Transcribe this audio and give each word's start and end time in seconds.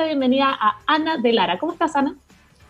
la 0.00 0.06
bienvenida 0.06 0.56
a 0.58 0.78
Ana 0.86 1.18
de 1.18 1.30
Lara. 1.32 1.58
¿Cómo 1.58 1.72
estás, 1.72 1.94
Ana? 1.94 2.16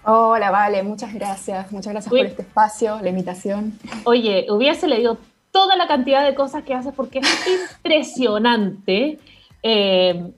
Hola, 0.04 0.50
vale, 0.50 0.82
muchas 0.82 1.14
gracias. 1.14 1.70
Muchas 1.70 1.92
gracias 1.92 2.10
por 2.10 2.18
este 2.18 2.42
espacio, 2.42 2.98
la 3.00 3.08
invitación. 3.08 3.78
Oye, 4.04 4.46
hubiese 4.50 4.88
leído 4.88 5.16
toda 5.52 5.76
la 5.76 5.86
cantidad 5.86 6.24
de 6.24 6.34
cosas 6.34 6.64
que 6.64 6.74
haces 6.74 6.92
porque 6.92 7.20
es 7.20 7.46
impresionante. 7.76 9.20
Eh, 9.62 10.32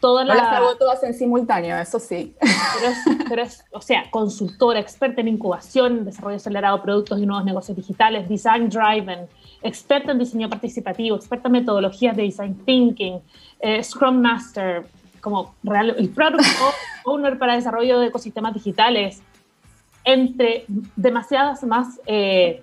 toda 0.00 0.24
la... 0.24 0.34
No 0.34 0.40
las 0.42 0.52
hago 0.52 0.76
todas 0.76 1.02
en 1.04 1.14
simultáneo, 1.14 1.78
eso 1.78 1.98
sí. 1.98 2.36
Pero 3.26 3.42
es, 3.42 3.64
o 3.72 3.80
sea, 3.80 4.10
consultora, 4.10 4.80
experta 4.80 5.22
en 5.22 5.28
incubación, 5.28 6.04
desarrollo 6.04 6.36
acelerado 6.36 6.76
de 6.76 6.82
productos 6.82 7.20
y 7.20 7.24
nuevos 7.24 7.46
negocios 7.46 7.74
digitales, 7.74 8.28
design 8.28 8.68
driven, 8.68 9.28
experta 9.62 10.12
en 10.12 10.18
diseño 10.18 10.50
participativo, 10.50 11.16
experta 11.16 11.48
en 11.48 11.52
metodologías 11.52 12.14
de 12.14 12.24
design 12.24 12.62
thinking, 12.66 13.20
eh, 13.60 13.82
Scrum 13.82 14.20
Master, 14.20 14.84
como 15.24 15.54
real, 15.62 15.96
el 15.98 16.10
Product 16.10 16.44
Owner 17.04 17.38
para 17.38 17.56
desarrollo 17.56 17.98
de 17.98 18.08
ecosistemas 18.08 18.52
digitales, 18.52 19.22
entre 20.04 20.66
demasiadas 20.96 21.64
más, 21.64 21.98
eh, 22.04 22.62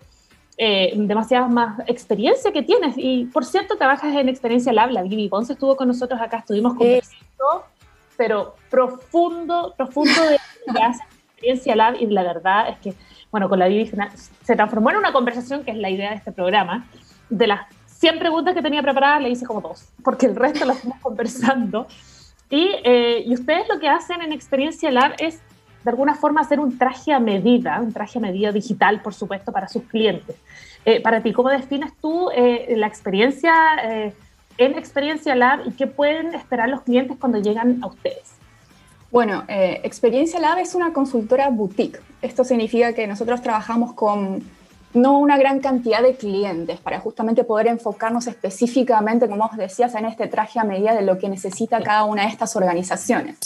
eh, 0.57 0.93
demasiadas 0.95 1.49
más 1.49 1.79
experiencia 1.87 2.51
que 2.51 2.61
tienes. 2.61 2.93
Y 2.97 3.25
por 3.25 3.45
cierto, 3.45 3.77
trabajas 3.77 4.15
en 4.15 4.29
Experiencia 4.29 4.71
Lab, 4.71 4.91
la 4.91 5.01
Vivi 5.01 5.27
Ponce 5.27 5.53
estuvo 5.53 5.75
con 5.75 5.87
nosotros 5.87 6.21
acá, 6.21 6.37
estuvimos 6.37 6.75
conversando, 6.75 7.65
pero 8.15 8.53
profundo, 8.69 9.73
profundo 9.75 10.21
de 10.21 10.35
Experiencia 10.35 11.75
Lab 11.75 11.95
y 11.99 12.05
la 12.05 12.21
verdad 12.21 12.69
es 12.69 12.77
que, 12.77 12.93
bueno, 13.31 13.49
con 13.49 13.57
la 13.57 13.67
Vivi 13.67 13.89
se 14.43 14.55
transformó 14.55 14.91
en 14.91 14.97
una 14.97 15.11
conversación 15.11 15.63
que 15.63 15.71
es 15.71 15.77
la 15.77 15.89
idea 15.89 16.11
de 16.11 16.17
este 16.17 16.31
programa, 16.31 16.85
de 17.27 17.47
las 17.47 17.61
100 17.87 18.19
preguntas 18.19 18.53
que 18.53 18.61
tenía 18.61 18.83
preparadas 18.83 19.23
le 19.23 19.29
hice 19.29 19.47
como 19.47 19.61
dos, 19.61 19.87
porque 20.03 20.27
el 20.27 20.35
resto 20.35 20.63
las 20.65 20.79
fuimos 20.79 20.99
conversando. 21.01 21.87
Y, 22.51 22.75
eh, 22.83 23.23
y, 23.25 23.33
ustedes 23.33 23.67
lo 23.69 23.79
que 23.79 23.87
hacen 23.87 24.21
en 24.21 24.33
Experiencia 24.33 24.91
Lab 24.91 25.13
es, 25.19 25.39
de 25.83 25.89
alguna 25.89 26.15
forma, 26.15 26.41
hacer 26.41 26.59
un 26.59 26.77
traje 26.77 27.13
a 27.13 27.19
medida, 27.19 27.79
un 27.79 27.93
traje 27.93 28.19
a 28.19 28.21
medida 28.21 28.51
digital, 28.51 29.01
por 29.01 29.13
supuesto, 29.13 29.53
para 29.53 29.69
sus 29.69 29.83
clientes. 29.83 30.35
Eh, 30.83 31.01
para 31.01 31.23
ti, 31.23 31.31
¿cómo 31.31 31.49
defines 31.49 31.93
tú 32.01 32.29
eh, 32.35 32.73
la 32.75 32.87
experiencia 32.87 33.53
en 34.57 34.77
Experiencia 34.77 35.33
Lab 35.33 35.61
y 35.65 35.71
qué 35.71 35.87
pueden 35.87 36.35
esperar 36.35 36.67
los 36.67 36.81
clientes 36.81 37.17
cuando 37.17 37.39
llegan 37.39 37.79
a 37.81 37.87
ustedes? 37.87 38.35
Bueno, 39.11 39.45
Experiencia 39.47 40.39
Lab 40.39 40.59
es 40.59 40.75
una 40.75 40.91
consultora 40.91 41.49
boutique. 41.49 42.01
Esto 42.21 42.43
significa 42.43 42.93
que 42.93 43.07
nosotros 43.07 43.41
trabajamos 43.41 43.93
con 43.93 44.43
no 44.93 45.19
una 45.19 45.37
gran 45.37 45.59
cantidad 45.59 46.01
de 46.01 46.15
clientes 46.15 46.79
para 46.79 46.99
justamente 46.99 47.43
poder 47.43 47.67
enfocarnos 47.67 48.27
específicamente, 48.27 49.29
como 49.29 49.45
os 49.45 49.57
decías, 49.57 49.95
en 49.95 50.05
este 50.05 50.27
traje 50.27 50.59
a 50.59 50.63
medida 50.63 50.93
de 50.93 51.01
lo 51.01 51.17
que 51.17 51.29
necesita 51.29 51.81
cada 51.81 52.03
una 52.03 52.23
de 52.23 52.29
estas 52.29 52.55
organizaciones. 52.55 53.37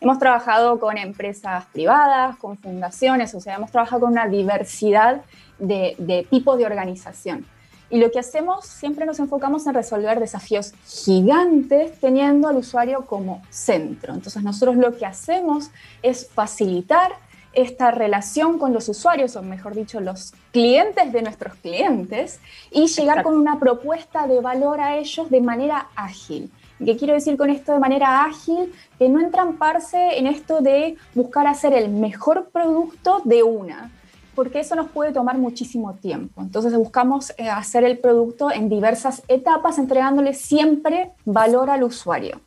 Hemos 0.00 0.18
trabajado 0.18 0.78
con 0.78 0.98
empresas 0.98 1.64
privadas, 1.72 2.36
con 2.36 2.58
fundaciones, 2.58 3.34
o 3.34 3.40
sea, 3.40 3.56
hemos 3.56 3.70
trabajado 3.70 4.02
con 4.02 4.12
una 4.12 4.28
diversidad 4.28 5.22
de, 5.58 5.94
de 5.98 6.26
tipos 6.28 6.58
de 6.58 6.66
organización. 6.66 7.46
Y 7.90 7.98
lo 7.98 8.10
que 8.10 8.18
hacemos, 8.18 8.66
siempre 8.66 9.06
nos 9.06 9.18
enfocamos 9.20 9.66
en 9.66 9.74
resolver 9.74 10.18
desafíos 10.18 10.72
gigantes 10.86 12.00
teniendo 12.00 12.48
al 12.48 12.56
usuario 12.56 13.06
como 13.06 13.42
centro. 13.50 14.14
Entonces 14.14 14.42
nosotros 14.42 14.76
lo 14.76 14.96
que 14.96 15.06
hacemos 15.06 15.70
es 16.02 16.28
facilitar 16.28 17.12
esta 17.54 17.90
relación 17.90 18.58
con 18.58 18.72
los 18.72 18.88
usuarios, 18.88 19.36
o 19.36 19.42
mejor 19.42 19.74
dicho, 19.74 20.00
los 20.00 20.32
clientes 20.52 21.12
de 21.12 21.22
nuestros 21.22 21.54
clientes, 21.54 22.40
y 22.70 22.86
llegar 22.86 23.22
con 23.22 23.36
una 23.36 23.58
propuesta 23.58 24.26
de 24.26 24.40
valor 24.40 24.80
a 24.80 24.96
ellos 24.96 25.30
de 25.30 25.40
manera 25.40 25.88
ágil. 25.96 26.50
¿Qué 26.84 26.96
quiero 26.96 27.14
decir 27.14 27.36
con 27.36 27.50
esto 27.50 27.72
de 27.72 27.78
manera 27.78 28.24
ágil? 28.24 28.72
Que 28.98 29.08
no 29.08 29.20
entramparse 29.20 30.18
en 30.18 30.26
esto 30.26 30.60
de 30.60 30.96
buscar 31.14 31.46
hacer 31.46 31.72
el 31.72 31.88
mejor 31.88 32.50
producto 32.50 33.22
de 33.24 33.42
una, 33.42 33.90
porque 34.34 34.60
eso 34.60 34.74
nos 34.74 34.90
puede 34.90 35.12
tomar 35.12 35.38
muchísimo 35.38 35.94
tiempo. 35.94 36.42
Entonces 36.42 36.74
buscamos 36.76 37.32
eh, 37.38 37.48
hacer 37.48 37.84
el 37.84 37.98
producto 37.98 38.50
en 38.50 38.68
diversas 38.68 39.22
etapas, 39.28 39.78
entregándole 39.78 40.34
siempre 40.34 41.12
valor 41.24 41.70
al 41.70 41.84
usuario. 41.84 42.40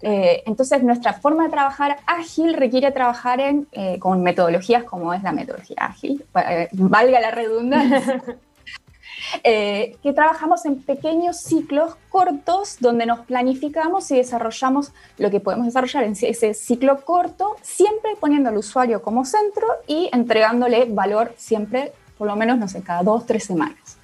Eh, 0.00 0.44
entonces, 0.46 0.82
nuestra 0.82 1.12
forma 1.12 1.44
de 1.44 1.50
trabajar 1.50 1.98
ágil 2.06 2.54
requiere 2.54 2.92
trabajar 2.92 3.40
en, 3.40 3.66
eh, 3.72 3.98
con 3.98 4.22
metodologías 4.22 4.84
como 4.84 5.12
es 5.12 5.22
la 5.22 5.32
metodología 5.32 5.76
ágil, 5.80 6.24
eh, 6.48 6.68
valga 6.72 7.20
la 7.20 7.32
redundancia, 7.32 8.22
que 9.42 10.12
trabajamos 10.14 10.64
en 10.66 10.80
pequeños 10.82 11.38
ciclos 11.38 11.96
cortos 12.10 12.76
donde 12.78 13.06
nos 13.06 13.20
planificamos 13.20 14.08
y 14.12 14.16
desarrollamos 14.16 14.92
lo 15.18 15.30
que 15.30 15.40
podemos 15.40 15.66
desarrollar 15.66 16.04
en 16.04 16.12
ese 16.12 16.54
ciclo 16.54 17.04
corto, 17.04 17.56
siempre 17.62 18.12
poniendo 18.20 18.50
al 18.50 18.56
usuario 18.56 19.02
como 19.02 19.24
centro 19.24 19.66
y 19.88 20.08
entregándole 20.12 20.86
valor 20.88 21.34
siempre, 21.36 21.92
por 22.16 22.28
lo 22.28 22.36
menos, 22.36 22.56
no 22.58 22.68
sé, 22.68 22.82
cada 22.82 23.02
dos, 23.02 23.26
tres 23.26 23.44
semanas. 23.44 23.98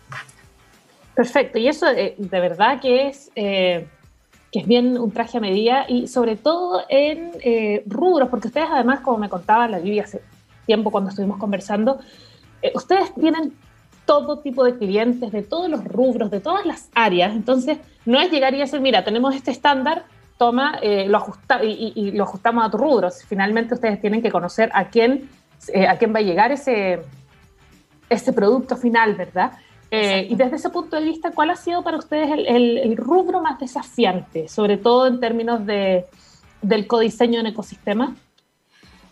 Perfecto, 1.15 1.59
y 1.59 1.69
eso 1.69 1.87
de 1.87 2.17
verdad 2.19 2.81
que 2.81 3.07
es 3.07 3.31
que 4.55 4.61
es 4.61 4.69
bien 4.69 4.97
un 4.99 5.11
traje 5.11 5.39
a 5.39 5.41
medida 5.41 5.85
y 5.89 6.07
sobre 6.07 6.37
todo 6.37 6.83
en 6.89 7.33
eh, 7.41 7.83
rubros, 7.87 8.29
porque 8.29 8.47
ustedes 8.47 8.69
además, 8.71 9.01
como 9.01 9.19
me 9.19 9.29
contaba 9.29 9.67
la 9.67 9.81
Vivi 9.81 9.99
hace 9.99 10.21
tiempo 10.65 10.93
cuando 10.93 11.11
estuvimos 11.11 11.39
conversando, 11.39 11.99
eh, 12.63 12.71
ustedes 12.77 13.13
tienen 13.17 13.53
todo 14.07 14.39
tipo 14.39 14.63
de 14.63 14.79
clientes, 14.79 15.33
de 15.33 15.43
todos 15.43 15.69
los 15.69 15.83
rubros, 15.83 16.31
de 16.31 16.39
todas 16.39 16.65
las 16.67 16.89
áreas, 16.95 17.35
entonces 17.35 17.79
no 18.07 18.21
es 18.21 18.31
llegar 18.31 18.55
y 18.55 18.59
decir, 18.59 18.81
mira, 18.81 19.03
tenemos 19.03 19.35
este 19.35 19.51
estándar, 19.51 20.05
toma, 20.39 20.79
eh, 20.83 21.09
lo 21.09 21.17
ajusta, 21.17 21.65
y, 21.65 22.13
lo 22.13 22.23
ajustamos 22.23 22.65
a 22.65 22.71
tu 22.71 22.77
rubro. 22.77 23.11
Finalmente 23.11 23.75
ustedes 23.75 24.01
tienen 24.01 24.23
que 24.23 24.31
conocer 24.31 24.71
a 24.73 24.85
quién, 24.85 25.29
a 25.89 25.97
quién 25.97 26.15
va 26.15 26.21
a 26.21 26.23
llegar 26.23 26.53
ese, 26.53 27.01
ese 28.09 28.33
producto 28.33 28.77
final, 28.77 29.17
¿verdad? 29.17 29.51
Eh, 29.95 30.27
y 30.31 30.35
desde 30.35 30.57
ese 30.57 30.71
punto 30.71 30.97
de 30.97 31.05
vista, 31.05 31.31
¿cuál 31.31 31.51
ha 31.51 31.57
sido 31.57 31.83
para 31.83 31.97
ustedes 31.97 32.31
el, 32.33 32.97
rubro 32.97 33.41
más 33.41 33.59
desafiante, 33.59 34.49
sobre 34.49 34.77
todo 34.77 35.07
en 35.07 35.21
términos 35.21 35.65
de, 35.67 36.05
del 36.63 36.87
codiseño 36.87 37.41
en 37.41 37.47
ecosistema? 37.47 38.17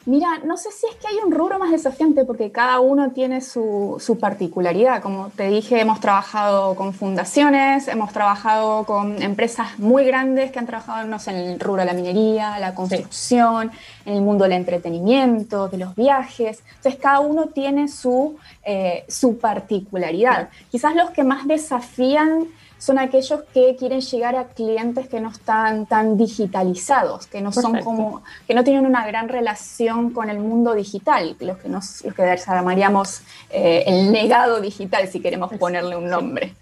Mira, 0.05 0.41
no 0.45 0.57
sé 0.57 0.71
si 0.73 0.85
es 0.87 0.97
que 0.97 1.07
hay 1.07 1.17
un 1.25 1.31
rubro 1.31 1.61
más 1.61 1.71
desafiante 1.71 2.25
porque 2.25 2.51
cada 2.51 2.81
uno 2.81 3.13
tiene 3.13 3.41
su, 3.41 3.99
su, 4.01 4.19
particularidad. 4.19 5.01
Como 5.01 5.29
te 5.31 5.49
dije, 5.49 5.81
hemos 5.81 6.01
trabajado 6.01 6.75
con 6.75 6.93
fundaciones, 6.93 7.87
hemos 7.87 8.13
trabajado 8.13 8.85
con 8.85 9.23
empresas 9.23 9.79
muy 9.79 10.05
grandes 10.05 10.51
que 10.51 10.59
han 10.59 10.67
trabajado 10.67 11.07
no 11.07 11.21
sé, 11.21 11.31
en 11.31 11.53
el 11.53 11.61
rubro 11.61 11.83
de 11.83 11.87
la 11.87 11.93
minería, 11.93 12.59
la 12.59 12.75
construcción, 12.75 13.71
en 14.05 14.15
el 14.15 14.23
mundo 14.23 14.43
del 14.43 14.55
entretenimiento, 14.55 15.69
de 15.69 15.79
los 15.79 15.95
viajes. 15.95 16.65
Entonces, 16.77 17.01
cada 17.01 17.21
uno 17.21 17.47
tiene 17.51 17.87
su, 17.87 18.37
eh, 18.65 19.05
su 19.09 19.39
particularidad. 19.39 20.49
Quizás 20.73 20.97
los 20.97 21.11
que 21.11 21.23
más 21.23 21.47
desafían 21.47 22.49
son 22.83 22.99
aquellos 22.99 23.45
que 23.55 23.77
quieren 23.77 24.01
llegar 24.01 24.35
a 24.35 24.49
clientes 24.49 25.07
que 25.07 25.21
no 25.21 25.29
están 25.31 25.87
tan 25.87 26.19
digitalizados, 26.19 27.29
que 27.29 27.41
no 27.41 27.53
son 27.53 27.81
como, 27.81 28.25
que 28.49 28.55
no 28.55 28.65
tienen 28.65 28.87
una 28.87 29.07
gran 29.07 29.29
relación 29.29 30.11
con 30.11 30.29
el 30.29 30.41
mundo 30.41 30.75
digital, 30.75 31.37
los 31.39 31.59
que 31.59 31.69
nos, 31.69 32.05
los 32.05 32.13
que 32.13 32.37
llamaríamos 32.45 33.21
eh, 33.51 33.85
el 33.87 34.11
legado 34.11 34.61
digital, 34.61 35.07
si 35.07 35.21
queremos 35.21 35.53
ponerle 35.61 35.97
un 35.97 36.09
nombre. 36.09 36.57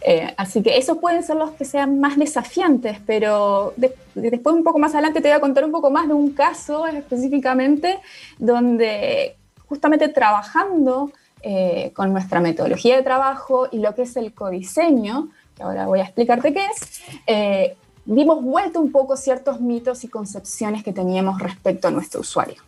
Eh, 0.00 0.32
así 0.38 0.62
que 0.62 0.78
esos 0.78 0.96
pueden 0.96 1.22
ser 1.22 1.36
los 1.36 1.50
que 1.50 1.66
sean 1.66 2.00
más 2.00 2.16
desafiantes, 2.16 2.98
pero 3.04 3.74
después 4.14 4.56
un 4.56 4.64
poco 4.64 4.78
más 4.78 4.94
adelante 4.94 5.20
te 5.20 5.28
voy 5.28 5.36
a 5.36 5.40
contar 5.40 5.66
un 5.66 5.72
poco 5.72 5.90
más 5.90 6.08
de 6.08 6.14
un 6.14 6.30
caso 6.30 6.86
específicamente 6.86 7.98
donde 8.38 9.36
justamente 9.66 10.08
trabajando 10.08 11.12
eh, 11.42 11.92
con 11.94 12.12
nuestra 12.12 12.40
metodología 12.40 12.96
de 12.96 13.02
trabajo 13.02 13.68
y 13.70 13.78
lo 13.78 13.94
que 13.94 14.02
es 14.02 14.16
el 14.16 14.32
codiseño, 14.32 15.28
ahora 15.60 15.86
voy 15.86 16.00
a 16.00 16.04
explicarte 16.04 16.52
qué 16.52 16.66
es, 16.66 17.02
eh, 17.26 17.76
dimos 18.04 18.42
vuelta 18.42 18.78
un 18.78 18.90
poco 18.90 19.16
ciertos 19.16 19.60
mitos 19.60 20.04
y 20.04 20.08
concepciones 20.08 20.82
que 20.82 20.92
teníamos 20.92 21.40
respecto 21.40 21.88
a 21.88 21.90
nuestro 21.90 22.20
usuario. 22.20 22.62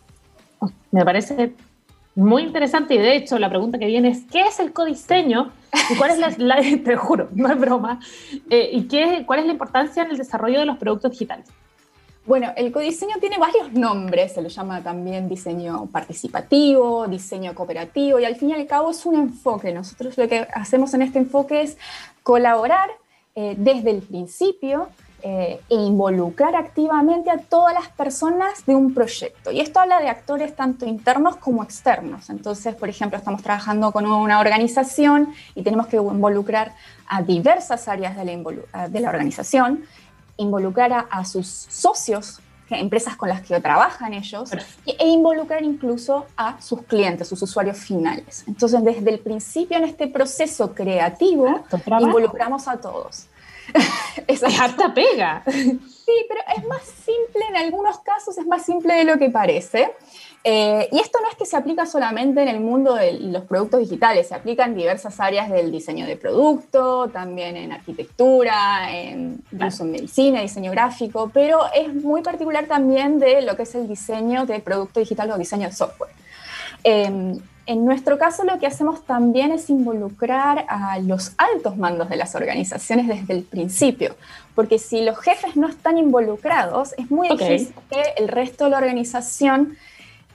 Me 0.91 1.05
parece 1.05 1.55
muy 2.15 2.43
interesante 2.43 2.95
y 2.95 2.99
de 2.99 3.17
hecho 3.17 3.39
la 3.39 3.49
pregunta 3.49 3.79
que 3.79 3.87
viene 3.87 4.09
es, 4.09 4.25
¿qué 4.31 4.43
es 4.43 4.61
el 4.61 4.73
codiseño? 4.73 5.53
¿Y 5.91 5.97
cuál 5.97 6.11
es 6.11 6.39
la, 6.39 6.57
te 6.85 6.97
juro, 6.97 7.29
no 7.35 7.51
es 7.51 7.59
broma, 7.59 8.01
eh, 8.51 8.71
¿y 8.73 8.83
qué, 8.83 9.25
cuál 9.27 9.41
es 9.41 9.47
la 9.47 9.53
importancia 9.53 10.03
en 10.03 10.11
el 10.11 10.19
desarrollo 10.19 10.61
de 10.61 10.67
los 10.67 10.77
productos 10.77 11.13
digitales? 11.13 11.47
Bueno, 12.27 12.53
el 12.55 12.71
codiseño 12.71 13.17
tiene 13.19 13.39
varios 13.39 13.73
nombres, 13.73 14.35
se 14.35 14.43
lo 14.43 14.49
llama 14.49 14.83
también 14.83 15.29
diseño 15.29 15.87
participativo, 15.87 17.09
diseño 17.09 17.55
cooperativo 17.55 18.21
y 18.21 18.25
al 18.25 18.37
fin 18.37 18.51
y 18.51 18.53
al 18.55 18.67
cabo 18.67 18.91
es 18.91 19.07
un 19.07 19.15
enfoque. 19.15 19.73
Nosotros 19.73 20.19
lo 20.19 20.29
que 20.29 20.47
hacemos 20.53 20.93
en 20.93 21.03
este 21.03 21.19
enfoque 21.19 21.63
es 21.63 21.79
colaborar 22.23 22.91
eh, 23.35 23.55
desde 23.57 23.91
el 23.91 24.03
principio 24.03 24.89
eh, 25.23 25.61
e 25.69 25.75
involucrar 25.75 26.57
activamente 26.57 27.31
a 27.31 27.39
todas 27.39 27.75
las 27.75 27.89
personas 27.89 28.67
de 28.67 28.75
un 28.75 28.93
proyecto. 28.93 29.51
Y 29.51 29.61
esto 29.61 29.81
habla 29.81 30.01
de 30.01 30.09
actores 30.09 30.55
tanto 30.55 30.87
internos 30.87 31.37
como 31.37 31.63
externos. 31.63 32.29
Entonces, 32.29 32.75
por 32.75 32.89
ejemplo, 32.91 33.19
estamos 33.19 33.43
trabajando 33.43 33.93
con 33.93 34.07
una 34.07 34.41
organización 34.41 35.33
y 35.55 35.63
tenemos 35.63 35.87
que 35.87 35.97
involucrar 35.97 36.75
a 37.07 37.23
diversas 37.23 37.89
áreas 37.89 38.17
de 38.17 38.25
la, 38.25 38.89
de 38.89 39.01
la 39.01 39.09
organización 39.09 39.85
involucrar 40.41 41.07
a, 41.11 41.25
sus 41.25 41.47
socios 41.47 42.41
empresas 42.71 43.17
con 43.17 43.29
las 43.29 43.43
que 43.43 43.61
trabajan 43.61 44.15
ellos 44.15 44.51
e 44.87 45.09
involucrar 45.09 45.63
incluso 45.65 46.27
a 46.37 46.61
sus 46.61 46.83
clientes, 46.83 47.27
sus 47.27 47.43
usuarios 47.43 47.79
finales. 47.79 48.45
Entonces, 48.47 48.83
desde 48.85 49.11
el 49.11 49.19
principio 49.19 49.77
en 49.77 49.85
este 49.85 50.07
proceso 50.07 50.73
creativo, 50.73 51.65
involucramos 52.01 52.69
a 52.69 52.81
todos. 52.81 53.27
es 54.27 54.43
harta 54.43 54.93
pega. 54.95 55.43
Sí, 55.47 56.27
pero 56.29 56.41
es 56.57 56.67
más 56.67 56.83
simple, 56.83 57.47
en 57.49 57.57
algunos 57.57 57.99
casos 57.99 58.37
es 58.39 58.47
más 58.47 58.65
simple 58.65 58.95
de 58.95 59.05
lo 59.05 59.19
que 59.19 59.31
parece. 59.31 59.95
Eh, 60.43 60.89
y 60.91 60.99
esto 60.99 61.19
no 61.21 61.29
es 61.29 61.37
que 61.37 61.45
se 61.45 61.57
aplica 61.57 61.85
solamente 61.85 62.41
en 62.41 62.49
el 62.49 62.61
mundo 62.61 62.95
de 62.95 63.13
los 63.13 63.45
productos 63.45 63.81
digitales, 63.81 64.29
se 64.29 64.35
aplica 64.35 64.65
en 64.65 64.75
diversas 64.75 65.21
áreas 65.21 65.51
del 65.51 65.71
diseño 65.71 66.07
de 66.07 66.17
producto, 66.17 67.09
también 67.09 67.59
en 67.59 67.73
arquitectura, 67.73 68.91
en, 68.91 69.43
en 69.53 69.91
medicina, 69.91 70.41
diseño 70.41 70.71
gráfico, 70.71 71.31
pero 71.33 71.61
es 71.75 71.93
muy 71.93 72.23
particular 72.23 72.65
también 72.65 73.19
de 73.19 73.43
lo 73.43 73.55
que 73.55 73.65
es 73.65 73.75
el 73.75 73.87
diseño 73.87 74.47
de 74.47 74.61
producto 74.61 75.01
digital 75.01 75.31
o 75.31 75.37
diseño 75.37 75.67
de 75.69 75.75
software. 75.75 76.13
Em, 76.85 77.39
en 77.67 77.85
nuestro 77.85 78.19
caso 78.19 78.43
lo 78.45 78.59
que 78.59 78.67
hacemos 78.67 79.05
también 79.05 79.53
es 79.53 79.69
involucrar 79.69 80.65
a 80.69 80.99
los 81.01 81.33
altos 81.37 81.77
mandos 81.77 82.09
de 82.09 82.17
las 82.17 82.35
organizaciones 82.35 83.07
desde 83.07 83.35
el 83.35 83.43
principio, 83.43 84.17
porque 84.55 84.79
si 84.79 85.05
los 85.05 85.19
jefes 85.19 85.55
no 85.57 85.69
están 85.69 85.99
involucrados, 85.99 86.95
es 86.97 87.11
muy 87.11 87.29
difícil 87.29 87.75
que 87.91 88.03
el 88.17 88.29
resto 88.29 88.65
de 88.65 88.71
la 88.71 88.79
organización 88.79 89.77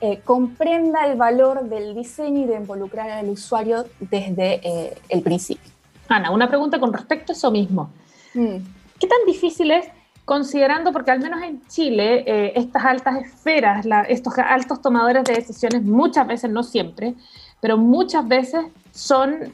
eh, 0.00 0.20
comprenda 0.24 1.06
el 1.06 1.16
valor 1.16 1.70
del 1.70 1.94
diseño 1.94 2.42
y 2.42 2.44
de 2.44 2.56
involucrar 2.56 3.08
al 3.10 3.30
usuario 3.30 3.86
desde 3.98 4.60
eh, 4.62 4.98
el 5.08 5.22
principio. 5.22 5.72
Ana, 6.08 6.30
una 6.30 6.48
pregunta 6.48 6.78
con 6.78 6.92
respecto 6.92 7.32
a 7.32 7.34
eso 7.34 7.50
mismo. 7.50 7.90
Mm. 8.34 8.56
¿Qué 9.00 9.06
tan 9.06 9.18
difícil 9.26 9.70
es, 9.70 9.86
considerando, 10.26 10.92
porque 10.92 11.12
al 11.12 11.20
menos 11.20 11.42
en 11.42 11.66
Chile, 11.66 12.24
eh, 12.26 12.52
estas 12.56 12.84
altas 12.84 13.16
esferas, 13.24 13.86
estos 14.08 14.36
altos 14.38 14.82
tomadores 14.82 15.24
de 15.24 15.32
decisiones, 15.32 15.82
muchas 15.82 16.26
veces, 16.26 16.50
no 16.50 16.62
siempre, 16.62 17.14
pero 17.60 17.78
muchas 17.78 18.28
veces 18.28 18.66
son 18.92 19.50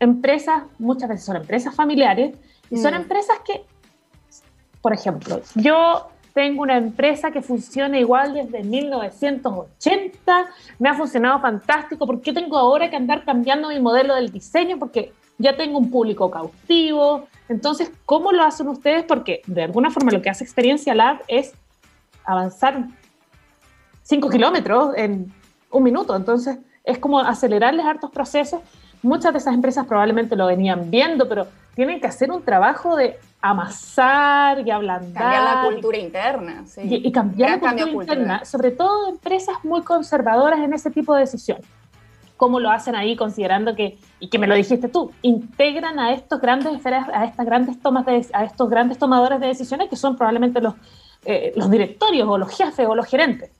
empresas, 0.00 0.64
muchas 0.78 1.08
veces 1.08 1.24
son 1.24 1.36
empresas 1.36 1.72
familiares, 1.74 2.36
y 2.68 2.78
son 2.78 2.94
mm. 2.94 2.96
empresas 2.96 3.36
que, 3.44 3.64
por 4.82 4.92
ejemplo, 4.92 5.40
yo 5.54 6.08
tengo 6.34 6.62
una 6.62 6.76
empresa 6.76 7.30
que 7.30 7.40
funciona 7.40 7.98
igual 7.98 8.34
desde 8.34 8.64
1980, 8.64 10.46
me 10.80 10.88
ha 10.88 10.94
funcionado 10.94 11.40
fantástico, 11.40 12.06
¿por 12.06 12.20
qué 12.20 12.32
tengo 12.32 12.58
ahora 12.58 12.90
que 12.90 12.96
andar 12.96 13.24
cambiando 13.24 13.68
mi 13.68 13.78
modelo 13.78 14.16
del 14.16 14.30
diseño? 14.30 14.76
Porque 14.78 15.12
ya 15.38 15.56
tengo 15.56 15.78
un 15.78 15.90
público 15.90 16.30
cautivo. 16.30 17.28
Entonces, 17.48 17.92
¿cómo 18.04 18.32
lo 18.32 18.42
hacen 18.42 18.66
ustedes? 18.68 19.04
Porque 19.04 19.42
de 19.46 19.62
alguna 19.62 19.90
forma 19.90 20.10
lo 20.10 20.20
que 20.20 20.28
hace 20.28 20.42
Experiencia 20.42 20.92
Lab 20.94 21.22
es 21.28 21.54
avanzar 22.24 22.88
5 24.02 24.28
kilómetros 24.28 24.92
en 24.96 25.32
un 25.70 25.82
minuto. 25.84 26.16
Entonces, 26.16 26.58
es 26.82 26.98
como 26.98 27.20
acelerarles 27.20 27.86
hartos 27.86 28.10
procesos. 28.10 28.60
Muchas 29.02 29.32
de 29.32 29.38
esas 29.38 29.54
empresas 29.54 29.86
probablemente 29.86 30.34
lo 30.34 30.46
venían 30.46 30.90
viendo, 30.90 31.28
pero 31.28 31.46
tienen 31.76 32.00
que 32.00 32.08
hacer 32.08 32.32
un 32.32 32.42
trabajo 32.42 32.96
de 32.96 33.18
amasar 33.44 34.66
y 34.66 34.70
ablandar. 34.70 35.22
Cambiar 35.22 35.42
la 35.42 35.64
cultura 35.64 35.98
interna. 35.98 36.62
Sí. 36.66 36.80
Y, 36.82 37.12
cambiar 37.12 37.62
la 37.62 37.72
cultura 37.72 37.90
interna, 37.90 38.44
sobre 38.46 38.70
todo 38.70 39.10
empresas 39.10 39.56
muy 39.64 39.82
conservadoras 39.82 40.60
en 40.60 40.72
ese 40.72 40.90
tipo 40.90 41.14
de 41.14 41.20
decisiones. 41.20 41.66
¿Cómo 42.38 42.58
lo 42.58 42.70
hacen 42.70 42.96
ahí 42.96 43.16
considerando 43.16 43.76
que, 43.76 43.98
y 44.18 44.30
que 44.30 44.38
me 44.38 44.46
lo 44.46 44.54
dijiste 44.54 44.88
tú, 44.88 45.12
integran 45.20 45.98
a 45.98 46.14
estos 46.14 46.40
grandes 46.40 46.84
a 46.86 47.24
estas 47.26 47.44
grandes 47.44 47.78
tomas 47.80 48.06
de, 48.06 48.26
a 48.32 48.44
estos 48.44 48.70
grandes 48.70 48.96
tomadores 48.96 49.38
de 49.40 49.48
decisiones 49.48 49.90
que 49.90 49.96
son 49.96 50.16
probablemente 50.16 50.62
los, 50.62 50.74
eh, 51.26 51.52
los 51.54 51.70
directorios 51.70 52.26
o 52.26 52.38
los 52.38 52.50
jefes 52.56 52.86
o 52.88 52.94
los 52.94 53.06
gerentes? 53.06 53.50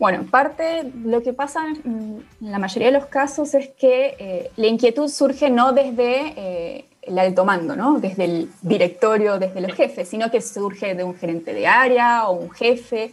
Bueno, 0.00 0.24
parte 0.28 0.90
lo 1.04 1.22
que 1.22 1.32
pasa 1.32 1.64
en 1.68 2.24
la 2.40 2.58
mayoría 2.58 2.88
de 2.88 2.98
los 2.98 3.06
casos 3.06 3.54
es 3.54 3.68
que 3.68 4.16
eh, 4.18 4.50
la 4.56 4.66
inquietud 4.66 5.08
surge 5.08 5.50
no 5.50 5.72
desde 5.72 6.34
eh, 6.36 6.91
el 7.02 7.18
alto 7.18 7.44
mando, 7.44 7.76
¿no? 7.76 7.98
Desde 7.98 8.24
el 8.24 8.50
directorio, 8.62 9.38
desde 9.38 9.60
los 9.60 9.72
jefes, 9.72 10.08
sino 10.08 10.30
que 10.30 10.40
surge 10.40 10.94
de 10.94 11.04
un 11.04 11.14
gerente 11.14 11.52
de 11.52 11.66
área 11.66 12.28
o 12.28 12.32
un 12.32 12.50
jefe 12.50 13.12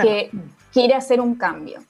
que 0.00 0.30
quiere 0.72 0.94
hacer 0.94 1.20
un 1.20 1.34
cambio. 1.34 1.82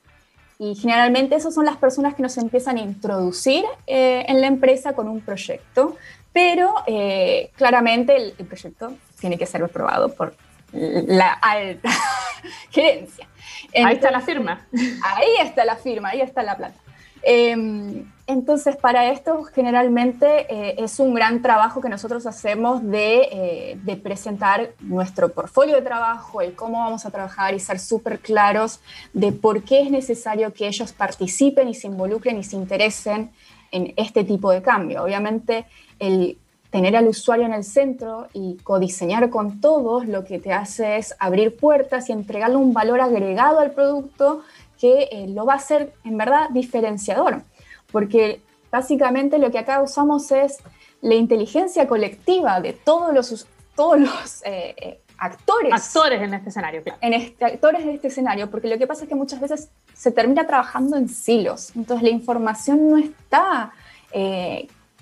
Y 0.59 0.75
generalmente 0.75 1.35
esas 1.37 1.55
son 1.55 1.65
las 1.65 1.77
personas 1.77 2.15
que 2.15 2.23
nos 2.23 2.37
empiezan 2.37 2.77
a 2.77 2.81
introducir 2.81 3.65
eh, 3.87 4.25
en 4.29 4.41
la 4.41 4.47
empresa 4.47 4.93
con 4.93 5.09
un 5.09 5.21
proyecto, 5.21 5.97
pero 6.33 6.75
eh, 6.87 7.51
claramente 7.57 8.17
el, 8.17 8.35
el, 8.39 8.47
proyecto 8.47 8.93
tiene 9.19 9.39
que 9.39 9.47
ser 9.47 9.63
aprobado 9.63 10.15
por 10.15 10.35
la 10.73 11.33
alta 11.33 11.91
gerencia. 12.71 13.27
ahí 13.75 13.95
está 13.95 14.11
la 14.11 14.21
firma. 14.21 14.67
Ahí 15.03 15.47
está 15.47 15.65
la 15.65 15.77
firma, 15.77 16.11
ahí 16.11 16.21
está 16.21 16.43
la 16.43 16.57
plata. 16.57 16.79
Em, 17.23 18.05
entonces, 18.27 18.77
para 18.77 19.11
esto 19.11 19.43
generalmente 19.43 20.47
eh, 20.49 20.77
es 20.79 21.01
un 21.01 21.15
gran 21.15 21.43
trabajo 21.43 21.81
que 21.81 21.89
nosotros 21.89 22.27
hacemos 22.27 22.81
eh, 22.93 23.77
de, 23.83 23.97
presentar 23.97 24.71
nuestro 24.81 25.31
portfolio 25.31 25.75
de 25.75 25.83
trabajo, 25.83 26.41
el 26.41 26.55
cómo 26.55 26.79
vamos 26.79 27.05
a 27.05 27.11
trabajar 27.11 27.55
y 27.55 27.61
ser 27.61 27.81
súper 27.81 28.21
claros 28.21 28.81
de 29.13 29.33
por 29.33 29.65
qué 29.65 29.83
es 29.83 29.91
necesario 29.91 30.53
que 30.55 30.69
ellos 30.69 30.93
participen 30.93 31.69
y 31.69 31.75
se 31.75 31.89
involucren 31.89 32.39
y 32.39 32.45
se 32.45 32.57
interesen 32.57 33.33
en 33.73 33.93
este 33.97 34.23
tipo 34.23 34.51
de 34.53 34.63
cambio. 34.63 35.03
Obviamente, 35.03 35.67
el 35.99 36.39
tener 36.71 36.97
al 36.97 37.09
usuario 37.09 37.47
en 37.47 37.53
el 37.53 37.65
centro 37.65 38.29
y 38.33 38.57
codiseñar 38.59 39.29
con 39.29 39.61
todos 39.61 40.07
lo 40.07 40.25
que 40.25 40.39
te 40.39 40.53
hace 40.53 40.99
es 40.99 41.17
abrir 41.19 41.57
puertas 41.57 42.09
y 42.09 42.13
entregarle 42.13 42.57
un 42.57 42.73
valor 42.73 43.01
agregado 43.01 43.59
al 43.59 43.73
producto 43.73 44.43
que 44.81 45.09
eh, 45.13 45.27
lo 45.29 45.45
va 45.45 45.53
a 45.53 45.57
hacer 45.57 45.93
en 46.05 46.17
verdad 46.17 46.49
diferenciador, 46.51 47.43
porque 47.93 48.41
básicamente 48.73 49.39
lo 49.39 49.51
que 49.51 49.59
acá 49.59 49.83
usamos 49.83 50.33
es 50.33 50.59
la 51.03 51.15
inteligencia 51.15 51.87
colectiva 51.87 52.61
de 52.61 52.73
todos 52.73 53.15
los, 53.15 53.47
todos 53.77 54.01
los 54.01 54.43
eh, 54.45 54.75
eh, 54.79 55.01
actores. 55.19 55.73
Actores 55.73 56.23
en 56.23 56.33
este 56.33 56.49
escenario, 56.49 56.83
claro. 56.83 56.99
En 57.03 57.13
este, 57.13 57.45
actores 57.45 57.83
en 57.83 57.91
este 57.91 58.09
escenario, 58.09 58.51
porque 58.51 58.69
lo 58.69 58.79
que 58.79 58.87
pasa 58.87 59.03
es 59.03 59.09
que 59.09 59.15
muchas 59.15 59.41
veces 59.41 59.69
se 59.93 60.11
termina 60.11 60.47
trabajando 60.47 60.97
en 60.97 61.09
silos, 61.11 61.77
entonces 61.77 62.03
la 62.03 62.11
información 62.11 62.89
no 62.89 62.97
está 62.97 63.73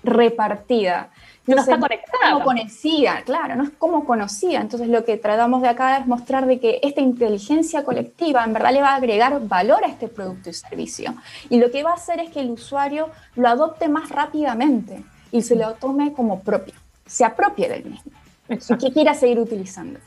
repartida 0.02 1.10
no 1.54 1.60
está 1.60 1.78
conectada. 1.78 2.30
No 2.30 2.44
conocía, 2.44 3.22
claro, 3.24 3.56
no 3.56 3.64
es 3.64 3.70
como 3.70 4.04
conocía. 4.04 4.60
Entonces 4.60 4.88
lo 4.88 5.04
que 5.04 5.16
tratamos 5.16 5.62
de 5.62 5.68
acá 5.68 5.98
es 5.98 6.06
mostrar 6.06 6.46
de 6.46 6.60
que 6.60 6.80
esta 6.82 7.00
inteligencia 7.00 7.84
colectiva 7.84 8.44
en 8.44 8.52
verdad 8.52 8.72
le 8.72 8.82
va 8.82 8.90
a 8.90 8.96
agregar 8.96 9.40
valor 9.46 9.84
a 9.84 9.88
este 9.88 10.08
producto 10.08 10.50
y 10.50 10.52
servicio. 10.52 11.14
Y 11.50 11.58
lo 11.58 11.70
que 11.70 11.82
va 11.82 11.90
a 11.90 11.94
hacer 11.94 12.20
es 12.20 12.30
que 12.30 12.40
el 12.40 12.50
usuario 12.50 13.10
lo 13.34 13.48
adopte 13.48 13.88
más 13.88 14.10
rápidamente 14.10 15.02
y 15.30 15.42
se 15.42 15.56
lo 15.56 15.74
tome 15.74 16.12
como 16.12 16.40
propio, 16.40 16.74
se 17.06 17.24
apropie 17.24 17.68
del 17.68 17.84
mismo 17.84 18.12
y 18.48 18.76
que 18.76 18.92
quiera 18.92 19.14
seguir 19.14 19.38
utilizando. 19.38 20.00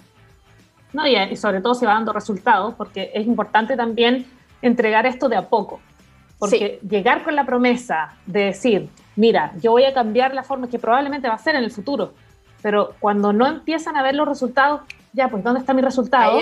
No, 0.93 1.07
y 1.07 1.35
sobre 1.37 1.61
todo 1.61 1.73
se 1.73 1.85
va 1.85 1.93
dando 1.93 2.11
resultados, 2.11 2.73
porque 2.73 3.11
es 3.13 3.25
importante 3.25 3.77
también 3.77 4.25
entregar 4.61 5.05
esto 5.05 5.29
de 5.29 5.37
a 5.37 5.47
poco. 5.47 5.79
Porque 6.37 6.79
llegar 6.87 7.23
con 7.23 7.35
la 7.35 7.45
promesa 7.45 8.15
de 8.25 8.45
decir, 8.45 8.89
mira, 9.15 9.53
yo 9.61 9.71
voy 9.71 9.85
a 9.85 9.93
cambiar 9.93 10.33
la 10.33 10.43
forma 10.43 10.67
que 10.67 10.79
probablemente 10.79 11.27
va 11.27 11.35
a 11.35 11.39
ser 11.39 11.55
en 11.55 11.63
el 11.63 11.71
futuro, 11.71 12.13
pero 12.61 12.95
cuando 12.99 13.33
no 13.33 13.47
empiezan 13.47 13.95
a 13.97 14.03
ver 14.03 14.15
los 14.15 14.27
resultados, 14.27 14.81
ya, 15.13 15.27
pues, 15.27 15.43
¿dónde 15.43 15.59
está 15.59 15.73
mi 15.73 15.81
resultado? 15.81 16.39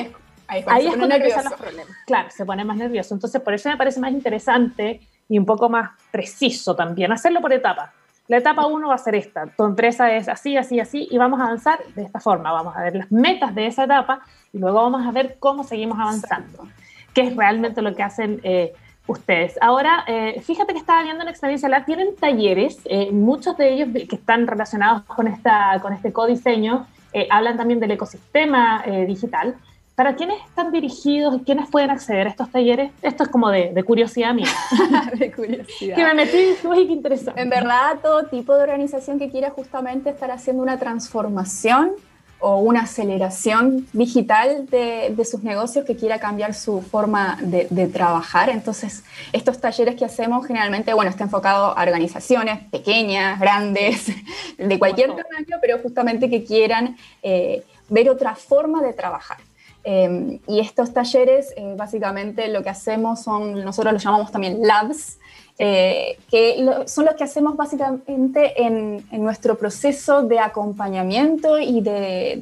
Ahí 0.48 0.88
es, 0.88 0.96
cuando 0.96 1.16
empiezan 1.16 1.46
los 1.46 1.54
problemas. 1.54 1.96
Claro, 2.06 2.30
se 2.32 2.44
pone 2.46 2.66
más 2.66 2.78
nervioso. 2.78 3.14
Entonces, 3.14 3.40
por 3.42 3.54
eso 3.54 3.70
me 3.70 3.78
parece 3.78 4.00
más 4.00 4.12
interesante 4.12 5.00
y 5.28 5.38
un 5.38 5.46
poco 5.46 5.70
más 5.70 5.92
preciso 6.12 6.76
también, 6.76 7.12
hacerlo 7.12 7.40
por 7.40 7.54
etapas. 7.54 7.92
La 8.28 8.38
etapa 8.38 8.68
uno 8.68 8.90
va 8.90 8.96
a 8.96 9.00
ser 9.00 9.16
esta, 9.16 9.48
tu 9.48 9.64
empresa 9.64 10.12
es 10.16 10.28
así, 10.28 10.56
así, 10.56 10.80
así, 10.80 11.08
y 11.10 11.18
vamos 11.18 11.40
a 11.40 11.46
avanzar 11.46 11.80
de 11.96 12.04
esta 12.04 12.20
forma. 12.20 12.52
Vamos 12.52 12.76
a 12.76 12.82
ver 12.82 12.96
las 12.96 13.12
metas 13.12 13.56
de 13.56 13.66
esa 13.66 13.86
etapa 13.86 14.22
y 14.54 14.60
luego 14.60 14.84
vamos 14.84 15.06
a 15.06 15.12
ver 15.12 15.38
cómo 15.40 15.64
seguimos 15.64 15.98
avanzando, 16.00 16.68
qué 17.14 17.22
es 17.22 17.36
realmente 17.36 17.82
lo 17.82 17.96
que 17.96 18.04
hacen 18.04 18.40
eh, 18.44 18.74
ustedes. 19.10 19.58
Ahora, 19.60 20.04
eh, 20.08 20.40
fíjate 20.42 20.74
que 20.74 20.80
estaba 20.80 21.04
viendo 21.04 21.24
en 21.24 21.30
Experiencia 21.30 21.68
Lab, 21.68 21.86
tienen 21.86 22.16
talleres, 22.16 22.80
eh, 22.86 23.12
muchos 23.12 23.58
de 23.58 23.74
ellos 23.74 23.90
que 24.08 24.16
están 24.16 24.48
relacionados 24.48 25.04
con, 25.04 25.28
esta, 25.28 25.80
con 25.82 25.94
este 25.94 26.14
codiseño, 26.14 26.88
eh, 27.12 27.28
hablan 27.32 27.58
también 27.58 27.80
del 27.80 27.92
ecosistema 27.92 28.84
digital. 29.08 29.56
¿Para 29.96 30.16
quiénes 30.16 30.38
están 30.46 30.72
dirigidos 30.72 31.36
y 31.36 31.40
quiénes 31.40 31.70
pueden 31.70 31.90
acceder 31.90 32.28
a 32.28 32.30
estos 32.30 32.50
talleres? 32.52 32.92
Esto 33.02 33.24
es 33.24 33.30
como 33.30 33.50
de, 33.50 33.84
curiosidad 33.84 34.34
mía. 34.34 34.48
de 35.18 35.32
curiosidad. 35.32 35.98
Que 35.98 36.06
me 36.06 36.14
metí 36.14 36.38
y 36.38 36.46
dije, 36.52 36.62
qué 36.64 36.94
interesante. 36.94 37.42
En 37.42 37.50
verdad, 37.50 37.98
todo 38.02 38.24
tipo 38.28 38.56
de 38.56 38.64
organización 38.64 39.20
que 39.20 39.30
quiera 39.30 39.50
justamente 39.50 40.12
estar 40.12 40.32
haciendo 40.32 40.64
una 40.64 40.78
transformación 40.80 41.92
o 42.40 42.60
una 42.60 42.82
aceleración 42.82 43.88
digital 43.92 44.66
de, 44.68 45.26
sus 45.26 45.44
negocios 45.44 45.86
que 45.86 45.96
quiera 45.96 46.20
cambiar 46.20 46.54
su 46.54 46.82
forma 46.82 47.38
de, 47.42 47.88
trabajar. 47.88 48.50
Entonces, 48.50 49.04
estos 49.34 49.60
talleres 49.60 49.96
que 49.96 50.06
hacemos 50.06 50.46
generalmente, 50.46 50.94
bueno, 50.94 51.12
está 51.12 51.26
enfocado 51.26 51.78
a 51.78 51.82
organizaciones 51.82 52.64
pequeñas, 52.70 53.40
grandes, 53.40 54.08
de 54.58 54.80
cualquier 54.80 55.10
tamaño, 55.10 55.58
pero 55.62 55.80
justamente 55.80 56.30
que 56.30 56.44
quieran 56.44 56.98
eh, 57.22 57.64
ver 57.90 58.10
otra 58.10 58.36
forma 58.36 58.82
de 58.82 58.94
trabajar. 58.94 59.38
Em, 59.84 60.40
y 60.48 60.60
estos 60.60 60.94
talleres, 60.94 61.54
eh, 61.56 61.74
básicamente 61.78 62.48
lo 62.50 62.62
que 62.62 62.70
hacemos 62.70 63.24
son, 63.24 63.64
nosotros 63.64 63.94
los 63.94 64.04
llamamos 64.04 64.32
también 64.32 64.60
labs, 64.62 65.18
eh, 65.60 66.18
que 66.32 66.66
son 66.88 67.06
los 67.06 67.14
que 67.16 67.24
hacemos 67.24 67.56
básicamente 67.56 68.64
en, 68.64 69.06
nuestro 69.12 69.58
proceso 69.58 70.24
de 70.24 70.40
acompañamiento 70.40 71.60
y 71.60 71.82
de, 71.82 72.42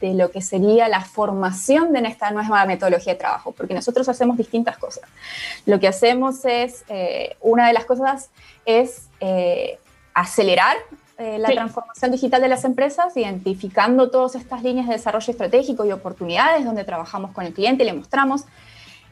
de, 0.00 0.14
lo 0.14 0.30
que 0.30 0.40
sería 0.40 0.88
la 0.88 1.00
formación 1.00 1.92
de 1.92 2.00
esta 2.06 2.30
nueva 2.30 2.64
metodología 2.66 3.14
de 3.14 3.18
trabajo, 3.18 3.50
porque 3.52 3.74
nosotros 3.74 4.08
hacemos 4.08 4.36
distintas 4.36 4.78
cosas. 4.78 5.08
Lo 5.66 5.80
que 5.80 5.88
hacemos 5.88 6.44
es, 6.44 6.84
eh, 6.88 7.36
una 7.40 7.66
de 7.66 7.72
las 7.72 7.84
cosas 7.86 8.30
es 8.64 9.08
acelerar 10.14 10.76
eh, 11.20 11.36
la 11.40 11.48
transformación 11.48 12.12
digital 12.12 12.40
de 12.40 12.46
las 12.46 12.64
empresas, 12.64 13.16
identificando 13.16 14.08
todas 14.08 14.36
estas 14.36 14.62
líneas 14.62 14.86
de 14.86 14.92
desarrollo 14.92 15.32
estratégico 15.32 15.84
y 15.84 15.90
oportunidades 15.90 16.64
donde 16.64 16.84
trabajamos 16.84 17.32
con 17.32 17.44
el 17.44 17.52
cliente 17.52 17.82
y 17.82 17.86
le 17.86 17.92
mostramos 17.92 18.44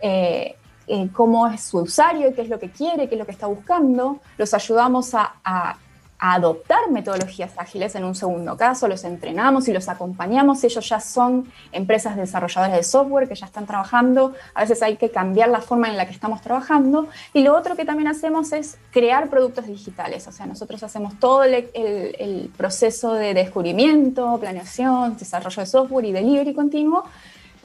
eh, 0.01 0.55
eh, 0.87 1.09
cómo 1.13 1.47
es 1.47 1.63
su 1.63 1.79
usuario, 1.79 2.35
qué 2.35 2.43
es 2.43 2.49
lo 2.49 2.59
que 2.59 2.71
quiere, 2.71 3.09
qué 3.09 3.15
es 3.15 3.19
lo 3.19 3.27
que 3.27 3.33
está 3.33 3.47
buscando. 3.47 4.21
Los 4.39 4.55
ayudamos 4.55 5.15
a 5.15 5.79
a 6.19 6.35
adoptar 6.35 6.91
metodologías 6.91 7.53
ágiles 7.57 7.95
en 7.95 8.05
un 8.05 8.15
segundo 8.15 8.57
caso, 8.57 8.89
los 8.89 9.05
entrenamos 9.05 9.69
y 9.69 9.73
los 9.73 9.89
acompañamos. 9.89 10.63
Ellos 10.65 10.89
ya 10.89 11.01
son 11.01 11.51
empresas 11.73 12.17
desarrolladoras 12.17 12.77
de 12.77 12.83
software 12.83 13.29
que 13.29 13.35
ya 13.35 13.47
están 13.47 13.67
trabajando. 13.67 14.35
A 14.55 14.63
veces 14.63 14.83
hay 14.83 14.97
que 14.97 15.11
cambiar 15.11 15.51
la 15.51 15.61
forma 15.61 15.89
en 15.89 15.97
la 15.97 16.07
que 16.07 16.13
estamos 16.13 16.41
trabajando. 16.41 17.09
Y 17.33 17.43
lo 17.43 17.57
otro 17.57 17.77
que 17.77 17.85
también 17.85 18.09
hacemos 18.09 18.53
es 18.53 18.79
crear 18.91 19.29
productos 19.29 19.67
digitales. 19.67 20.27
O 20.27 20.33
sea, 20.33 20.47
nosotros 20.47 20.83
hacemos 20.83 21.19
todo 21.19 21.45
el, 21.45 21.69
el 21.75 22.51
proceso 22.57 23.15
de 23.15 23.35
descubrimiento, 23.35 24.39
planeación, 24.39 25.17
desarrollo 25.17 25.61
de 25.61 25.67
software 25.67 26.07
y 26.07 26.13
delivery 26.13 26.55
continuo 26.55 27.05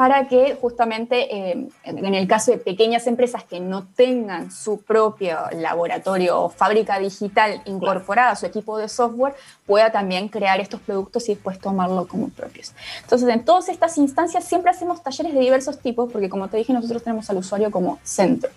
para 0.01 0.27
que 0.27 0.57
justamente 0.59 1.51
eh, 1.51 1.67
en 1.83 2.15
el 2.15 2.27
caso 2.27 2.49
de 2.49 2.57
pequeñas 2.57 3.05
empresas 3.05 3.43
que 3.43 3.59
no 3.59 3.85
tengan 3.85 4.49
su 4.49 4.81
propio 4.81 5.37
laboratorio 5.55 6.41
o 6.41 6.49
fábrica 6.49 6.97
digital 6.97 7.61
incorporada 7.65 8.31
a 8.31 8.35
su 8.35 8.47
equipo 8.47 8.79
de 8.79 8.89
software, 8.89 9.35
pueda 9.67 9.91
también 9.91 10.27
crear 10.27 10.59
estos 10.59 10.81
productos 10.81 11.29
y 11.29 11.35
después 11.35 11.59
tomarlo 11.59 12.07
como 12.07 12.29
propios. 12.29 12.73
Entonces, 13.03 13.29
en 13.29 13.45
todas 13.45 13.69
estas 13.69 13.95
instancias 13.99 14.43
siempre 14.43 14.71
hacemos 14.71 15.03
talleres 15.03 15.35
de 15.35 15.39
diversos 15.39 15.77
tipos, 15.77 16.11
porque 16.11 16.29
como 16.29 16.47
te 16.47 16.57
dije, 16.57 16.73
nosotros 16.73 17.03
tenemos 17.03 17.29
al 17.29 17.37
usuario 17.37 17.69
como 17.69 17.99
centro. 18.01 18.49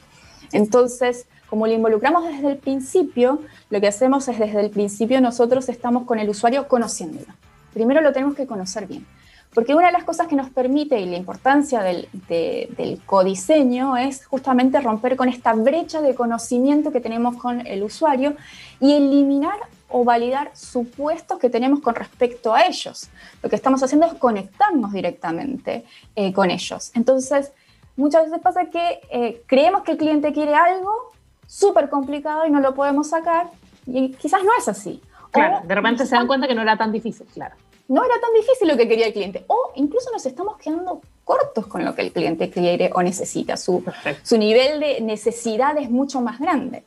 Entonces, 0.51 1.27
como 1.51 1.67
lo 1.67 1.75
involucramos 1.75 2.25
desde 2.25 2.53
el 2.53 2.57
principio, 2.57 3.41
lo 3.69 3.83
que 3.83 3.89
hacemos 3.89 4.27
es 4.29 4.39
desde 4.39 4.61
el 4.61 4.71
principio 4.71 5.21
nosotros 5.21 5.69
estamos 5.69 6.05
con 6.05 6.19
el 6.19 6.31
usuario 6.31 6.69
conociéndolo. 6.69 7.35
Primero 7.75 8.01
lo 8.01 8.15
tenemos 8.15 8.35
que 8.35 8.47
conocer 8.47 8.87
bien. 8.87 9.07
Porque 9.55 9.75
una 9.75 9.87
de 9.87 9.93
las 9.93 10.05
cosas 10.05 10.27
que 10.27 10.35
nos 10.35 10.51
permite 10.51 10.99
y 10.99 11.07
la 11.07 11.17
importancia 11.17 11.81
del, 11.81 12.09
del, 12.29 13.01
codiseño 13.07 13.97
es 13.97 14.27
justamente 14.27 14.81
romper 14.81 15.17
con 15.17 15.29
esta 15.29 15.53
brecha 15.55 16.03
de 16.03 16.15
conocimiento 16.15 16.91
que 16.91 17.01
tenemos 17.01 17.37
con 17.37 17.65
el 17.67 17.85
usuario 17.85 18.35
y 18.81 18.95
eliminar 18.95 19.57
o 19.89 20.05
validar 20.05 20.51
supuestos 20.55 21.39
que 21.39 21.51
tenemos 21.51 21.81
con 21.81 21.95
respecto 21.95 22.53
a 22.53 22.63
ellos. 22.63 23.09
Lo 23.43 23.49
que 23.49 23.55
estamos 23.55 23.81
haciendo 23.83 24.07
es 24.07 24.15
conectarnos 24.15 24.93
directamente 24.93 25.85
eh, 26.17 26.33
con 26.33 26.51
ellos. 26.51 26.91
Entonces, 26.95 27.53
muchas 27.97 28.25
veces 28.25 28.41
pasa 28.41 28.67
que 28.67 29.01
eh, 29.11 29.43
creemos 29.47 29.85
que 29.85 29.93
el 29.93 29.99
cliente 29.99 30.33
quiere 30.33 30.55
algo 30.55 31.13
súper 31.47 31.89
complicado 31.89 32.45
y 32.45 32.51
no 32.51 32.59
lo 32.59 32.75
podemos 32.75 33.11
sacar 33.11 33.51
y 33.87 34.11
quizás 34.15 34.43
no 34.43 34.51
es 34.59 34.67
así. 34.67 35.01
Claro, 35.31 35.67
de 35.67 35.75
repente 35.75 36.07
se 36.07 36.17
dan 36.17 36.27
cuenta 36.27 36.49
que 36.49 36.55
no 36.55 36.63
era 36.63 36.77
tan 36.77 36.91
difícil, 36.91 37.27
claro 37.33 37.55
no 37.89 38.05
era 38.05 38.15
tan 38.21 38.33
difícil 38.35 38.69
lo 38.69 38.77
que 38.77 38.89
quería 38.89 39.07
el 39.07 39.13
cliente. 39.13 39.45
O 39.47 39.73
incluso 39.77 40.11
nos 40.11 40.25
estamos 40.27 40.57
quedando 40.59 41.01
cortos 41.25 41.67
con 41.67 41.85
lo 41.85 41.95
que 41.95 42.03
el 42.03 42.13
cliente 42.13 42.51
quiere 42.51 42.91
o 42.95 43.03
necesita. 43.03 43.57
Su, 43.57 43.85
su 44.23 44.39
nivel 44.39 44.81
de 44.81 45.01
necesidad 45.01 45.77
es 45.79 45.91
mucho 45.91 46.21
más 46.21 46.39
grande. 46.39 46.85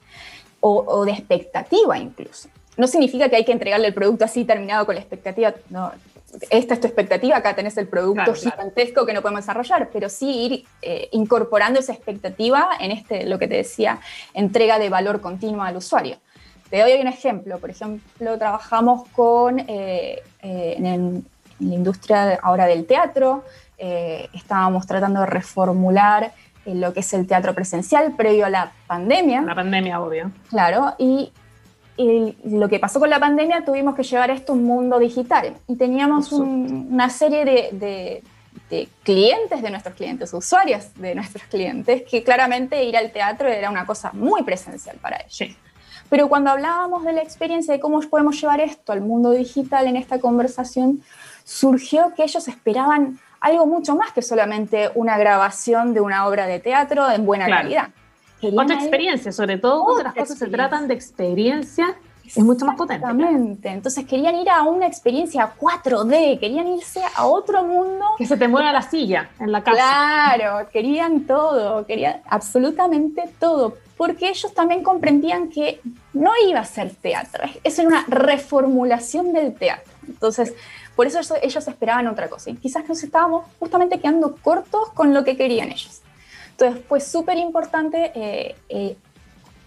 O, 0.60 1.06
de 1.06 1.12
expectativa 1.12 1.98
incluso. 1.98 2.50
No 2.76 2.88
significa 2.88 3.30
que 3.30 3.38
hay 3.38 3.46
que 3.46 3.52
entregarle 3.52 3.88
el 3.88 3.94
producto 3.94 4.26
así 4.26 4.44
terminado 4.44 4.86
con 4.86 4.96
la 4.96 5.02
expectativa. 5.02 5.54
No, 5.70 5.92
esta 6.50 6.74
es 6.74 6.82
tu 6.82 6.88
expectativa, 6.88 7.38
acá 7.38 7.56
tenés 7.56 7.78
el 7.78 7.88
producto 7.88 8.34
gigantesco 8.34 9.06
que 9.06 9.14
no 9.14 9.22
podemos 9.22 9.44
desarrollar, 9.44 9.90
pero 9.94 10.10
sí 10.10 10.30
ir 10.30 10.66
eh, 10.82 11.10
incorporando 11.12 11.80
esa 11.80 11.94
expectativa 11.94 12.70
en 12.80 12.92
este, 12.92 13.26
lo 13.26 13.40
que 13.40 13.48
te 13.48 13.56
decía, 13.56 14.02
entrega 14.34 14.78
de 14.78 14.90
valor 14.90 15.22
continuo 15.22 15.64
al 15.64 15.78
usuario. 15.78 16.18
Te 16.70 16.82
doy 16.82 17.00
un 17.00 17.08
ejemplo. 17.08 17.60
Por 17.60 17.70
ejemplo, 17.70 18.38
trabajamos 18.38 19.08
con, 19.10 19.60
eh, 19.60 20.22
eh, 20.42 20.76
en, 20.78 21.26
la 21.60 21.74
industria 21.74 22.40
ahora 22.42 22.66
del 22.66 22.86
teatro. 22.86 23.44
Eh, 23.78 24.30
estábamos 24.34 24.86
tratando 24.86 25.22
de 25.22 25.26
reformular 25.26 26.32
lo 26.66 26.94
que 26.94 27.00
es 27.00 27.14
el 27.14 27.26
teatro 27.26 27.54
presencial 27.56 28.14
previo 28.16 28.46
a 28.46 28.50
la 28.50 28.72
pandemia. 28.88 29.42
La 29.42 29.56
pandemia, 29.56 30.02
obvio. 30.02 30.32
Claro, 30.50 30.94
y, 30.98 31.32
lo 32.44 32.70
que 32.70 32.78
pasó 32.78 33.00
con 33.00 33.10
la 33.10 33.20
pandemia, 33.20 33.66
tuvimos 33.66 33.96
que 33.96 34.04
llevar 34.04 34.30
esto 34.30 34.54
a 34.54 34.56
un 34.56 34.66
mundo 34.66 35.00
digital. 35.00 35.56
Y 35.68 35.78
teníamos 35.78 36.32
una 36.32 37.10
serie 37.10 37.44
de, 37.44 38.22
de, 38.70 38.90
clientes 39.02 39.64
de 39.64 39.72
nuestros 39.72 39.96
clientes, 39.96 40.32
usuarios 40.32 40.94
de 40.94 41.16
nuestros 41.16 41.44
clientes, 41.46 42.04
que 42.04 42.22
claramente 42.22 42.84
ir 42.84 42.96
al 42.96 43.12
teatro 43.12 43.48
era 43.48 43.72
una 43.72 43.88
cosa 43.88 44.12
muy 44.14 44.44
presencial 44.44 44.98
para 44.98 45.18
ellos. 45.18 45.36
Sí. 45.36 45.58
Pero 46.10 46.30
cuando 46.30 46.52
hablábamos 46.52 47.04
de 47.04 47.14
la 47.14 47.22
experiencia 47.22 47.74
de 47.74 47.80
cómo 47.80 48.00
podemos 48.02 48.40
llevar 48.40 48.62
esto 48.62 48.94
al 48.94 49.02
mundo 49.02 49.32
digital 49.32 49.88
en 49.88 49.98
esta 49.98 50.20
conversación, 50.20 51.02
surgió 51.44 52.14
que 52.16 52.24
ellos 52.24 52.48
esperaban 52.48 53.20
algo 53.40 53.66
mucho 53.66 53.96
más 53.96 54.12
que 54.12 54.22
solamente 54.22 54.90
una 54.96 55.18
grabación 55.18 55.94
de 55.94 56.02
una 56.02 56.28
obra 56.28 56.48
de 56.48 56.60
teatro 56.60 57.10
en 57.12 57.26
buena 57.26 57.48
calidad. 57.48 57.90
Otra 58.42 58.76
experiencia, 58.76 59.32
sobre 59.32 59.58
todo 59.58 59.84
cuando 59.84 60.04
las 60.04 60.14
cosas 60.14 60.38
se 60.38 60.48
tratan 60.48 60.88
de 60.88 60.94
experiencia, 60.94 61.96
es 62.26 62.38
mucho 62.40 62.66
más 62.66 62.76
potente. 62.76 63.06
Exactamente. 63.06 63.70
Entonces 63.70 64.06
querían 64.06 64.36
ir 64.36 64.50
a 64.50 64.64
una 64.64 64.86
experiencia 64.86 65.54
4D, 65.58 66.40
querían 66.40 66.68
irse 66.68 67.02
a 67.16 67.26
otro 67.26 67.64
mundo. 67.64 68.06
Que 68.18 68.26
se 68.26 68.38
te 68.38 68.48
mueva 68.48 68.72
la 68.72 68.82
silla 68.82 69.30
en 69.40 69.52
la 69.52 69.64
casa. 69.64 69.78
Claro, 70.36 70.70
querían 70.72 71.22
todo, 71.22 71.86
querían 71.86 72.22
absolutamente 72.30 73.24
todo 73.40 73.78
porque 73.98 74.30
ellos 74.30 74.54
también 74.54 74.84
comprendían 74.84 75.50
que 75.50 75.82
no 76.14 76.32
iba 76.48 76.60
a 76.60 76.66
ser 76.66 76.94
teatro, 76.94 77.46
es 77.64 77.80
una 77.80 78.06
reformulación 78.08 79.34
del 79.34 79.56
teatro. 79.56 79.92
Entonces, 80.08 80.54
por 80.96 81.08
eso 81.08 81.20
ellos 81.42 81.68
esperaban 81.68 82.08
otra 82.08 82.30
cosa 82.30 82.50
y 82.50 82.56
quizás 82.56 82.88
nos 82.88 83.04
estábamos 83.04 83.46
justamente 83.60 84.00
quedando 84.00 84.36
cortos 84.36 84.90
con 84.94 85.14
lo 85.14 85.24
que 85.24 85.36
querían 85.36 85.70
ellos. 85.70 86.02
Entonces, 86.52 86.84
fue 86.88 87.00
súper 87.02 87.38
importante 87.38 88.12
eh, 88.16 88.56
eh, 88.70 88.98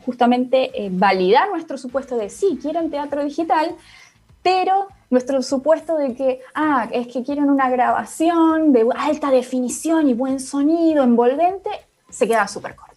justamente 0.04 0.70
eh, 0.74 0.88
validar 0.90 1.48
nuestro 1.50 1.76
supuesto 1.76 2.16
de 2.16 2.30
sí, 2.30 2.58
quieren 2.60 2.90
teatro 2.90 3.22
digital, 3.24 3.76
pero 4.42 4.88
nuestro 5.10 5.42
supuesto 5.42 5.96
de 5.96 6.14
que, 6.14 6.40
ah, 6.54 6.88
es 6.92 7.08
que 7.08 7.22
quieren 7.22 7.50
una 7.50 7.68
grabación 7.68 8.72
de 8.72 8.86
alta 8.96 9.30
definición 9.30 10.08
y 10.08 10.14
buen 10.14 10.40
sonido 10.40 11.04
envolvente, 11.04 11.70
se 12.08 12.26
queda 12.26 12.48
súper 12.48 12.74
corto. 12.74 12.89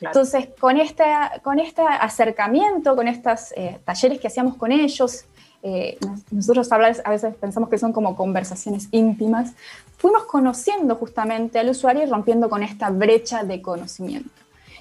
Entonces, 0.00 0.48
con 0.60 0.78
este, 0.78 1.04
con 1.42 1.58
este 1.58 1.82
acercamiento, 1.82 2.94
con 2.94 3.08
estos 3.08 3.52
eh, 3.56 3.80
talleres 3.84 4.20
que 4.20 4.28
hacíamos 4.28 4.56
con 4.56 4.70
ellos, 4.70 5.24
eh, 5.62 5.98
nosotros 6.30 6.70
a 6.70 6.78
veces 7.10 7.34
pensamos 7.34 7.68
que 7.68 7.78
son 7.78 7.92
como 7.92 8.14
conversaciones 8.14 8.88
íntimas, 8.92 9.54
fuimos 9.96 10.24
conociendo 10.24 10.94
justamente 10.94 11.58
al 11.58 11.68
usuario 11.68 12.04
y 12.04 12.06
rompiendo 12.06 12.48
con 12.48 12.62
esta 12.62 12.90
brecha 12.90 13.42
de 13.42 13.60
conocimiento. 13.60 14.30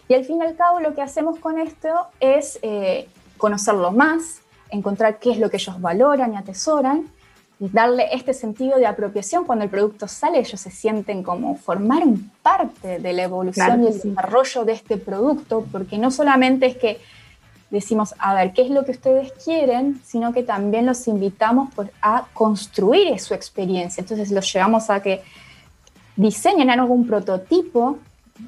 Y 0.07 0.13
al 0.13 0.23
fin 0.23 0.37
y 0.37 0.45
al 0.45 0.55
cabo 0.55 0.79
lo 0.79 0.93
que 0.93 1.01
hacemos 1.01 1.39
con 1.39 1.59
esto 1.59 1.89
es 2.19 2.59
eh, 2.61 3.09
conocerlo 3.37 3.91
más, 3.91 4.41
encontrar 4.69 5.19
qué 5.19 5.31
es 5.31 5.39
lo 5.39 5.49
que 5.49 5.57
ellos 5.57 5.81
valoran 5.81 6.33
y 6.33 6.37
atesoran 6.37 7.09
darle 7.59 8.07
este 8.11 8.33
sentido 8.33 8.77
de 8.77 8.85
apropiación 8.85 9.45
cuando 9.45 9.65
el 9.65 9.69
producto 9.69 10.07
sale, 10.07 10.39
ellos 10.39 10.61
se 10.61 10.69
sienten 10.69 11.23
como 11.23 11.55
formar 11.55 12.03
parte 12.41 12.99
de 12.99 13.13
la 13.13 13.23
evolución 13.23 13.83
y 13.83 13.87
el 13.87 13.93
desarrollo 13.93 14.65
de 14.65 14.73
este 14.73 14.97
producto, 14.97 15.65
porque 15.71 15.97
no 15.97 16.11
solamente 16.11 16.67
es 16.67 16.77
que 16.77 16.99
decimos, 17.69 18.13
a 18.19 18.33
ver, 18.35 18.53
¿qué 18.53 18.61
es 18.61 18.69
lo 18.69 18.85
que 18.85 18.91
ustedes 18.91 19.31
quieren? 19.43 19.99
Sino 20.05 20.33
que 20.33 20.43
también 20.43 20.85
los 20.85 21.07
invitamos 21.07 21.69
a 22.01 22.27
construir 22.33 23.19
su 23.19 23.33
experiencia. 23.33 24.01
Entonces 24.01 24.31
los 24.31 24.51
llevamos 24.53 24.89
a 24.89 25.01
que 25.01 25.21
diseñen 26.15 26.69
algún 26.69 27.07
prototipo, 27.07 27.97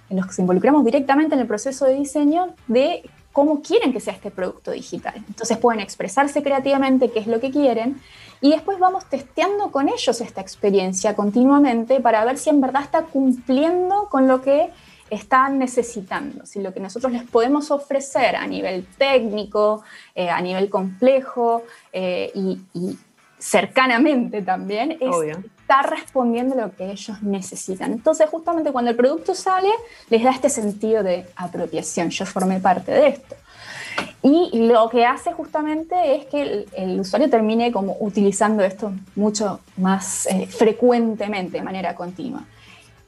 en 0.10 0.18
los 0.18 0.28
que 0.28 0.34
se 0.34 0.42
involucramos 0.42 0.86
directamente 0.86 1.34
en 1.34 1.42
el 1.42 1.48
proceso 1.48 1.86
de 1.86 1.96
diseño 1.96 2.54
de 2.68 3.10
cómo 3.39 3.62
quieren 3.62 3.93
que 3.93 4.01
sea 4.01 4.13
este 4.13 4.31
producto 4.31 4.72
digital. 4.72 5.13
Entonces 5.15 5.58
pueden 5.58 5.79
expresarse 5.79 6.43
creativamente 6.43 7.10
qué 7.10 7.19
es 7.19 7.27
lo 7.27 7.39
que 7.39 7.51
quieren 7.51 8.01
y 8.41 8.51
después 8.51 8.79
vamos 8.79 9.05
testeando 9.05 9.72
con 9.72 9.88
ellos 9.88 10.19
esta 10.19 10.41
experiencia 10.41 11.15
continuamente 11.15 12.01
para 12.01 12.25
ver 12.25 12.38
si 12.38 12.50
en 12.50 12.60
verdad 12.60 12.84
está 12.84 13.03
cumpliendo 13.03 14.10
con 14.10 14.27
lo 14.27 14.41
que 14.41 14.72
están 15.10 15.58
necesitando, 15.58 16.46
si 16.46 16.62
lo 16.62 16.74
que 16.74 16.81
nosotros 16.81 17.13
les 17.13 17.24
podemos 17.24 17.72
ofrecer 17.72 18.36
a 18.36 18.46
nivel 18.46 18.86
técnico, 18.98 19.84
eh, 20.13 20.29
a 20.29 20.41
nivel 20.41 20.69
complejo 20.69 21.63
eh, 21.93 22.34
y, 22.36 22.60
cercanamente 23.38 24.41
también 24.41 24.98
es 25.00 25.15
está 25.70 25.84
respondiendo 25.84 26.56
lo 26.56 26.76
que 26.76 26.92
ellos 26.92 27.22
necesitan. 27.22 27.92
Entonces, 27.92 28.28
justamente 28.28 28.72
cuando 28.72 28.90
el 28.90 28.98
producto 28.98 29.36
sale, 29.36 29.70
les 30.10 30.24
da 30.24 30.32
este 30.32 30.50
sentido 30.50 31.04
de 31.04 31.28
apropiación. 31.36 32.10
Yo 32.10 32.26
formé 32.26 32.60
parte 32.60 32.92
de 32.92 33.08
esto. 33.10 33.36
Y 34.24 34.68
lo 34.68 34.90
que 34.90 35.06
hace 35.06 35.32
justamente 35.32 36.16
es 36.16 36.26
que 36.26 36.66
el, 36.76 37.00
usuario 37.00 37.30
termine 37.30 37.72
como 37.72 37.98
utilizando 38.00 38.64
esto 38.64 38.92
mucho 39.16 39.60
más 39.78 40.26
eh, 40.26 40.48
frecuentemente, 40.48 41.58
de 41.60 41.64
manera 41.64 41.94
continua. 41.94 42.46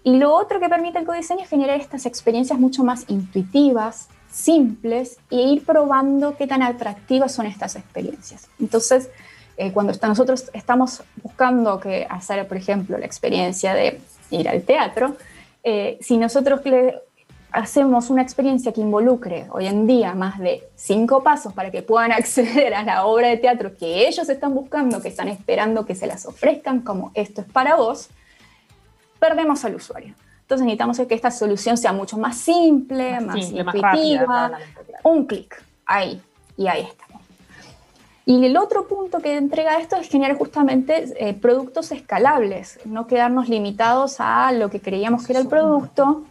Y 0.04 0.18
lo 0.18 0.36
otro 0.36 0.60
que 0.60 0.70
permite 0.70 1.00
el 1.00 1.06
codiseño 1.06 1.42
es 1.42 1.50
generar 1.50 1.80
estas 1.80 2.06
experiencias 2.06 2.60
mucho 2.60 2.84
más 2.84 3.06
intuitivas, 3.08 4.08
simples, 4.32 5.18
e 5.32 5.38
ir 5.38 5.66
probando 5.66 6.38
qué 6.38 6.46
tan 6.46 6.62
atractivas 6.62 7.34
son 7.34 7.48
estas 7.48 7.76
experiencias. 7.76 8.48
Entonces, 8.60 9.10
eh, 9.62 9.72
cuando 9.72 9.94
nosotros 10.08 10.50
estamos 10.54 11.04
buscando 11.22 11.80
que 11.80 12.08
hacer, 12.10 12.48
por 12.48 12.58
ejemplo, 12.58 12.98
la 12.98 13.06
experiencia 13.06 13.76
de 13.76 14.02
ir 14.32 14.50
al 14.50 14.64
teatro, 14.64 15.16
eh, 15.64 16.00
si 16.02 16.18
nosotros 16.18 16.66
le 16.66 16.96
hacemos 17.52 18.10
una 18.10 18.24
experiencia 18.24 18.72
que 18.72 18.82
involucre 18.82 19.46
hoy 19.52 19.68
en 19.68 19.86
día 19.86 20.16
más 20.16 20.40
de 20.40 20.68
cinco 20.76 21.22
pasos 21.22 21.54
para 21.54 21.70
que 21.70 21.84
puedan 21.84 22.12
acceder 22.20 22.74
a 22.74 22.82
la 22.82 23.06
obra 23.06 23.28
de 23.28 23.38
teatro 23.38 23.78
que 23.78 24.08
ellos 24.08 24.28
están 24.30 24.56
buscando, 24.56 25.00
que 25.00 25.10
están 25.10 25.28
esperando 25.28 25.86
que 25.86 25.94
se 25.94 26.08
las 26.08 26.26
ofrezcan 26.26 26.82
como 26.82 27.12
esto 27.14 27.42
es 27.42 27.48
para 27.48 27.76
vos, 27.76 28.10
perdemos 29.20 29.64
al 29.64 29.76
usuario. 29.76 30.16
Entonces 30.42 30.66
necesitamos 30.66 31.00
que 31.08 31.14
esta 31.14 31.30
solución 31.30 31.78
sea 31.78 31.94
mucho 31.94 32.18
más 32.18 32.36
simple, 32.36 33.22
más, 33.22 33.38
intuitiva, 33.38 34.54
un 35.04 35.28
clic, 35.28 35.64
ahí, 35.86 36.20
y 36.58 36.66
ahí 36.68 36.82
estamos. 36.82 37.11
Y 38.26 38.46
el 38.46 38.56
otro 38.58 38.88
punto 38.88 39.20
que 39.20 39.36
entrega 39.36 39.80
esto 39.80 39.96
es 39.96 40.08
generar 40.08 40.38
justamente 40.38 41.06
eh, 41.18 41.34
productos 41.34 41.92
escalables, 41.92 42.80
no 42.86 43.08
quedarnos 43.08 43.50
limitados 43.50 44.18
a 44.20 44.52
lo 44.52 44.70
que 44.70 44.80
creíamos 44.80 45.26
que 45.26 45.34
era 45.34 45.42
el 45.42 45.48
producto, 45.48 46.24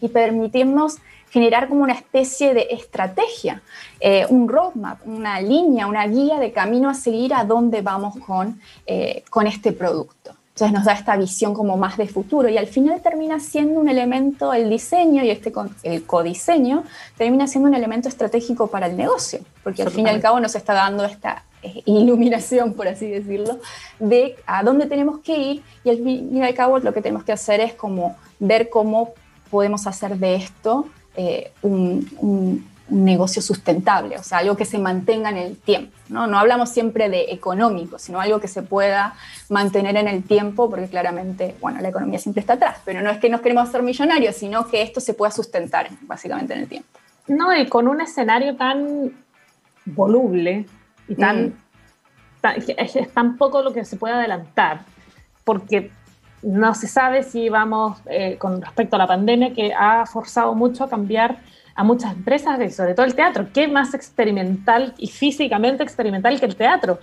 y 0.00 0.08
permitirnos 0.08 0.98
generar 1.30 1.68
como 1.68 1.82
una 1.82 1.92
especie 1.92 2.54
de 2.54 2.68
estrategia, 2.70 3.62
eh, 4.00 4.26
un 4.28 4.48
roadmap, 4.48 5.06
una 5.06 5.40
línea, 5.40 5.86
una 5.86 6.06
guía 6.06 6.38
de 6.38 6.52
camino 6.52 6.88
a 6.88 6.94
seguir 6.94 7.34
a 7.34 7.44
dónde 7.44 7.82
vamos 7.82 8.16
con, 8.18 8.60
eh, 8.86 9.24
con 9.28 9.46
este 9.46 9.72
producto. 9.72 10.37
Entonces 10.58 10.76
nos 10.76 10.86
da 10.86 10.92
esta 10.94 11.16
visión 11.16 11.54
como 11.54 11.76
más 11.76 11.96
de 11.96 12.08
futuro 12.08 12.48
y 12.48 12.58
al 12.58 12.66
final 12.66 13.00
termina 13.00 13.38
siendo 13.38 13.78
un 13.78 13.88
elemento, 13.88 14.52
el 14.52 14.68
diseño 14.68 15.22
y 15.22 15.30
este 15.30 15.52
el 15.84 16.02
codiseño 16.02 16.82
termina 17.16 17.46
siendo 17.46 17.68
un 17.68 17.76
elemento 17.76 18.08
estratégico 18.08 18.66
para 18.66 18.86
el 18.86 18.96
negocio, 18.96 19.38
porque 19.62 19.84
al 19.84 19.92
fin 19.92 20.06
y 20.06 20.10
al 20.10 20.20
cabo 20.20 20.40
nos 20.40 20.56
está 20.56 20.72
dando 20.72 21.04
esta 21.04 21.44
eh, 21.62 21.82
iluminación, 21.84 22.74
por 22.74 22.88
así 22.88 23.06
decirlo, 23.06 23.60
de 24.00 24.34
a 24.46 24.64
dónde 24.64 24.86
tenemos 24.86 25.20
que 25.20 25.38
ir 25.38 25.62
y 25.84 25.90
al 25.90 25.98
fin 25.98 26.36
y 26.36 26.42
al 26.42 26.54
cabo 26.54 26.80
lo 26.80 26.92
que 26.92 27.02
tenemos 27.02 27.22
que 27.22 27.30
hacer 27.30 27.60
es 27.60 27.74
como 27.74 28.16
ver 28.40 28.68
cómo 28.68 29.10
podemos 29.52 29.86
hacer 29.86 30.16
de 30.16 30.34
esto 30.34 30.88
eh, 31.14 31.52
un, 31.62 32.66
negocio 32.90 33.42
sustentable, 33.42 34.16
o 34.16 34.22
sea, 34.22 34.38
algo 34.38 34.56
que 34.56 34.64
se 34.64 34.78
mantenga 34.78 35.30
en 35.30 35.36
el 35.36 35.56
tiempo. 35.56 35.96
¿no? 36.08 36.26
no 36.26 36.38
hablamos 36.38 36.70
siempre 36.70 37.08
de 37.08 37.32
económico, 37.32 37.98
sino 37.98 38.20
algo 38.20 38.40
que 38.40 38.48
se 38.48 38.62
pueda 38.62 39.14
mantener 39.48 39.96
en 39.96 40.08
el 40.08 40.22
tiempo, 40.22 40.70
porque 40.70 40.88
claramente, 40.88 41.54
bueno, 41.60 41.80
la 41.80 41.88
economía 41.88 42.18
siempre 42.18 42.40
está 42.40 42.54
atrás, 42.54 42.78
pero 42.84 43.02
no 43.02 43.10
es 43.10 43.18
que 43.18 43.28
nos 43.28 43.40
queremos 43.40 43.68
hacer 43.68 43.82
millonarios, 43.82 44.36
sino 44.36 44.66
que 44.68 44.82
esto 44.82 45.00
se 45.00 45.14
pueda 45.14 45.30
sustentar 45.30 45.88
básicamente 46.02 46.54
en 46.54 46.60
el 46.60 46.68
tiempo. 46.68 46.88
No, 47.26 47.54
y 47.54 47.66
con 47.68 47.88
un 47.88 48.00
escenario 48.00 48.56
tan 48.56 49.12
voluble 49.84 50.66
y 51.08 51.14
tan, 51.14 51.46
mm. 51.46 52.72
es 52.78 53.12
tan 53.12 53.36
poco 53.36 53.62
lo 53.62 53.72
que 53.72 53.84
se 53.84 53.96
puede 53.96 54.14
adelantar, 54.14 54.80
porque 55.44 55.90
no 56.42 56.74
se 56.74 56.86
sabe 56.86 57.22
si 57.22 57.48
vamos, 57.48 57.98
eh, 58.06 58.36
con 58.38 58.62
respecto 58.62 58.96
a 58.96 58.98
la 58.98 59.06
pandemia, 59.06 59.52
que 59.52 59.72
ha 59.74 60.06
forzado 60.06 60.54
mucho 60.54 60.84
a 60.84 60.88
cambiar 60.88 61.38
a 61.78 61.84
muchas 61.84 62.12
empresas, 62.12 62.74
sobre 62.74 62.92
todo 62.92 63.06
el 63.06 63.14
teatro. 63.14 63.46
¿Qué 63.54 63.68
más 63.68 63.94
experimental 63.94 64.94
y 64.98 65.06
físicamente 65.06 65.84
experimental 65.84 66.40
que 66.40 66.46
el 66.46 66.56
teatro? 66.56 66.98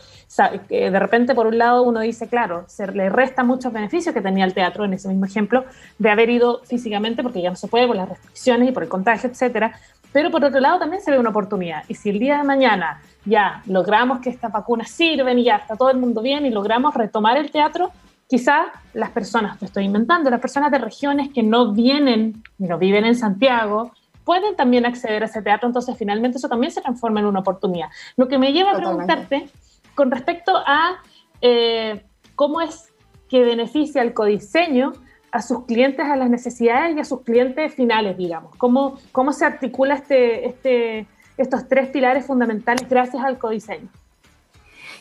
de 0.69 0.99
repente, 0.99 1.33
por 1.33 1.47
un 1.47 1.57
lado, 1.57 1.83
uno 1.83 2.01
dice, 2.01 2.27
claro, 2.27 2.65
se 2.67 2.85
le 2.91 3.07
resta 3.07 3.45
muchos 3.45 3.71
beneficios 3.71 4.13
que 4.13 4.21
tenía 4.21 4.43
el 4.43 4.53
teatro, 4.53 4.83
en 4.83 4.91
ese 4.91 5.07
mismo 5.07 5.25
ejemplo, 5.25 5.63
de 5.97 6.09
haber 6.09 6.29
ido 6.29 6.59
físicamente, 6.65 7.23
porque 7.23 7.41
ya 7.41 7.51
no 7.51 7.55
se 7.55 7.69
puede 7.69 7.87
por 7.87 7.95
las 7.95 8.09
restricciones 8.09 8.67
y 8.67 8.71
por 8.73 8.83
el 8.83 8.89
contagio, 8.89 9.29
etcétera. 9.29 9.79
Pero 10.11 10.29
por 10.29 10.43
otro 10.43 10.59
lado, 10.59 10.77
también 10.77 11.01
se 11.01 11.09
ve 11.09 11.19
una 11.19 11.29
oportunidad. 11.29 11.85
Y 11.87 11.95
si 11.95 12.09
el 12.09 12.19
día 12.19 12.39
de 12.39 12.43
mañana 12.43 13.01
ya 13.23 13.63
logramos 13.67 14.19
que 14.19 14.29
estas 14.29 14.51
vacunas 14.51 14.89
sirven 14.89 15.39
y 15.39 15.45
ya 15.45 15.55
está 15.55 15.77
todo 15.77 15.89
el 15.89 15.97
mundo 15.97 16.21
bien 16.21 16.45
y 16.45 16.49
logramos 16.49 16.93
retomar 16.95 17.37
el 17.37 17.49
teatro, 17.49 17.93
Quizá 18.27 18.71
las 18.95 19.11
personas, 19.11 19.59
te 19.59 19.65
estoy 19.65 19.85
inventando, 19.85 20.31
las 20.31 20.39
personas 20.39 20.71
de 20.71 20.79
regiones 20.79 21.29
que 21.31 21.43
no 21.43 21.73
vienen, 21.73 22.41
no 22.57 22.79
viven 22.79 23.05
en 23.05 23.13
Santiago, 23.13 23.91
pueden 24.25 24.55
también 24.55 24.85
acceder 24.85 25.23
a 25.23 25.27
ese 25.27 25.41
teatro, 25.41 25.67
entonces 25.67 25.95
finalmente 25.97 26.37
eso 26.37 26.49
también 26.49 26.71
se 26.71 26.81
transforma 26.81 27.21
en 27.21 27.27
una 27.27 27.39
oportunidad. 27.39 27.89
Lo 28.17 28.27
que 28.27 28.37
me 28.37 28.51
lleva 28.51 28.71
a 28.71 28.75
preguntarte 28.75 29.47
con 29.93 30.11
respecto 30.11 30.51
a 30.57 30.97
eh, 31.41 32.03
cómo 32.35 32.59
es 32.59 32.91
que 33.29 33.43
beneficia 33.43 34.01
el 34.01 34.13
codiseño 34.13 34.93
a 35.31 35.41
sus 35.41 35.65
clientes, 35.65 36.05
a 36.05 36.15
las 36.15 36.29
necesidades 36.29 36.95
y 36.95 36.99
a 36.99 37.05
sus 37.05 37.21
clientes 37.21 37.73
finales, 37.73 38.17
digamos. 38.17 38.55
¿Cómo, 38.55 38.97
cómo 39.11 39.33
se 39.33 39.45
articula 39.45 39.95
este, 39.95 40.47
este, 40.47 41.07
estos 41.37 41.67
tres 41.67 41.89
pilares 41.89 42.25
fundamentales 42.25 42.87
gracias 42.87 43.23
al 43.23 43.37
codiseño? 43.37 43.89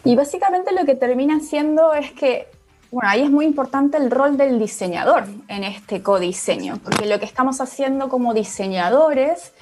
Y 0.04 0.16
básicamente 0.16 0.74
lo 0.74 0.84
que 0.84 0.96
termina 0.96 1.40
siendo 1.40 1.94
es 1.94 2.12
que 2.12 2.48
bueno, 2.94 3.10
ahí 3.10 3.22
es 3.22 3.30
muy 3.30 3.44
importante 3.44 3.96
el 3.96 4.08
rol 4.08 4.36
del 4.36 4.60
diseñador 4.60 5.24
en 5.48 5.64
este 5.64 6.00
codiseño, 6.00 6.78
porque 6.84 7.06
lo 7.06 7.18
que 7.18 7.24
estamos 7.24 7.60
haciendo 7.60 8.08
como 8.08 8.34
diseñadores 8.34 9.52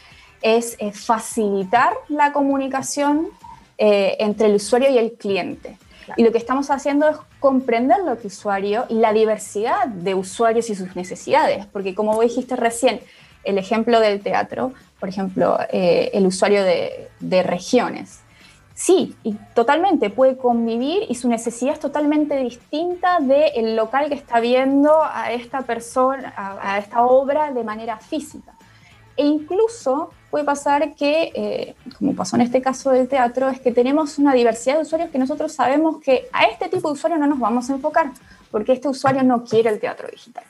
es 0.43 0.77
eh, 0.79 0.93
facilitar 0.93 1.95
la 2.09 2.35
comunicación 2.35 3.29
eh, 3.79 4.19
entre 4.21 4.49
el 4.49 4.57
usuario 4.57 4.91
y 4.91 4.99
el 4.99 5.13
cliente. 5.15 5.79
Y 6.19 6.25
lo 6.25 6.31
que 6.31 6.37
estamos 6.37 6.71
haciendo 6.71 7.09
es 7.09 7.17
comprender 7.41 8.01
lo 8.05 8.19
que 8.19 8.27
usuario 8.27 8.85
y 8.91 8.97
la 8.97 9.15
diversidad 9.15 9.87
de 9.87 10.15
usuarios 10.15 10.69
y 10.69 10.75
sus 10.75 10.95
necesidades, 10.95 11.65
porque 11.65 11.95
como 11.95 12.21
dijiste 12.21 12.55
recién, 12.55 13.01
el 13.45 13.57
ejemplo 13.57 13.99
del 14.01 14.21
teatro, 14.21 14.75
por 15.01 15.09
ejemplo, 15.09 15.59
eh, 15.73 16.11
el 16.13 16.27
usuario 16.27 16.65
de, 16.65 17.09
de 17.21 17.43
regiones. 17.43 18.22
Sí, 18.83 19.15
y 19.23 19.35
totalmente 19.55 20.11
puede 20.11 20.37
convivir 20.37 21.05
y 21.09 21.15
su 21.15 21.29
necesidad 21.29 21.75
es 21.75 21.79
totalmente 21.79 22.37
distinta 22.39 23.21
del 23.21 23.77
local 23.77 24.09
que 24.09 24.17
está 24.17 24.41
viendo 24.41 25.05
a 25.05 25.31
esta 25.31 25.63
persona, 25.63 26.35
a, 26.37 26.79
esta 26.79 27.05
obra 27.05 27.53
de 27.53 27.63
manera 27.63 27.99
física. 27.99 28.55
E 29.17 29.25
incluso 29.25 30.11
puede 30.33 30.45
pasar 30.45 30.97
que, 30.97 31.31
eh, 31.33 31.77
como 31.97 32.17
pasó 32.17 32.35
en 32.35 32.43
este 32.43 32.61
caso 32.61 32.91
del 32.91 33.07
teatro, 33.07 33.51
es 33.51 33.61
que 33.61 33.71
tenemos 33.71 34.19
una 34.19 34.35
diversidad 34.35 34.79
de 34.79 34.83
usuarios 34.83 35.11
que 35.11 35.19
nosotros 35.19 35.53
sabemos 35.53 36.01
que 36.01 36.27
a 36.33 36.47
este 36.47 36.69
tipo 36.69 36.89
de 36.89 36.95
usuario 36.95 37.19
no 37.19 37.29
nos 37.29 37.39
vamos 37.39 37.71
a 37.71 37.75
enfocar, 37.75 38.11
porque 38.51 38.73
este 38.73 38.89
usuario 38.89 39.23
no 39.23 39.45
quiere 39.45 39.71
el 39.71 39.79
teatro 39.79 40.09
digital. 40.11 40.43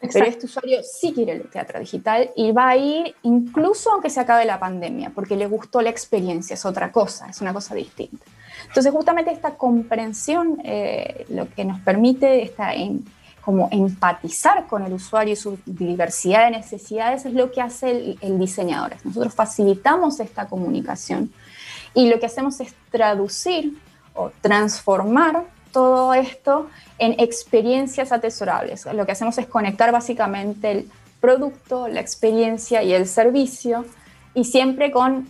Pero 0.00 0.26
este 0.26 0.46
usuario 0.46 0.78
sí 0.82 1.12
quiere 1.12 1.32
el 1.32 1.50
teatro 1.50 1.80
digital 1.80 2.30
y 2.36 2.52
va 2.52 2.68
a 2.68 2.76
ir 2.76 3.16
incluso 3.22 3.90
aunque 3.92 4.10
se 4.10 4.20
acabe 4.20 4.44
la 4.44 4.60
pandemia, 4.60 5.10
porque 5.10 5.36
le 5.36 5.46
gustó 5.46 5.82
la 5.82 5.90
experiencia, 5.90 6.54
es 6.54 6.64
otra 6.64 6.92
cosa, 6.92 7.28
es 7.28 7.40
una 7.40 7.52
cosa 7.52 7.74
distinta. 7.74 8.24
Entonces, 8.68 8.92
justamente 8.92 9.32
esta 9.32 9.56
comprensión 9.56 10.60
eh, 10.62 11.26
lo 11.30 11.48
que 11.48 11.64
nos 11.64 11.80
permite 11.80 12.42
esta, 12.42 12.74
en, 12.74 13.04
como 13.40 13.68
empatizar 13.72 14.66
con 14.66 14.84
el 14.84 14.92
usuario 14.92 15.32
y 15.32 15.36
su 15.36 15.58
diversidad 15.66 16.44
de 16.44 16.58
necesidades 16.58 17.24
es 17.24 17.32
lo 17.32 17.50
que 17.50 17.60
hace 17.60 17.90
el, 17.90 18.18
el 18.20 18.38
diseñador. 18.38 18.94
Nosotros 19.04 19.34
facilitamos 19.34 20.20
esta 20.20 20.46
comunicación 20.46 21.32
y 21.94 22.08
lo 22.08 22.20
que 22.20 22.26
hacemos 22.26 22.60
es 22.60 22.74
traducir 22.90 23.78
o 24.14 24.30
transformar 24.40 25.44
todo 25.78 26.12
esto 26.12 26.66
en 26.98 27.12
experiencias 27.20 28.10
atesorables. 28.10 28.84
Lo 28.92 29.06
que 29.06 29.12
hacemos 29.12 29.38
es 29.38 29.46
conectar 29.46 29.92
básicamente 29.92 30.72
el 30.72 30.90
producto, 31.20 31.86
la 31.86 32.00
experiencia 32.00 32.82
y 32.82 32.92
el 32.92 33.06
servicio 33.06 33.84
y 34.34 34.42
siempre 34.42 34.90
con 34.90 35.28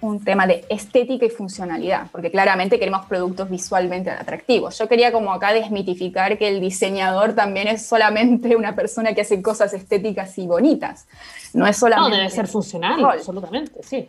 un 0.00 0.24
tema 0.24 0.48
de 0.48 0.64
estética 0.68 1.26
y 1.26 1.30
funcionalidad, 1.30 2.08
porque 2.10 2.32
claramente 2.32 2.76
queremos 2.80 3.06
productos 3.06 3.48
visualmente 3.48 4.10
atractivos. 4.10 4.76
Yo 4.76 4.88
quería 4.88 5.12
como 5.12 5.32
acá 5.32 5.52
desmitificar 5.52 6.38
que 6.38 6.48
el 6.48 6.60
diseñador 6.60 7.34
también 7.34 7.68
es 7.68 7.86
solamente 7.86 8.56
una 8.56 8.74
persona 8.74 9.14
que 9.14 9.20
hace 9.20 9.40
cosas 9.40 9.72
estéticas 9.74 10.36
y 10.38 10.48
bonitas. 10.48 11.06
No 11.52 11.68
es 11.68 11.76
solamente... 11.76 12.10
No, 12.10 12.16
debe 12.16 12.30
ser 12.30 12.48
funcional, 12.48 13.04
absolutamente, 13.04 13.80
sí. 13.84 14.08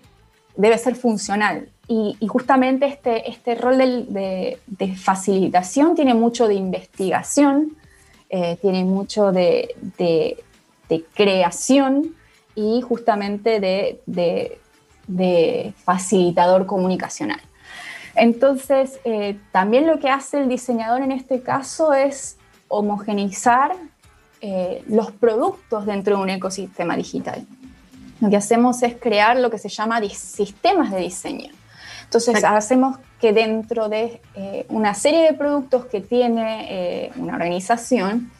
Debe 0.57 0.77
ser 0.77 0.95
funcional. 0.95 1.69
Y, 1.87 2.17
justamente 2.27 2.87
este, 2.87 3.29
este 3.29 3.55
rol 3.55 3.77
de, 3.77 4.57
facilitación 4.95 5.93
tiene 5.93 6.15
mucho 6.15 6.47
de 6.47 6.55
investigación, 6.55 7.77
eh, 8.29 8.57
tiene 8.61 8.83
mucho 8.83 9.31
de, 9.31 9.75
creación 11.13 12.15
y 12.55 12.81
justamente 12.81 13.59
de, 13.59 14.59
facilitador 15.83 16.65
comunicacional. 16.65 17.41
Entonces, 18.15 18.99
eh, 19.03 19.37
también 19.51 19.85
lo 19.85 19.99
que 19.99 20.09
hace 20.09 20.39
el 20.39 20.47
diseñador 20.47 21.01
en 21.01 21.11
este 21.11 21.41
caso 21.41 21.93
es 21.93 22.37
homogeneizar 22.69 23.75
eh, 24.41 24.83
los 24.87 25.11
productos 25.11 25.85
dentro 25.85 26.17
de 26.17 26.23
un 26.23 26.29
ecosistema 26.29 26.95
digital. 26.95 27.45
Lo 28.21 28.29
que 28.29 28.37
hacemos 28.37 28.81
es 28.83 28.95
crear 28.95 29.37
lo 29.37 29.49
que 29.49 29.57
se 29.57 29.69
llama 29.69 30.01
sistemas 30.09 30.91
de 30.91 30.99
diseño. 30.99 31.51
Entonces, 32.05 32.43
hacemos 32.43 32.97
que 33.19 33.33
dentro 33.33 33.89
de 33.89 34.21
eh, 34.35 34.65
una 34.69 34.93
serie 34.93 35.23
de 35.23 35.33
productos 35.33 35.85
que 35.85 36.01
tiene 36.01 36.67
eh, 36.69 37.11
una 37.17 37.33
organización, 37.33 38.31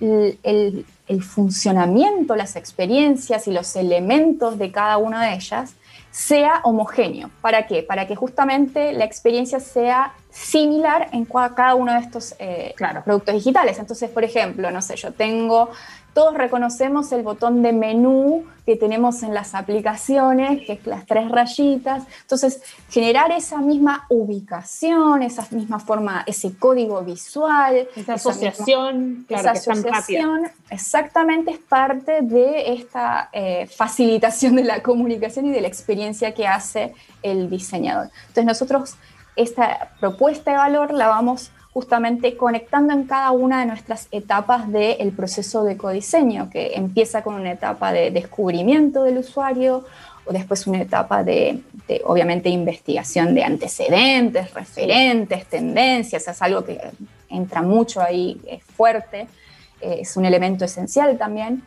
el, 0.00 0.86
el, 1.08 1.22
funcionamiento, 1.22 2.36
las 2.36 2.56
experiencias 2.56 3.46
y 3.48 3.52
los 3.52 3.76
elementos 3.76 4.58
de 4.58 4.70
cada 4.70 4.96
una 4.96 5.26
de 5.26 5.34
ellas 5.34 5.74
sea 6.10 6.60
homogéneo. 6.64 7.30
¿Para 7.40 7.66
qué? 7.66 7.82
Para 7.82 8.06
que 8.06 8.16
justamente 8.16 8.92
la 8.92 9.04
experiencia 9.04 9.60
sea 9.60 10.14
similar 10.30 11.08
en 11.12 11.24
cada 11.24 11.74
uno 11.74 11.92
de 11.92 12.00
estos 12.00 12.34
eh, 12.38 12.74
productos 13.04 13.34
digitales. 13.34 13.78
Entonces, 13.78 14.10
por 14.10 14.24
ejemplo, 14.24 14.70
no 14.70 14.82
sé, 14.82 14.96
yo 14.96 15.12
tengo 15.12 15.70
todos 16.12 16.34
reconocemos 16.34 17.12
el 17.12 17.22
botón 17.22 17.62
de 17.62 17.72
menú 17.72 18.44
que 18.66 18.76
tenemos 18.76 19.22
en 19.22 19.34
las 19.34 19.54
aplicaciones, 19.54 20.64
que 20.66 20.74
es 20.74 20.86
las 20.86 21.06
tres 21.06 21.28
rayitas. 21.28 22.04
Entonces, 22.22 22.62
generar 22.88 23.32
esa 23.32 23.58
misma 23.58 24.06
ubicación, 24.08 25.22
esa 25.22 25.46
misma 25.50 25.78
forma, 25.80 26.22
ese 26.26 26.56
código 26.56 27.02
visual. 27.02 27.88
Esa, 27.96 28.14
asociación, 28.14 29.26
esa 29.28 29.52
asociación 29.52 30.50
exactamente 30.68 31.52
es 31.52 31.58
parte 31.58 32.22
de 32.22 32.74
esta 32.74 33.28
eh, 33.32 33.68
facilitación 33.74 34.56
de 34.56 34.64
la 34.64 34.82
comunicación 34.82 35.46
y 35.46 35.50
de 35.50 35.60
la 35.60 35.68
experiencia 35.68 36.34
que 36.34 36.46
hace 36.46 36.94
el 37.22 37.50
diseñador. 37.50 38.10
Entonces, 38.28 38.44
nosotros 38.44 38.94
esta 39.36 39.92
propuesta 40.00 40.50
de 40.50 40.56
valor 40.58 40.92
la 40.92 41.08
vamos 41.08 41.50
justamente 41.72 42.36
conectando 42.36 42.92
en 42.92 43.04
cada 43.04 43.30
una 43.30 43.60
de 43.60 43.66
nuestras 43.66 44.08
etapas 44.10 44.70
del 44.70 45.12
proceso 45.12 45.62
de 45.62 45.76
codiseño, 45.76 46.50
que 46.50 46.72
empieza 46.74 47.22
con 47.22 47.34
una 47.34 47.52
etapa 47.52 47.92
de 47.92 48.10
descubrimiento 48.10 49.04
del 49.04 49.18
usuario, 49.18 49.84
o 50.26 50.32
después 50.32 50.66
una 50.66 50.82
etapa 50.82 51.24
de, 51.24 51.62
obviamente, 52.04 52.48
investigación 52.48 53.34
de 53.34 53.42
antecedentes, 53.42 54.52
referentes, 54.52 55.46
tendencias, 55.46 56.28
es 56.28 56.42
algo 56.42 56.64
que 56.64 56.78
entra 57.28 57.62
mucho 57.62 58.00
ahí, 58.00 58.40
es 58.46 58.62
fuerte, 58.62 59.28
es 59.80 60.16
un 60.16 60.24
elemento 60.24 60.64
esencial 60.64 61.16
también. 61.16 61.62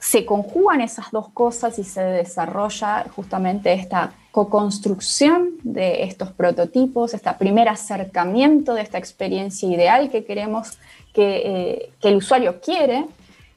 Se 0.00 0.24
conjugan 0.24 0.80
esas 0.80 1.10
dos 1.12 1.28
cosas 1.28 1.78
y 1.78 1.84
se 1.84 2.02
desarrolla 2.02 3.06
justamente 3.14 3.72
esta 3.72 4.12
co-construcción 4.32 5.50
de 5.62 6.04
estos 6.04 6.30
prototipos, 6.32 7.14
este 7.14 7.30
primer 7.34 7.68
acercamiento 7.68 8.74
de 8.74 8.82
esta 8.82 8.98
experiencia 8.98 9.68
ideal 9.68 10.10
que 10.10 10.24
queremos 10.24 10.78
eh, 11.14 11.92
que, 12.00 12.08
el 12.08 12.16
usuario 12.16 12.60
quiere. 12.60 13.06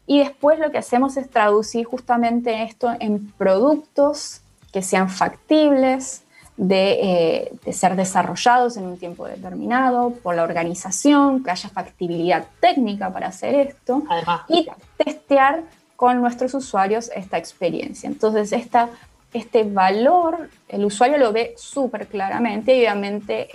Y 0.05 0.19
después 0.19 0.59
lo 0.59 0.71
que 0.71 0.79
hacemos 0.79 1.15
es 1.15 1.29
traducir 1.29 1.85
justamente 1.85 2.63
esto 2.63 2.91
en 2.99 3.31
productos 3.31 4.41
que 4.73 4.81
sean 4.81 5.09
factibles, 5.09 6.23
de, 6.57 7.51
eh, 7.65 7.71
ser 7.71 7.95
desarrollados 7.95 8.75
en 8.75 8.85
un 8.85 8.97
tiempo 8.97 9.25
determinado 9.25 10.11
por 10.11 10.35
la 10.35 10.43
organización, 10.43 11.43
que 11.43 11.51
haya 11.51 11.69
factibilidad 11.69 12.45
técnica 12.59 13.11
para 13.13 13.27
hacer 13.27 13.55
esto 13.55 14.03
y 14.49 14.67
testear 14.97 15.63
con 16.03 16.19
nuestros 16.19 16.53
usuarios 16.53 17.09
esta 17.15 17.37
experiencia. 17.37 18.09
Entonces, 18.09 18.51
esta 18.51 18.89
este 19.33 19.63
valor 19.63 20.49
el 20.67 20.83
usuario 20.83 21.17
lo 21.17 21.31
ve 21.31 21.53
súper 21.55 22.07
claramente 22.07 22.75
y 22.75 22.81
obviamente 22.81 23.47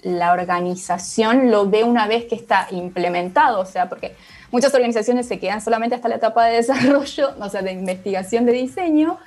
la 0.00 0.32
organización 0.32 1.50
lo 1.50 1.68
ve 1.68 1.84
una 1.84 2.08
vez 2.08 2.24
que 2.24 2.36
está 2.36 2.68
implementado, 2.70 3.60
o 3.60 3.66
sea, 3.66 3.90
porque 3.90 4.14
muchas 4.50 4.74
organizaciones 4.74 5.28
se 5.28 5.38
quedan 5.38 5.60
solamente 5.60 5.94
hasta 5.94 6.08
la 6.08 6.14
etapa 6.14 6.46
de 6.46 6.56
desarrollo, 6.62 7.34
o 7.38 7.48
sea, 7.50 7.60
de 7.60 7.72
investigación 7.72 8.46
de 8.46 8.52
diseño, 8.52 9.18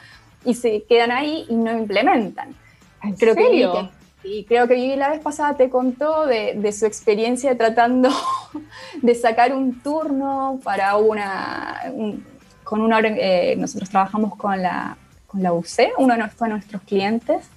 y 0.44 0.56
se 0.56 0.82
quedan 0.90 1.12
ahí 1.12 1.46
y 1.48 1.54
no 1.54 1.72
implementan. 1.72 2.56
¿En 3.04 3.14
creo 3.14 3.36
serio? 3.36 3.72
Que, 3.74 4.04
y 4.24 4.46
creo 4.46 4.68
que 4.68 4.76
Vivi 4.76 4.96
la 4.96 5.10
vez 5.10 5.20
pasada 5.20 5.58
te 5.58 5.70
contó 5.70 6.26
de, 6.26 6.72
su 6.72 6.86
experiencia 6.86 7.58
tratando 7.58 8.10
de 9.02 9.16
sacar 9.16 9.54
un 9.54 9.82
turno 9.82 10.60
para 10.64 10.96
una... 10.96 11.82
con 12.64 12.82
una 12.82 13.00
eh, 13.00 13.56
nosotros 13.58 13.90
trabajamos 13.90 14.36
con 14.36 14.62
la 14.62 14.98
con 15.28 15.42
la 15.42 15.52
UC, 15.52 15.94
uno 15.98 16.14
de 16.14 16.20
nuestros 16.20 16.82
clientes, 16.84 17.50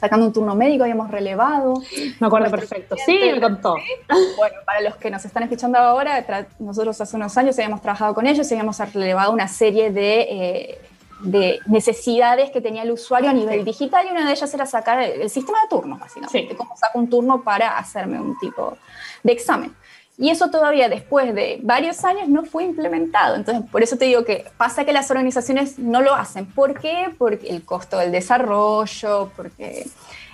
sacando 0.00 0.26
un 0.26 0.32
turno 0.32 0.54
médico, 0.54 0.82
habíamos 0.82 1.10
relevado. 1.10 1.74
Me 2.18 2.26
acuerdo 2.26 2.50
perfecto, 2.50 2.96
sí, 3.04 3.20
me 3.34 3.40
contó. 3.40 3.76
Bueno, 4.36 4.56
para 4.64 4.80
los 4.80 4.96
que 4.96 5.10
nos 5.10 5.24
están 5.24 5.42
escuchando 5.44 5.78
ahora, 5.78 6.24
nosotros 6.58 7.00
hace 7.00 7.16
unos 7.16 7.36
años 7.36 7.58
habíamos 7.58 7.82
trabajado 7.82 8.14
con 8.14 8.26
ellos 8.26 8.50
y 8.50 8.54
habíamos 8.54 8.78
relevado 8.92 9.30
una 9.30 9.46
serie 9.46 9.90
de, 9.92 10.20
eh, 10.22 10.78
de 11.20 11.60
necesidades 11.66 12.50
que 12.50 12.60
tenía 12.60 12.82
el 12.82 12.90
usuario 12.90 13.30
a 13.30 13.32
nivel 13.32 13.64
digital 13.64 14.06
y 14.06 14.10
una 14.10 14.26
de 14.26 14.32
ellas 14.32 14.52
era 14.52 14.66
sacar 14.66 15.02
el, 15.02 15.30
sistema 15.30 15.58
de 15.62 15.68
turnos, 15.68 16.00
básicamente, 16.00 16.48
sí. 16.50 16.56
cómo 16.56 16.76
saco 16.76 16.98
un 16.98 17.08
turno 17.08 17.42
para 17.42 17.78
hacerme 17.78 18.20
un 18.20 18.38
tipo 18.38 18.76
de 19.22 19.32
examen. 19.32 19.72
Y 20.18 20.28
eso 20.30 20.50
todavía 20.50 20.88
después 20.88 21.34
de 21.34 21.58
varios 21.62 22.04
años 22.04 22.28
no 22.28 22.44
fue 22.44 22.64
implementado. 22.64 23.34
Entonces, 23.34 23.64
por 23.70 23.82
eso 23.82 23.96
te 23.96 24.04
digo 24.04 24.24
que 24.24 24.44
pasa 24.56 24.84
que 24.84 24.92
las 24.92 25.10
organizaciones 25.10 25.78
no 25.78 26.02
lo 26.02 26.14
hacen. 26.14 26.46
¿Por 26.46 26.78
qué? 26.78 27.14
Porque 27.16 27.48
el 27.48 27.64
costo 27.64 27.98
del 27.98 28.12
desarrollo, 28.12 29.30
porque 29.36 29.86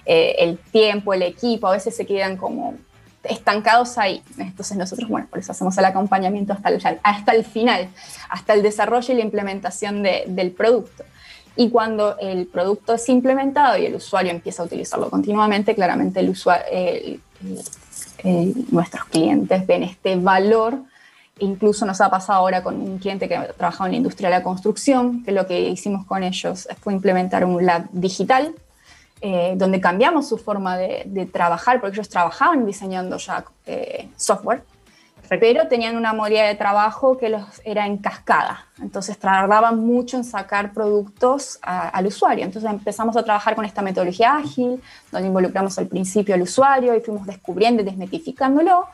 eh, 0.05 0.35
el 0.39 0.59
tiempo, 0.59 1.15
el 1.15 1.23
equipo, 1.23 1.69
a 1.69 1.73
veces 1.73 1.97
se 1.97 2.07
quedan 2.07 2.37
como 2.37 2.75
estancados 3.23 3.99
ahí. 3.99 4.23
Entonces 4.39 4.77
nosotros, 4.77 5.09
bueno, 5.09 5.27
por 5.31 5.39
eso 5.39 5.53
hacemos 5.53 5.77
el 5.79 5.85
acompañamiento 5.85 6.53
hasta 6.53 6.71
el, 6.71 7.01
hasta 7.03 7.33
el 7.33 7.45
final, 7.45 7.89
hasta 8.29 8.55
el 8.55 8.63
desarrollo 8.63 9.15
y 9.15 9.17
la 9.17 9.23
implementación 9.23 10.03
del 10.03 10.51
producto. 10.53 11.05
Y 11.57 11.71
cuando 11.71 12.17
el 12.19 12.47
producto 12.47 12.95
es 12.95 13.09
implementado 13.09 13.77
y 13.79 13.87
el 13.87 13.97
usuario 13.97 14.31
empieza 14.31 14.63
a 14.63 14.67
utilizarlo 14.67 15.11
continuamente, 15.11 15.75
claramente 15.75 16.21
el, 16.21 16.31
usuario, 16.31 16.65
nuestros 18.25 19.05
clientes 19.07 19.67
ven 19.67 19.83
este 19.83 20.17
valor. 20.17 20.79
Incluso 21.41 21.87
nos 21.87 22.01
ha 22.01 22.11
pasado 22.11 22.41
ahora 22.41 22.63
con 22.63 22.81
un 22.81 22.99
cliente 22.99 23.29
que 23.29 23.37
ha 23.37 23.47
en 23.47 23.91
la 23.91 23.97
industria 23.97 24.29
de 24.29 24.37
la 24.37 24.43
construcción, 24.43 25.23
que 25.23 25.33
lo 25.33 25.47
que 25.47 25.69
hicimos 25.69 26.05
con 26.05 26.23
ellos 26.23 26.69
fue 26.81 26.93
implementar 26.93 27.45
un 27.45 27.65
lab 27.65 27.89
digital, 27.93 28.55
eh, 29.21 29.55
donde 29.57 29.81
cambiamos 29.81 30.29
su 30.29 30.37
forma 30.37 30.77
de, 30.77 31.29
trabajar, 31.33 31.81
porque 31.81 31.97
ellos 31.97 32.09
trabajaban 32.09 32.67
diseñando 32.67 33.17
ya 33.19 33.45
eh, 33.67 34.09
software, 34.17 34.63
pero 35.29 35.69
tenían 35.69 35.97
una 35.97 36.13
modalidad 36.13 36.47
de 36.47 36.55
trabajo 36.55 37.19
que 37.19 37.29
los 37.29 37.43
era 37.65 37.87
en 37.87 37.99
cascada. 37.99 38.67
Entonces 38.81 39.19
tardaban 39.19 39.79
mucho 39.81 40.17
en 40.17 40.25
sacar 40.25 40.73
productos 40.73 41.59
al 41.63 42.07
usuario. 42.07 42.45
Entonces 42.45 42.71
empezamos 42.71 43.17
a 43.17 43.23
trabajar 43.23 43.55
con 43.55 43.65
esta 43.65 43.83
metodología 43.83 44.37
ágil, 44.37 44.81
donde 45.13 45.29
involucramos 45.29 45.79
al 45.79 45.87
principio 45.87 46.35
al 46.35 46.43
usuario 46.43 46.95
y 46.97 47.01
fuimos 47.01 47.27
descubriendo 47.27 47.83
y 47.83 47.85
desmetificándolo. 47.85 48.87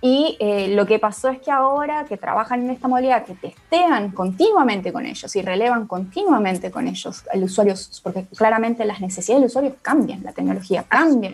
Y 0.00 0.36
eh, 0.38 0.68
lo 0.68 0.86
que 0.86 0.98
pasó 0.98 1.28
es 1.28 1.40
que 1.40 1.50
ahora 1.50 2.04
que 2.04 2.16
trabajan 2.16 2.62
en 2.62 2.70
esta 2.70 2.86
modalidad, 2.86 3.24
que 3.24 3.34
testean 3.34 4.12
continuamente 4.12 4.92
con 4.92 5.04
ellos 5.04 5.34
y 5.34 5.42
relevan 5.42 5.86
continuamente 5.88 6.70
con 6.70 6.86
ellos 6.86 7.24
al 7.32 7.42
usuario, 7.42 7.74
porque 8.02 8.24
claramente 8.36 8.84
las 8.84 9.00
necesidades 9.00 9.42
del 9.42 9.48
usuario 9.48 9.76
cambian, 9.82 10.22
la 10.22 10.32
tecnología 10.32 10.84
cambia, 10.84 11.32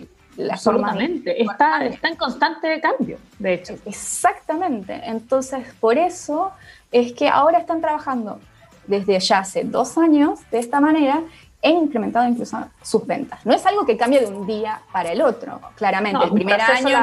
Absolutamente, 0.51 1.43
está, 1.43 1.85
está 1.85 2.09
en 2.09 2.17
constante 2.17 2.81
cambio, 2.81 3.19
de 3.39 3.55
hecho. 3.55 3.75
Exactamente, 3.87 5.01
entonces 5.05 5.67
por 5.81 5.99
eso 5.99 6.53
es 6.91 7.13
que 7.13 7.29
ahora 7.29 7.59
están 7.59 7.81
trabajando 7.81 8.41
desde 8.87 9.19
ya 9.21 9.39
hace 9.39 9.65
dos 9.65 9.97
años 9.97 10.41
de 10.51 10.59
esta 10.59 10.81
manera 10.81 11.23
e 11.63 11.71
incrementado 11.71 12.29
incluso 12.29 12.59
sus 12.83 13.07
ventas. 13.07 13.45
No 13.47 13.55
es 13.55 13.65
algo 13.65 13.87
que 13.87 13.97
cambie 13.97 14.21
de 14.21 14.27
un 14.27 14.47
día 14.47 14.83
para 14.93 15.13
el 15.13 15.23
otro, 15.23 15.61
claramente. 15.77 16.25
el 16.25 16.33
primer 16.33 16.61
año 16.61 16.99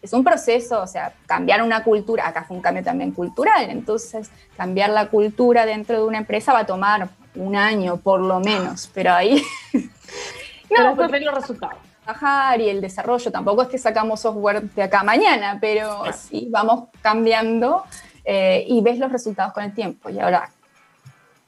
es, 0.00 0.12
un 0.12 0.22
proceso, 0.22 0.80
o 0.80 0.86
sea, 0.86 1.12
cambiar 1.26 1.62
una 1.62 1.82
cultura, 1.82 2.28
acá 2.28 2.44
fue 2.44 2.56
un 2.56 2.62
cambio 2.62 2.84
también 2.84 3.10
cultural, 3.10 3.68
entonces 3.70 4.30
cambiar 4.56 4.90
la 4.90 5.08
cultura 5.08 5.66
dentro 5.66 5.98
de 5.98 6.04
una 6.04 6.18
empresa 6.18 6.52
va 6.52 6.60
a 6.60 6.66
tomar 6.66 7.08
un 7.34 7.56
año 7.56 7.96
por 7.98 8.20
lo 8.20 8.40
menos, 8.40 8.88
pero 8.94 9.12
ahí... 9.12 9.42
no, 9.74 9.80
pero 10.70 10.94
después 10.96 11.22
los 11.22 11.34
resultados 11.34 11.78
y 12.58 12.68
el 12.68 12.80
desarrollo. 12.80 13.30
Tampoco 13.30 13.62
es 13.62 13.68
que 13.68 13.78
sacamos 13.78 14.20
software 14.20 14.62
de 14.62 14.82
acá 14.82 15.02
mañana, 15.02 15.58
pero 15.60 16.04
sí 16.12 16.48
vamos 16.50 16.88
cambiando 17.02 17.84
eh, 18.24 18.64
y 18.66 18.80
ves 18.80 18.98
los 18.98 19.10
resultados 19.10 19.52
con 19.52 19.64
el 19.64 19.74
tiempo. 19.74 20.10
Y 20.10 20.18
ahora 20.18 20.50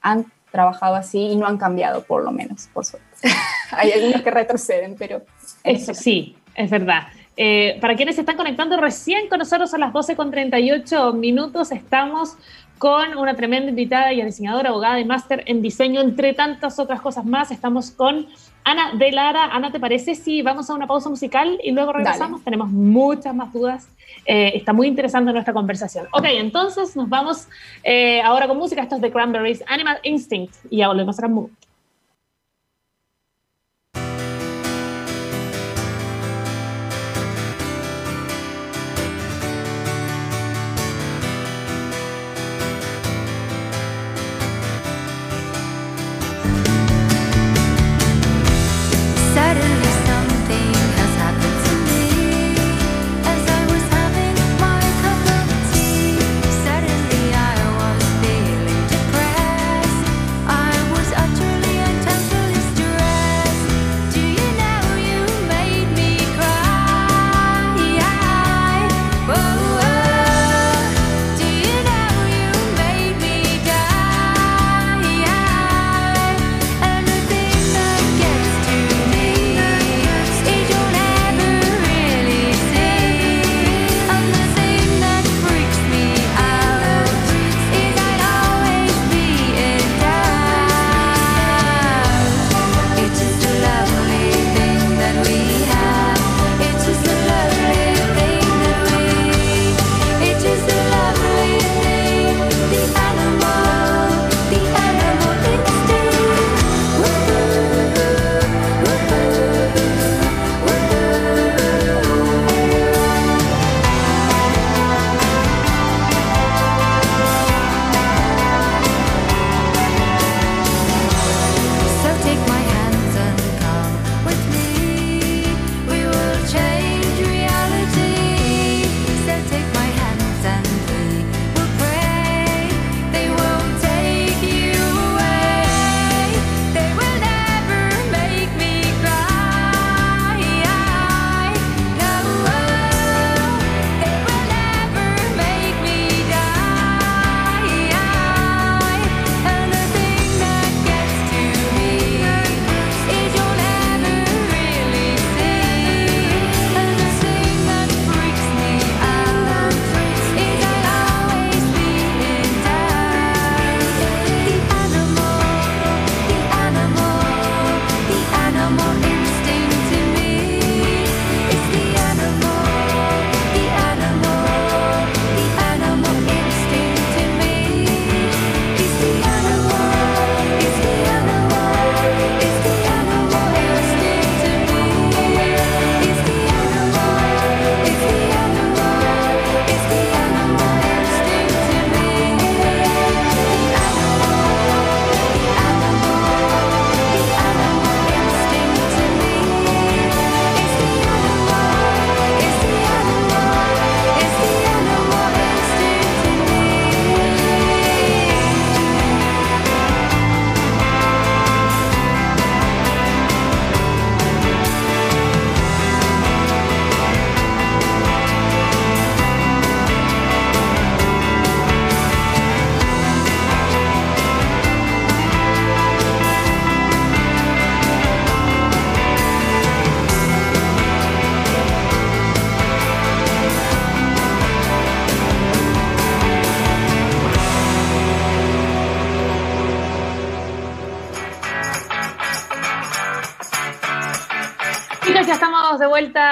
han 0.02 0.26
trabajado 0.50 0.94
así 0.94 1.18
y 1.18 1.36
no 1.36 1.46
han 1.46 1.58
cambiado, 1.58 2.02
por 2.02 2.24
lo 2.24 2.32
menos, 2.32 2.68
por 2.72 2.84
suerte. 2.84 3.06
Hay 3.70 3.92
algunos 3.92 4.22
que 4.22 4.30
retroceden, 4.30 4.96
pero... 4.98 5.22
Eso 5.62 5.94
sí, 5.94 6.36
es 6.54 6.70
verdad. 6.70 7.08
Eh, 7.36 7.78
para 7.80 7.94
quienes 7.94 8.16
se 8.16 8.22
están 8.22 8.36
conectando 8.36 8.76
recién 8.78 9.28
con 9.28 9.38
nosotros 9.38 9.72
a 9.74 9.78
las 9.78 9.92
12.38 9.92 11.14
minutos, 11.14 11.70
estamos 11.70 12.36
con 12.78 13.16
una 13.16 13.34
tremenda 13.34 13.70
invitada 13.70 14.12
y 14.12 14.22
diseñadora, 14.22 14.70
abogada 14.70 14.98
y 14.98 15.04
máster 15.04 15.42
en 15.46 15.62
diseño, 15.62 16.00
entre 16.00 16.32
tantas 16.32 16.78
otras 16.78 17.00
cosas 17.00 17.24
más. 17.24 17.50
Estamos 17.50 17.90
con 17.90 18.26
Ana 18.68 18.92
de 18.92 19.10
Lara, 19.12 19.46
Ana, 19.46 19.72
¿te 19.72 19.80
parece 19.80 20.14
si 20.14 20.42
vamos 20.42 20.68
a 20.68 20.74
una 20.74 20.86
pausa 20.86 21.08
musical 21.08 21.58
y 21.64 21.70
luego 21.70 21.90
regresamos? 21.90 22.44
Tenemos 22.44 22.68
muchas 22.68 23.34
más 23.34 23.50
dudas. 23.50 23.88
Eh, 24.26 24.52
está 24.56 24.74
muy 24.74 24.86
interesante 24.88 25.32
nuestra 25.32 25.54
conversación. 25.54 26.06
Ok, 26.12 26.26
entonces 26.32 26.94
nos 26.94 27.08
vamos 27.08 27.48
eh, 27.82 28.20
ahora 28.20 28.46
con 28.46 28.58
música. 28.58 28.82
Esto 28.82 28.96
es 28.96 29.00
de 29.00 29.10
Cranberries, 29.10 29.64
Animal 29.68 30.00
Instinct. 30.02 30.54
Y 30.68 30.78
ya 30.78 30.88
volvemos 30.88 31.18
a. 31.18 31.28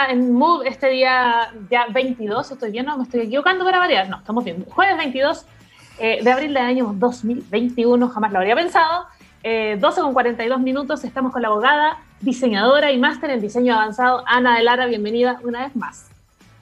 en 0.09 0.33
Move 0.33 0.69
este 0.69 0.89
día 0.89 1.53
ya 1.71 1.87
22, 1.91 2.51
estoy 2.51 2.71
bien, 2.71 2.87
no 2.87 2.97
me 2.97 3.05
estoy 3.05 3.21
equivocando 3.21 3.65
para 3.65 3.79
variar, 3.79 4.09
no, 4.09 4.19
estamos 4.19 4.45
bien, 4.45 4.65
jueves 4.69 4.97
22 4.97 5.47
eh, 5.99 6.23
de 6.23 6.31
abril 6.31 6.55
del 6.55 6.63
año 6.63 6.93
2021, 6.95 8.09
jamás 8.09 8.33
lo 8.33 8.39
habría 8.39 8.55
pensado, 8.55 9.07
eh, 9.43 9.77
12 9.81 10.01
con 10.01 10.13
42 10.13 10.61
minutos, 10.61 11.05
estamos 11.05 11.33
con 11.33 11.43
la 11.43 11.49
abogada, 11.49 11.99
diseñadora 12.21 12.93
y 12.93 12.99
máster 12.99 13.31
en 13.31 13.41
diseño 13.41 13.75
avanzado, 13.75 14.23
Ana 14.27 14.57
de 14.57 14.65
Lara, 14.65 14.87
bienvenida 14.87 15.41
una 15.45 15.65
vez 15.65 15.77
más. 15.77 16.09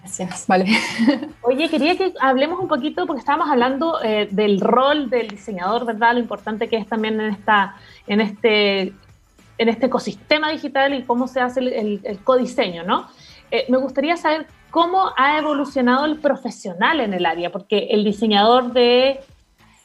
Gracias, 0.00 0.46
vale. 0.46 0.66
Oye, 1.40 1.70
quería 1.70 1.96
que 1.96 2.12
hablemos 2.20 2.60
un 2.60 2.68
poquito, 2.68 3.06
porque 3.06 3.20
estábamos 3.20 3.48
hablando 3.48 4.02
eh, 4.02 4.28
del 4.30 4.60
rol 4.60 5.08
del 5.08 5.28
diseñador, 5.28 5.86
¿verdad? 5.86 6.12
Lo 6.12 6.20
importante 6.20 6.68
que 6.68 6.76
es 6.76 6.86
también 6.86 7.18
en, 7.18 7.30
esta, 7.30 7.76
en 8.06 8.20
este 8.20 8.92
en 9.58 9.68
este 9.68 9.86
ecosistema 9.86 10.50
digital 10.50 10.94
y 10.94 11.02
cómo 11.02 11.28
se 11.28 11.40
hace 11.40 11.60
el, 11.60 12.00
el, 12.02 12.18
codiseño, 12.20 12.84
¿no? 12.84 13.06
Eh, 13.54 13.66
me 13.68 13.78
gustaría 13.78 14.16
saber 14.16 14.48
cómo 14.72 15.12
ha 15.16 15.38
evolucionado 15.38 16.06
el 16.06 16.18
profesional 16.18 16.98
en 16.98 17.14
el 17.14 17.24
área, 17.24 17.52
porque 17.52 17.86
el 17.92 18.02
diseñador 18.02 18.72
de 18.72 19.20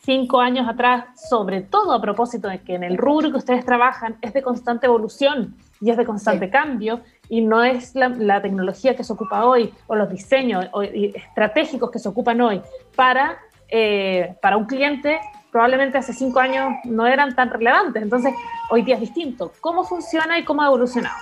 cinco 0.03 0.41
años 0.41 0.67
atrás, 0.67 1.05
sobre 1.29 1.61
todo 1.61 1.93
a 1.93 2.01
propósito 2.01 2.47
de 2.47 2.61
que 2.61 2.73
en 2.73 2.83
el 2.83 2.97
rubro 2.97 3.29
que 3.29 3.37
ustedes 3.37 3.63
trabajan 3.63 4.17
es 4.23 4.33
de 4.33 4.41
constante 4.41 4.87
evolución 4.87 5.55
y 5.81 5.91
es 5.91 5.97
de 5.97 6.05
constante 6.05 6.49
cambio 6.49 7.01
y 7.29 7.41
no 7.41 7.63
es 7.63 7.93
la, 7.93 8.41
tecnología 8.41 8.95
que 8.95 9.03
se 9.03 9.13
ocupa 9.13 9.45
hoy 9.45 9.71
o 9.85 9.95
los 9.95 10.09
diseños 10.09 10.65
estratégicos 11.13 11.91
que 11.91 11.99
se 11.99 12.09
ocupan 12.09 12.41
hoy 12.41 12.63
para, 12.95 13.37
eh, 13.67 14.35
para 14.41 14.57
un 14.57 14.65
cliente 14.65 15.19
probablemente 15.51 15.99
hace 15.99 16.13
cinco 16.13 16.39
años 16.39 16.73
no 16.85 17.05
eran 17.05 17.35
tan 17.35 17.51
relevantes. 17.51 18.01
Entonces, 18.01 18.33
hoy 18.71 18.81
día 18.81 18.95
es 18.95 19.01
distinto. 19.01 19.51
¿Cómo 19.61 19.83
funciona 19.83 20.39
y 20.39 20.43
cómo 20.43 20.63
ha 20.63 20.65
evolucionado? 20.65 21.17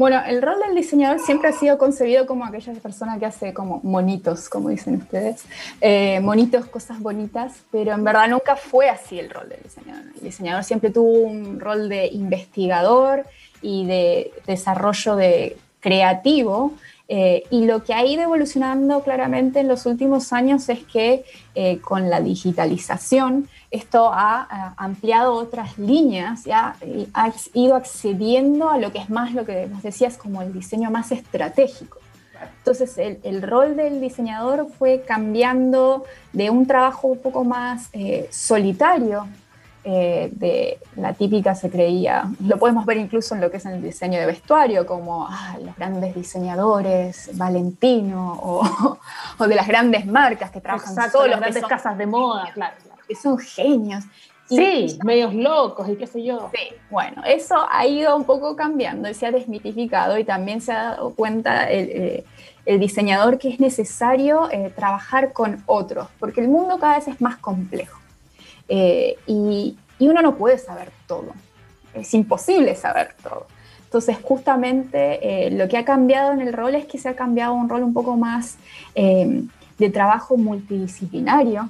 Bueno, 0.00 0.22
el 0.26 0.40
rol 0.40 0.58
del 0.66 0.74
diseñador 0.74 1.20
siempre 1.20 1.50
ha 1.50 1.52
sido 1.52 1.76
concebido 1.76 2.24
como 2.24 2.46
aquella 2.46 2.72
persona 2.72 3.18
que 3.18 3.26
hace 3.26 3.52
como 3.52 3.80
monitos, 3.82 4.48
como 4.48 4.70
dicen 4.70 4.94
ustedes, 4.96 5.44
eh, 5.82 6.20
monitos, 6.20 6.64
cosas 6.64 7.00
bonitas, 7.00 7.52
pero 7.70 7.92
en 7.92 8.02
verdad 8.02 8.26
nunca 8.30 8.56
fue 8.56 8.88
así 8.88 9.18
el 9.18 9.28
rol 9.28 9.50
del 9.50 9.62
diseñador. 9.62 10.04
El 10.14 10.22
diseñador 10.22 10.64
siempre 10.64 10.88
tuvo 10.88 11.10
un 11.10 11.60
rol 11.60 11.90
de 11.90 12.06
investigador 12.06 13.26
y 13.60 13.84
de 13.84 14.32
desarrollo 14.46 15.16
de 15.16 15.58
creativo 15.80 16.72
eh, 17.12 17.42
y 17.50 17.66
lo 17.66 17.82
que 17.82 17.92
ha 17.92 18.06
ido 18.06 18.22
evolucionando 18.22 19.02
claramente 19.02 19.58
en 19.58 19.66
los 19.66 19.84
últimos 19.84 20.32
años 20.32 20.68
es 20.68 20.84
que 20.84 21.24
eh, 21.56 21.80
con 21.80 22.08
la 22.08 22.20
digitalización 22.20 23.48
esto 23.72 24.10
ha, 24.12 24.74
ampliado 24.76 25.34
otras 25.34 25.76
líneas, 25.76 26.44
ha 26.54 26.76
ido 27.52 27.74
accediendo 27.74 28.70
a 28.70 28.78
lo 28.78 28.92
que 28.92 28.98
es 28.98 29.10
más 29.10 29.34
lo 29.34 29.44
que 29.44 29.66
nos 29.66 29.82
decías 29.82 30.16
como 30.16 30.40
el 30.40 30.52
diseño 30.52 30.92
más 30.92 31.10
estratégico. 31.10 31.98
Entonces 32.58 32.96
el, 32.96 33.42
rol 33.42 33.74
del 33.74 34.00
diseñador 34.00 34.68
fue 34.78 35.02
cambiando 35.04 36.04
de 36.32 36.48
un 36.50 36.64
trabajo 36.68 37.08
un 37.08 37.18
poco 37.18 37.42
más 37.42 37.88
eh, 37.92 38.28
solitario 38.30 39.26
eh, 39.82 40.28
de 40.32 40.78
la 40.96 41.14
típica 41.14 41.54
se 41.54 41.70
creía, 41.70 42.30
lo 42.44 42.58
podemos 42.58 42.84
ver 42.84 42.98
incluso 42.98 43.34
en 43.34 43.40
lo 43.40 43.50
que 43.50 43.56
es 43.56 43.66
el 43.66 43.82
diseño 43.82 44.20
de 44.20 44.26
vestuario, 44.26 44.84
como 44.84 45.26
ah, 45.28 45.56
los 45.62 45.74
grandes 45.76 46.14
diseñadores, 46.14 47.30
Valentino, 47.34 48.38
o, 48.42 48.98
o, 49.38 49.46
de 49.46 49.54
las 49.54 49.66
grandes 49.66 50.04
marcas 50.04 50.50
que 50.50 50.60
trabajan 50.60 50.92
Exacto, 50.92 51.26
las 51.26 51.40
grandes 51.40 51.64
casas 51.64 51.96
de 51.96 52.06
moda, 52.06 52.50
claro, 52.52 52.76
Que 53.08 53.14
son 53.14 53.38
genios. 53.38 54.04
sí, 54.46 54.98
medios 55.04 55.32
locos 55.32 55.88
y 55.88 55.96
qué 55.96 56.06
sé 56.06 56.24
yo. 56.24 56.50
Sí, 56.52 56.74
bueno, 56.90 57.22
eso 57.24 57.66
ha 57.70 57.86
ido 57.86 58.14
un 58.16 58.24
poco 58.24 58.56
cambiando 58.56 59.08
y 59.08 59.14
se 59.14 59.26
ha 59.26 59.30
desmitificado 59.30 60.18
y 60.18 60.24
también 60.24 60.60
se 60.60 60.72
ha 60.72 60.90
dado 60.90 61.14
cuenta 61.14 61.70
el, 61.70 61.88
eh, 61.88 62.24
el 62.66 62.80
diseñador 62.80 63.38
que 63.38 63.48
es 63.48 63.60
necesario 63.60 64.50
eh, 64.50 64.72
trabajar 64.76 65.32
con 65.32 65.62
otros, 65.66 66.08
porque 66.18 66.40
el 66.40 66.48
mundo 66.48 66.78
cada 66.78 66.96
vez 66.96 67.08
es 67.08 67.20
más 67.20 67.36
complejo. 67.38 67.99
Eh, 68.70 69.16
y, 69.26 69.76
uno 69.98 70.22
no 70.22 70.36
puede 70.36 70.56
saber 70.56 70.90
todo, 71.06 71.34
es 71.92 72.14
imposible 72.14 72.74
saber 72.74 73.14
todo. 73.22 73.46
Entonces, 73.84 74.16
justamente 74.22 75.46
eh, 75.46 75.50
lo 75.50 75.68
que 75.68 75.76
ha 75.76 75.84
cambiado 75.84 76.32
en 76.32 76.40
el 76.40 76.54
rol 76.54 76.74
es 76.74 76.86
que 76.86 76.96
se 76.96 77.10
ha 77.10 77.14
cambiado 77.14 77.52
un 77.52 77.68
rol 77.68 77.82
un 77.82 77.92
poco 77.92 78.16
más 78.16 78.56
eh, 78.94 79.42
de 79.76 79.90
trabajo 79.90 80.38
multidisciplinario, 80.38 81.68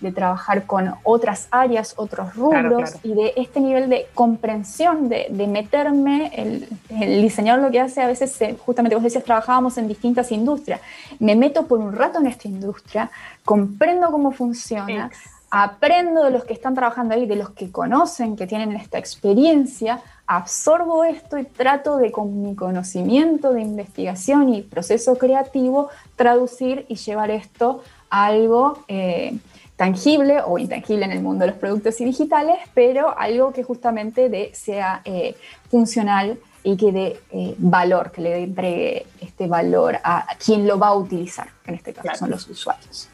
de 0.00 0.10
trabajar 0.10 0.64
con 0.64 0.94
otras 1.02 1.48
áreas, 1.50 1.94
otros 1.96 2.34
rubros 2.34 2.94
y 3.02 3.12
de 3.12 3.34
este 3.36 3.60
nivel 3.60 3.90
de 3.90 4.06
comprensión, 4.14 5.10
de, 5.10 5.28
meterme, 5.46 6.30
el, 6.34 6.68
el, 6.88 7.20
diseñador 7.20 7.62
lo 7.62 7.70
que 7.70 7.80
hace 7.80 8.00
a 8.00 8.06
veces, 8.06 8.38
justamente 8.64 8.94
vos 8.94 9.04
decías, 9.04 9.24
trabajábamos 9.24 9.76
en 9.76 9.88
distintas 9.88 10.32
industrias, 10.32 10.80
me 11.18 11.36
meto 11.36 11.66
por 11.66 11.78
un 11.78 11.92
rato 11.92 12.20
en 12.20 12.26
esta 12.26 12.48
industria, 12.48 13.10
comprendo 13.44 14.10
cómo 14.10 14.32
funciona, 14.32 15.10
aprendo 15.58 16.22
de 16.22 16.30
los 16.30 16.44
que 16.44 16.52
están 16.52 16.74
trabajando 16.74 17.14
ahí, 17.14 17.24
de 17.24 17.34
los 17.34 17.48
que 17.48 17.72
conocen, 17.72 18.36
que 18.36 18.46
tienen 18.46 18.72
esta 18.72 18.98
experiencia, 18.98 20.02
absorbo 20.26 21.02
esto 21.02 21.38
y 21.38 21.44
trato 21.44 21.96
de 21.96 22.12
con 22.12 22.42
mi 22.42 22.54
conocimiento 22.54 23.54
de 23.54 23.62
investigación 23.62 24.52
y 24.52 24.60
proceso 24.60 25.16
creativo 25.16 25.88
traducir 26.14 26.84
y 26.88 26.96
llevar 26.96 27.30
esto 27.30 27.82
a 28.10 28.26
algo 28.26 28.84
eh, 28.88 29.38
tangible 29.76 30.42
o 30.44 30.58
intangible 30.58 31.06
en 31.06 31.12
el 31.12 31.22
mundo 31.22 31.46
de 31.46 31.52
los 31.52 31.58
productos 31.58 31.98
y 32.02 32.04
digitales, 32.04 32.58
pero 32.74 33.18
algo 33.18 33.54
que 33.54 33.62
justamente 33.62 34.28
de, 34.28 34.50
sea 34.52 35.00
eh, 35.06 35.36
funcional 35.70 36.38
y 36.64 36.76
que 36.76 36.92
dé 36.92 37.20
eh, 37.30 37.54
valor, 37.56 38.12
que 38.12 38.20
le 38.20 38.42
entregue 38.42 39.06
este 39.22 39.46
valor 39.46 39.96
a, 40.04 40.26
quien 40.44 40.66
lo 40.66 40.78
va 40.78 40.88
a 40.88 40.94
utilizar, 40.94 41.48
que 41.64 41.70
en 41.70 41.76
este 41.76 41.94
caso 41.94 42.14
son 42.18 42.30
los 42.30 42.46
usuarios. 42.46 43.08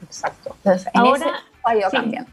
Exacto. 0.00 0.54
Ahora, 0.94 1.42
ha 1.68 1.76
ido 1.76 1.90
cambiando. 1.90 2.30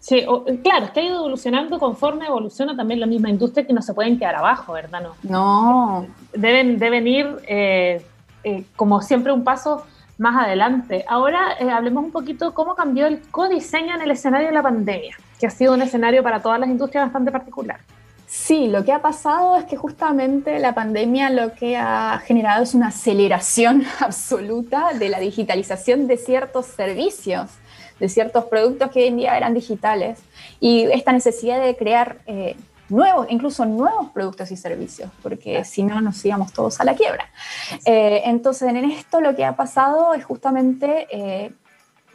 Sí, 0.00 0.24
claro, 0.62 0.86
es 0.86 0.90
que 0.92 1.00
ha 1.00 1.02
ido 1.04 1.16
evolucionando 1.16 1.78
conforme 1.78 2.26
evoluciona 2.26 2.74
también 2.74 3.00
la 3.00 3.06
misma 3.06 3.28
industria 3.28 3.66
que 3.66 3.74
no 3.74 3.82
se 3.82 3.92
pueden 3.92 4.18
quedar 4.18 4.34
abajo, 4.34 4.72
¿verdad? 4.72 5.02
No. 5.02 5.14
no. 5.22 6.06
Deben, 6.32 6.78
deben 6.78 7.06
ir, 7.06 7.36
eh, 7.46 8.02
eh, 8.42 8.64
como 8.76 9.02
siempre, 9.02 9.30
un 9.30 9.44
paso 9.44 9.84
más 10.16 10.42
adelante. 10.42 11.04
Ahora 11.06 11.54
eh, 11.58 11.70
hablemos 11.70 12.02
un 12.02 12.12
poquito 12.12 12.54
cómo 12.54 12.74
cambió 12.74 13.06
el 13.06 13.20
codiseño 13.30 13.94
en 13.94 14.00
el 14.00 14.10
escenario 14.10 14.48
de 14.48 14.54
la 14.54 14.62
pandemia, 14.62 15.16
que 15.38 15.46
ha 15.46 15.50
sido 15.50 15.74
un 15.74 15.82
escenario 15.82 16.22
para 16.22 16.40
todas 16.40 16.58
las 16.58 16.70
industrias 16.70 17.04
bastante 17.04 17.30
particular. 17.30 17.80
Sí, 18.26 18.68
lo 18.68 18.84
que 18.84 18.92
ha 18.92 19.02
pasado 19.02 19.56
es 19.56 19.64
que 19.64 19.76
justamente 19.76 20.58
la 20.60 20.74
pandemia 20.74 21.30
lo 21.30 21.52
que 21.52 21.76
ha 21.76 22.22
generado 22.24 22.62
es 22.62 22.74
una 22.74 22.88
aceleración 22.88 23.84
absoluta 24.00 24.92
de 24.94 25.10
la 25.10 25.18
digitalización 25.20 26.06
de 26.06 26.16
ciertos 26.16 26.66
servicios 26.66 27.50
de 28.00 28.08
ciertos 28.08 28.44
productos 28.46 28.90
que 28.90 29.00
hoy 29.00 29.06
en 29.08 29.16
día 29.18 29.36
eran 29.36 29.54
digitales 29.54 30.18
y 30.58 30.84
esta 30.86 31.12
necesidad 31.12 31.62
de 31.62 31.76
crear 31.76 32.18
eh, 32.26 32.56
nuevos, 32.88 33.26
incluso 33.30 33.64
nuevos 33.64 34.10
productos 34.10 34.50
y 34.50 34.56
servicios, 34.56 35.10
porque 35.22 35.64
si 35.64 35.82
no 35.82 36.00
nos 36.00 36.24
íbamos 36.24 36.52
todos 36.52 36.80
a 36.80 36.84
la 36.84 36.94
quiebra. 36.94 37.30
Eh, 37.84 38.22
entonces, 38.24 38.68
en 38.68 38.76
esto 38.78 39.20
lo 39.20 39.36
que 39.36 39.44
ha 39.44 39.54
pasado 39.54 40.14
es 40.14 40.24
justamente 40.24 41.06
eh, 41.10 41.52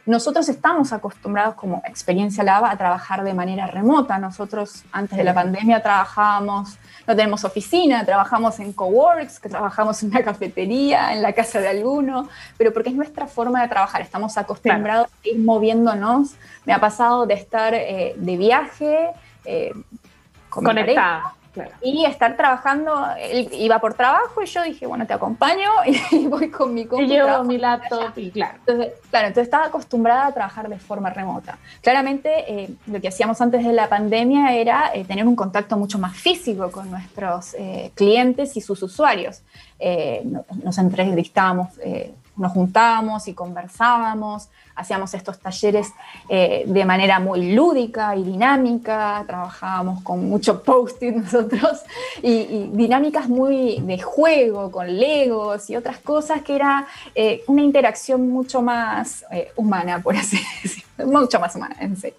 nosotros 0.06 0.48
estamos 0.48 0.92
acostumbrados 0.92 1.56
como 1.56 1.82
experiencia 1.84 2.44
Lab 2.44 2.64
a 2.64 2.76
trabajar 2.76 3.24
de 3.24 3.34
manera 3.34 3.66
remota. 3.66 4.18
Nosotros 4.18 4.84
antes 4.92 5.18
de 5.18 5.24
la 5.24 5.34
pandemia 5.34 5.82
trabajábamos, 5.82 6.78
no 7.06 7.14
tenemos 7.14 7.44
oficina, 7.44 8.04
trabajamos 8.04 8.58
en 8.58 8.72
coworks, 8.72 9.38
que 9.38 9.48
trabajamos 9.48 10.02
en 10.02 10.10
una 10.10 10.24
cafetería, 10.24 11.12
en 11.12 11.22
la 11.22 11.32
casa 11.32 11.60
de 11.60 11.68
alguno, 11.68 12.28
pero 12.58 12.72
porque 12.72 12.88
es 12.88 12.96
nuestra 12.96 13.26
forma 13.26 13.62
de 13.62 13.68
trabajar. 13.68 14.02
Estamos 14.02 14.36
acostumbrados 14.36 15.06
a 15.06 15.28
ir 15.28 15.38
moviéndonos. 15.38 16.34
Me 16.64 16.72
ha 16.72 16.80
pasado 16.80 17.26
de 17.26 17.34
estar 17.34 17.74
eh, 17.74 18.14
de 18.16 18.36
viaje, 18.36 19.10
eh, 19.44 19.72
conectada. 20.48 21.35
Y 21.82 22.04
estar 22.04 22.36
trabajando, 22.36 23.06
él 23.18 23.48
iba 23.52 23.78
por 23.78 23.94
trabajo 23.94 24.42
y 24.42 24.46
yo 24.46 24.62
dije, 24.62 24.86
bueno, 24.86 25.06
te 25.06 25.12
acompaño 25.12 25.70
y 26.10 26.26
voy 26.26 26.50
con 26.50 26.74
mi 26.74 26.86
computadora. 26.86 27.24
Y 27.24 27.32
llevo 27.32 27.44
mi 27.44 27.58
laptop 27.58 28.12
y 28.16 28.30
claro. 28.30 28.58
Entonces, 28.58 28.92
claro, 29.10 29.28
entonces 29.28 29.44
estaba 29.46 29.66
acostumbrada 29.66 30.26
a 30.26 30.32
trabajar 30.32 30.68
de 30.68 30.78
forma 30.78 31.10
remota. 31.10 31.58
Claramente 31.82 32.30
eh, 32.48 32.70
lo 32.86 33.00
que 33.00 33.08
hacíamos 33.08 33.40
antes 33.40 33.64
de 33.64 33.72
la 33.72 33.88
pandemia 33.88 34.54
era 34.54 34.90
eh, 34.94 35.04
tener 35.04 35.26
un 35.26 35.36
contacto 35.36 35.76
mucho 35.76 35.98
más 35.98 36.16
físico 36.16 36.70
con 36.70 36.90
nuestros 36.90 37.54
eh, 37.54 37.90
clientes 37.94 38.56
y 38.56 38.60
sus 38.60 38.82
usuarios. 38.82 39.42
nos 40.62 40.78
entrevistábamos 40.78 41.68
nos 42.36 42.52
juntábamos 42.52 43.28
y 43.28 43.34
conversábamos, 43.34 44.48
hacíamos 44.76 45.14
estos 45.14 45.38
talleres 45.40 45.92
eh, 46.28 46.64
de 46.66 46.84
manera 46.84 47.18
muy 47.18 47.54
lúdica 47.54 48.14
y 48.14 48.22
dinámica, 48.22 49.24
trabajábamos 49.26 50.02
con 50.02 50.28
mucho 50.28 50.62
post-it 50.62 51.16
nosotros 51.16 51.80
y, 52.22 52.68
dinámicas 52.72 53.28
muy 53.28 53.80
de 53.80 53.98
juego, 53.98 54.70
con 54.70 54.94
legos 54.98 55.70
y 55.70 55.76
otras 55.76 55.98
cosas 55.98 56.42
que 56.42 56.54
era 56.54 56.86
eh, 57.14 57.42
una 57.46 57.62
interacción 57.62 58.28
mucho 58.28 58.60
más 58.60 59.24
eh, 59.30 59.50
humana, 59.56 60.00
por 60.02 60.14
así 60.14 60.38
decirlo 60.62 60.86
mucho 61.06 61.40
más 61.40 61.54
humana, 61.54 61.76
en 61.80 61.96
serio. 61.96 62.18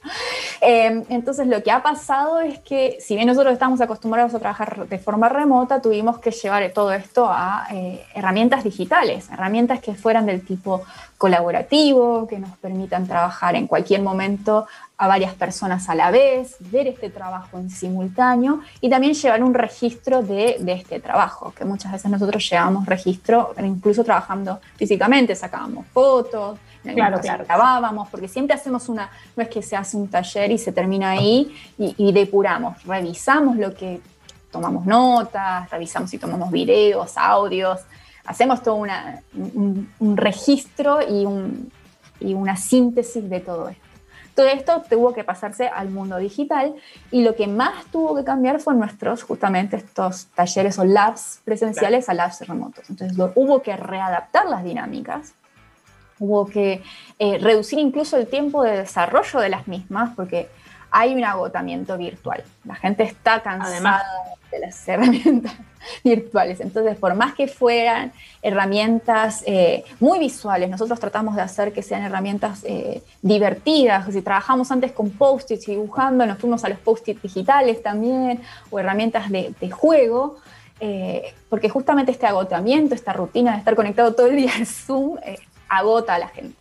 Em, 0.61 1.03
entonces, 1.09 1.47
lo 1.47 1.63
que 1.63 1.71
ha 1.71 1.81
pasado 1.81 2.39
es 2.39 2.59
que, 2.59 2.97
si 2.99 3.15
bien 3.15 3.27
nosotros 3.27 3.53
estamos 3.53 3.81
acostumbrados 3.81 4.35
a 4.35 4.39
trabajar 4.39 4.87
de 4.87 4.99
forma 4.99 5.29
remota, 5.29 5.81
tuvimos 5.81 6.19
que 6.19 6.29
llevar 6.29 6.71
todo 6.73 6.93
esto 6.93 7.27
a 7.27 7.67
herramientas 8.13 8.63
digitales, 8.63 9.29
herramientas 9.31 9.79
que 9.79 9.95
fueran 9.95 10.27
del 10.27 10.45
tipo 10.45 10.83
colaborativo, 11.17 12.27
que 12.27 12.39
nos 12.47 12.57
permitan 12.57 13.07
trabajar 13.07 13.55
en 13.55 13.67
cualquier 13.67 14.01
momento 14.01 14.65
a 14.97 15.07
varias 15.07 15.33
personas 15.35 15.89
a 15.89 15.95
la 15.95 16.09
vez, 16.09 16.55
ver 16.59 16.87
este 16.87 17.09
trabajo 17.09 17.57
en 17.57 17.69
simultáneo 17.69 18.61
y 18.81 18.89
también 18.89 19.13
llevar 19.13 19.43
un 19.43 19.53
registro 19.53 20.23
de, 20.23 20.57
de, 20.59 20.73
este 20.73 20.99
trabajo, 20.99 21.53
que 21.55 21.65
muchas 21.65 21.91
veces 21.91 22.09
nosotros 22.09 22.49
llevamos 22.49 22.85
registro, 22.85 23.53
incluso 23.63 24.03
trabajando 24.03 24.59
físicamente, 24.75 25.35
sacábamos 25.35 25.85
fotos, 25.87 26.57
claro, 26.93 27.19
claro. 27.19 27.43
grabábamos, 27.45 28.09
porque 28.09 28.27
siempre 28.27 28.55
hacemos 28.55 28.89
una, 28.89 29.09
no 29.35 29.43
es 29.43 29.49
que 29.49 29.61
se 29.61 29.75
hace 29.75 29.97
un 29.97 30.07
taller 30.07 30.51
y 30.51 30.57
se 30.57 30.71
termina 30.71 31.11
ahí 31.11 31.53
y, 31.77 32.11
depuramos, 32.11 32.83
revisamos 32.83 33.57
lo 33.57 33.73
que 33.73 34.01
tomamos 34.51 34.85
notas, 34.85 35.69
revisamos 35.69 36.09
si 36.09 36.17
tomamos 36.17 36.51
videos, 36.51 37.17
audios, 37.17 37.81
hacemos 38.25 38.61
todo 38.61 38.75
una, 38.75 39.21
un, 39.33 40.17
registro 40.17 40.99
y, 41.01 41.25
un, 41.25 41.71
y 42.19 42.33
una 42.33 42.55
síntesis 42.57 43.29
de 43.29 43.39
todo 43.39 43.69
esto. 43.69 43.87
Todo 44.35 44.47
esto 44.47 44.83
tuvo 44.87 45.13
que 45.13 45.23
pasarse 45.23 45.67
al 45.67 45.89
mundo 45.89 46.17
digital 46.17 46.75
y 47.09 47.23
lo 47.23 47.35
que 47.35 47.47
más 47.47 47.85
tuvo 47.91 48.15
que 48.15 48.23
cambiar 48.23 48.59
fue 48.59 48.75
nuestros, 48.75 49.23
justamente 49.23 49.77
estos 49.77 50.27
talleres 50.27 50.77
o 50.77 50.85
labs 50.85 51.41
presenciales 51.43 52.07
a 52.07 52.13
labs 52.13 52.47
remotos. 52.47 52.87
Entonces 52.89 53.17
hubo 53.33 53.63
que 53.63 53.75
readaptar 53.75 54.45
las 54.45 54.63
dinámicas 54.63 55.33
Hubo 56.19 56.47
que 56.47 56.81
eh, 57.19 57.37
reducir 57.37 57.77
incluso 57.79 58.17
el 58.17 58.27
tiempo 58.27 58.63
de 58.63 58.77
desarrollo 58.77 59.39
de 59.39 59.49
las 59.49 59.67
mismas 59.67 60.15
porque 60.15 60.49
hay 60.91 61.13
un 61.13 61.23
agotamiento 61.23 61.97
virtual. 61.97 62.43
La 62.65 62.75
gente 62.75 63.03
está 63.03 63.41
cansada 63.41 64.03
de 64.51 64.59
las 64.59 64.87
herramientas 64.87 65.53
virtuales. 66.03 66.59
Entonces, 66.59 66.97
por 66.97 67.15
más 67.15 67.33
que 67.33 67.47
fueran 67.47 68.11
herramientas 68.41 69.43
eh, 69.45 69.83
muy 69.99 70.19
visuales, 70.19 70.69
nosotros 70.69 70.99
tratamos 70.99 71.35
de 71.35 71.41
hacer 71.41 71.73
que 71.73 71.81
sean 71.81 72.03
herramientas 72.03 72.63
eh, 72.63 73.01
divertidas. 73.21 74.11
Si 74.11 74.21
trabajamos 74.21 74.71
antes 74.71 74.91
con 74.91 75.09
post-its 75.11 75.67
y 75.67 75.71
dibujando, 75.71 76.25
nos 76.25 76.37
fuimos 76.37 76.63
a 76.63 76.69
los 76.69 76.79
post-its 76.79 77.21
digitales 77.21 77.81
también, 77.81 78.41
o 78.69 78.79
herramientas 78.79 79.29
de, 79.29 79.71
juego. 79.71 80.37
Eh, 80.79 81.33
porque 81.49 81.69
justamente 81.69 82.11
este 82.11 82.27
agotamiento, 82.27 82.93
esta 82.93 83.11
rutina 83.11 83.53
de 83.53 83.57
estar 83.57 83.75
conectado 83.75 84.13
todo 84.13 84.27
el 84.27 84.35
día 84.35 84.51
al 84.55 84.65
Zoom, 84.65 85.17
agota 85.67 86.15
a 86.15 86.19
la 86.19 86.27
gente. 86.27 86.55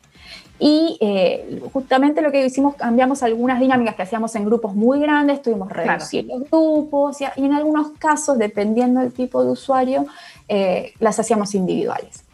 Y 0.58 0.96
eh, 1.00 1.60
justamente 1.72 2.22
lo 2.22 2.32
que 2.32 2.46
hicimos, 2.46 2.76
cambiamos 2.76 3.22
algunas 3.22 3.60
dinámicas 3.60 3.94
que 3.94 4.02
hacíamos 4.02 4.34
en 4.36 4.46
grupos 4.46 4.74
muy 4.74 5.00
grandes, 5.00 5.42
tuvimos 5.42 5.70
reducir 5.70 6.24
los 6.26 6.48
grupos 6.50 7.20
y, 7.20 7.26
en 7.36 7.52
algunos 7.52 7.90
casos, 7.98 8.38
dependiendo 8.38 9.00
del 9.00 9.12
tipo 9.12 9.44
de 9.44 9.50
usuario, 9.50 10.06
eh, 10.48 10.94
las 10.98 11.18
hacíamos 11.18 11.54
individuales. 11.54 12.24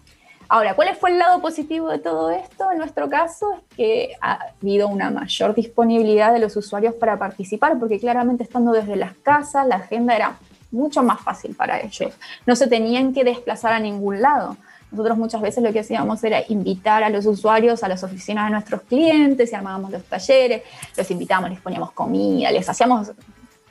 Ahora, 0.48 0.74
¿cuál 0.74 0.94
fue 0.96 1.10
el 1.10 1.18
lado 1.18 1.40
positivo 1.40 1.88
de 1.88 1.98
todo 1.98 2.30
esto? 2.30 2.70
En 2.70 2.78
nuestro 2.78 3.08
caso 3.08 3.54
es 3.54 3.76
que 3.76 4.16
ha 4.20 4.38
habido 4.60 4.86
una 4.86 5.10
mayor 5.10 5.54
disponibilidad 5.54 6.32
de 6.32 6.40
los 6.40 6.54
usuarios 6.56 6.94
para 6.94 7.18
participar, 7.18 7.78
porque 7.78 7.98
claramente 7.98 8.44
estando 8.44 8.70
desde 8.72 8.96
las 8.96 9.14
casas, 9.14 9.66
la 9.66 9.76
agenda 9.76 10.14
era 10.14 10.36
mucho 10.70 11.02
más 11.02 11.20
fácil 11.20 11.54
para 11.54 11.80
ellos. 11.80 12.12
No 12.44 12.54
se 12.54 12.66
tenían 12.66 13.14
que 13.14 13.24
desplazar 13.24 13.72
a 13.72 13.80
ningún 13.80 14.20
lado. 14.20 14.58
Nosotros 14.92 15.16
muchas 15.16 15.40
veces 15.40 15.64
lo 15.64 15.72
que 15.72 15.80
hacíamos 15.80 16.22
era 16.22 16.42
invitar 16.48 17.02
a 17.02 17.08
los 17.08 17.24
usuarios 17.26 17.82
a 17.82 17.88
las 17.88 18.04
oficinas 18.04 18.46
de 18.46 18.50
nuestros 18.52 18.82
clientes 18.82 19.50
y 19.50 19.54
armábamos 19.54 19.90
los 19.90 20.04
talleres, 20.04 20.62
los 20.96 21.10
invitábamos, 21.10 21.50
les 21.50 21.60
poníamos 21.60 21.92
comida, 21.92 22.50
les 22.50 22.68
hacíamos, 22.68 23.12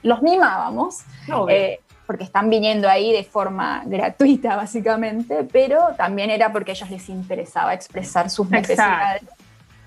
los 0.01 0.21
mimábamos, 0.23 0.99
eh, 1.47 1.79
porque 2.07 2.23
están 2.23 2.49
viniendo 2.49 2.89
ahí 2.89 3.13
de 3.13 3.23
forma 3.23 3.83
gratuita 3.85 4.55
básicamente, 4.55 5.47
pero 5.51 5.93
también 5.95 6.31
era 6.31 6.51
porque 6.51 6.71
a 6.71 6.73
ellos 6.73 6.89
les 6.89 7.07
interesaba 7.07 7.73
expresar 7.73 8.29
sus 8.29 8.49
necesidades. 8.49 9.23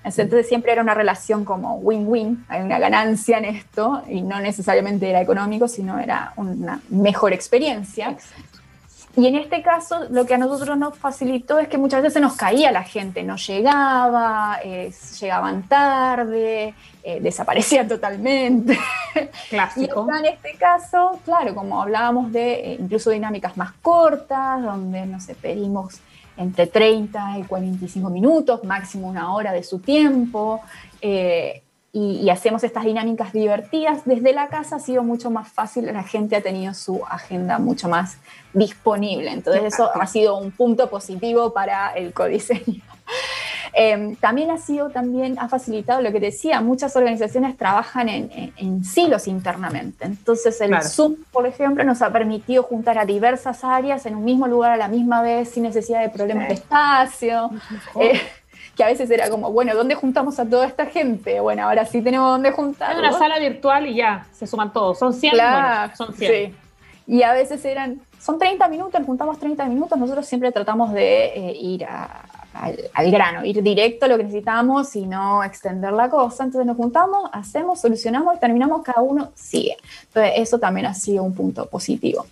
Entonces 0.05 0.47
siempre 0.47 0.71
era 0.71 0.83
una 0.83 0.93
relación 0.93 1.43
como 1.43 1.77
win-win, 1.77 2.45
hay 2.47 2.61
una 2.61 2.77
ganancia 2.77 3.39
en 3.39 3.45
esto 3.45 4.03
y 4.07 4.21
no 4.21 4.39
necesariamente 4.39 5.09
era 5.09 5.19
económico, 5.19 5.67
sino 5.67 5.99
era 5.99 6.31
una 6.35 6.79
mejor 6.89 7.33
experiencia. 7.33 8.15
Y 9.17 9.27
en 9.27 9.35
este 9.35 9.61
caso, 9.61 10.07
lo 10.09 10.25
que 10.25 10.33
a 10.33 10.37
nosotros 10.37 10.77
nos 10.77 10.97
facilitó 10.97 11.57
es 11.57 11.69
que 11.69 11.77
muchas 11.77 12.01
veces 12.01 12.15
se 12.15 12.19
nos 12.19 12.35
caía 12.35 12.71
la 12.71 12.83
gente, 12.83 13.23
no 13.23 13.37
llegaba, 13.37 14.59
eh, 14.61 14.91
llegaban 15.19 15.63
tarde, 15.69 16.73
eh, 17.01 17.19
desaparecían 17.21 17.87
totalmente. 17.89 18.77
Clásico. 19.49 20.05
Y 20.13 20.17
en 20.17 20.25
este 20.33 20.55
caso, 20.57 21.19
claro, 21.23 21.55
como 21.55 21.81
hablábamos 21.81 22.31
de 22.33 22.73
eh, 22.73 22.77
incluso 22.79 23.09
dinámicas 23.09 23.55
más 23.55 23.71
cortas, 23.81 24.61
donde 24.61 25.05
nos 25.05 25.25
pedimos 25.41 26.01
entre 26.35 26.67
30 26.67 27.39
y 27.39 27.43
45 27.43 28.09
minutos, 28.09 28.63
máximo 28.65 29.07
una 29.07 29.33
hora 29.33 29.53
de 29.53 29.63
su 29.63 29.79
tiempo 29.79 30.61
y, 31.97 32.29
hacemos 32.29 32.61
estas 32.65 32.83
dinámicas 32.83 33.31
divertidas, 33.31 34.01
desde 34.03 34.33
la 34.33 34.49
casa 34.49 34.75
ha 34.75 34.79
sido 34.79 35.01
mucho 35.01 35.31
más 35.31 35.47
fácil, 35.47 35.85
la 35.85 36.03
gente 36.03 36.35
ha 36.35 36.41
tenido 36.41 36.73
su 36.73 37.01
agenda 37.09 37.57
mucho 37.57 37.87
más 37.87 38.17
disponible. 38.51 39.31
Entonces 39.31 39.63
eso 39.63 39.89
ha 39.95 40.05
sido 40.05 40.37
un 40.37 40.51
punto 40.51 40.89
positivo 40.89 41.53
para 41.53 41.93
el 41.93 42.13
codiseño. 42.13 42.81
Em, 43.77 44.15
también 44.15 44.51
ha 44.51 44.57
sido, 44.57 44.89
también 44.89 45.37
ha 45.37 45.49
facilitado 45.49 46.01
lo 46.01 46.09
que 46.13 46.21
decía, 46.21 46.61
muchas 46.61 46.95
organizaciones 46.95 47.57
trabajan 47.57 48.07
en, 48.07 48.85
silos 48.85 49.27
internamente. 49.27 50.05
Entonces 50.05 50.61
el 50.61 50.81
Zoom, 50.81 51.15
por 51.29 51.45
ejemplo, 51.45 51.83
nos 51.83 52.01
ha 52.01 52.09
permitido 52.09 52.63
juntar 52.63 52.97
a 52.97 53.05
diversas 53.05 53.65
áreas 53.65 54.05
en 54.05 54.15
un 54.15 54.23
mismo 54.23 54.47
lugar 54.47 54.71
a 54.71 54.77
la 54.77 54.87
misma 54.87 55.21
vez 55.21 55.49
sin 55.49 55.63
necesidad 55.63 55.99
de 55.99 56.07
problemas 56.07 56.47
de 56.47 56.53
espacio 56.53 57.49
que 58.75 58.83
a 58.83 58.87
veces 58.87 59.09
era 59.09 59.29
como, 59.29 59.51
bueno, 59.51 59.73
¿dónde 59.73 59.95
juntamos 59.95 60.39
a 60.39 60.45
toda 60.45 60.67
esta 60.67 60.85
gente? 60.85 61.39
Bueno, 61.39 61.63
ahora 61.63 61.85
sí 61.85 62.01
tenemos 62.01 62.29
dónde 62.29 62.51
juntar. 62.51 62.91
Hay 62.91 62.99
una 62.99 63.13
sala 63.13 63.39
virtual 63.39 63.87
y 63.87 63.95
ya, 63.95 64.27
se 64.33 64.45
suman 64.45 64.73
todos. 64.73 64.99
Son 64.99 65.13
100, 65.13 65.33
son 65.95 66.13
100. 66.13 66.31
Sí. 66.31 66.55
Y 67.07 67.23
a 67.23 67.33
veces 67.33 67.63
eran, 67.65 68.01
son 68.19 68.37
30 68.39 68.67
minutos, 68.67 69.01
juntamos 69.05 69.39
30 69.39 69.65
minutos, 69.65 69.97
nosotros 69.97 70.25
siempre 70.25 70.51
tratamos 70.51 70.91
de 70.91 71.25
eh, 71.25 71.55
ir 71.55 71.85
al, 71.85 73.11
grano, 73.11 73.45
ir 73.45 73.61
directo 73.61 74.05
a 74.05 74.07
lo 74.07 74.17
que 74.17 74.23
necesitamos 74.23 74.95
y 74.95 75.05
no 75.05 75.43
extender 75.43 75.93
la 75.93 76.09
cosa. 76.09 76.43
Entonces 76.43 76.65
nos 76.65 76.77
juntamos, 76.77 77.29
hacemos, 77.31 77.79
solucionamos 77.79 78.35
y 78.35 78.39
terminamos, 78.39 78.81
cada 78.81 79.01
uno 79.01 79.31
sigue. 79.35 79.77
Entonces 80.07 80.33
eso 80.37 80.57
también 80.59 80.87
ha 80.87 80.93
sido 80.93 81.23
un 81.23 81.33
punto 81.35 81.67
positivo. 81.67 82.25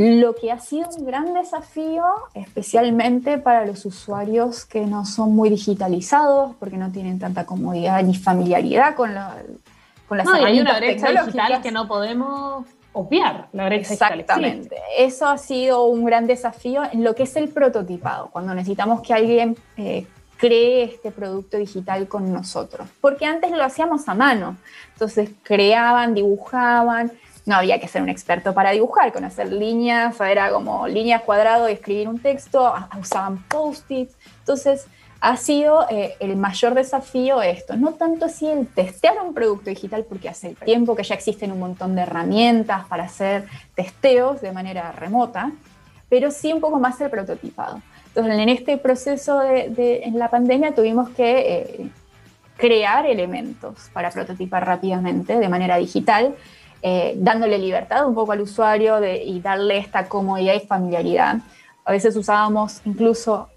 Lo 0.00 0.36
que 0.36 0.52
ha 0.52 0.60
sido 0.60 0.88
un 0.96 1.06
gran 1.06 1.34
desafío, 1.34 2.04
especialmente 2.32 3.36
para 3.36 3.66
los 3.66 3.84
usuarios 3.84 4.64
que 4.64 4.86
no 4.86 5.04
son 5.04 5.34
muy 5.34 5.50
digitalizados, 5.50 6.54
porque 6.60 6.76
no 6.76 6.92
tienen 6.92 7.18
tanta 7.18 7.44
comodidad 7.44 8.00
ni 8.04 8.14
familiaridad 8.14 8.94
con, 8.94 9.12
la, 9.12 9.34
con 10.06 10.18
las 10.18 10.26
no, 10.28 10.34
hay 10.34 10.60
una 10.60 10.78
brecha 10.78 11.10
digital 11.10 11.60
que 11.60 11.72
no 11.72 11.88
podemos 11.88 12.64
obviar, 12.92 13.48
la 13.52 13.66
brecha 13.66 13.92
Exactamente. 13.92 14.76
Eso 14.96 15.26
ha 15.26 15.36
sido 15.36 15.86
un 15.86 16.04
gran 16.04 16.28
desafío 16.28 16.82
en 16.92 17.02
lo 17.02 17.16
que 17.16 17.24
es 17.24 17.34
el 17.34 17.48
prototipado, 17.48 18.28
cuando 18.30 18.54
necesitamos 18.54 19.02
que 19.02 19.14
alguien 19.14 19.56
eh, 19.76 20.06
cree 20.36 20.84
este 20.84 21.10
producto 21.10 21.56
digital 21.56 22.06
con 22.06 22.32
nosotros. 22.32 22.88
Porque 23.00 23.26
antes 23.26 23.50
lo 23.50 23.64
hacíamos 23.64 24.08
a 24.08 24.14
mano. 24.14 24.56
Entonces 24.92 25.30
creaban, 25.42 26.14
dibujaban, 26.14 27.10
no 27.48 27.56
había 27.56 27.80
que 27.80 27.88
ser 27.88 28.02
un 28.02 28.08
experto 28.08 28.54
para 28.54 28.70
dibujar, 28.70 29.12
conocer 29.12 29.52
líneas, 29.52 30.20
era 30.20 30.50
como 30.50 30.86
líneas 30.86 31.22
cuadradas 31.22 31.70
y 31.70 31.72
escribir 31.72 32.08
un 32.08 32.18
texto, 32.18 32.72
usaban 33.00 33.42
post-its. 33.44 34.14
Entonces, 34.40 34.86
ha 35.20 35.36
sido 35.36 35.86
eh, 35.90 36.14
el 36.20 36.36
mayor 36.36 36.74
desafío 36.74 37.42
esto, 37.42 37.76
no 37.76 37.94
tanto 37.94 38.26
así 38.26 38.46
el 38.46 38.68
testear 38.68 39.16
un 39.20 39.34
producto 39.34 39.70
digital, 39.70 40.04
porque 40.08 40.28
hace 40.28 40.54
tiempo 40.64 40.94
que 40.94 41.02
ya 41.02 41.14
existen 41.14 41.50
un 41.50 41.58
montón 41.58 41.96
de 41.96 42.02
herramientas 42.02 42.86
para 42.86 43.04
hacer 43.04 43.46
testeos 43.74 44.40
de 44.40 44.52
manera 44.52 44.92
remota, 44.92 45.50
pero 46.08 46.30
sí 46.30 46.52
un 46.52 46.60
poco 46.60 46.78
más 46.78 47.00
el 47.00 47.10
prototipado. 47.10 47.80
Entonces, 48.08 48.38
en 48.38 48.48
este 48.48 48.78
proceso 48.78 49.40
de, 49.40 50.02
en 50.04 50.18
la 50.18 50.30
pandemia 50.30 50.74
tuvimos 50.74 51.08
que 51.10 51.38
eh, 51.38 51.90
crear 52.56 53.06
elementos 53.06 53.88
para 53.92 54.10
prototipar 54.10 54.66
rápidamente 54.66 55.38
de 55.38 55.48
manera 55.48 55.76
digital 55.76 56.34
eh, 56.82 57.14
dándole 57.16 57.58
libertad 57.58 58.06
un 58.06 58.14
poco 58.14 58.32
al 58.32 58.40
usuario 58.40 58.98
y 59.04 59.40
darle 59.40 59.78
esta 59.78 60.08
comodidad 60.08 60.54
y 60.54 60.60
familiaridad. 60.60 61.38
A 61.84 61.92
veces 61.92 62.16
usábamos 62.16 62.80
incluso 62.84 63.48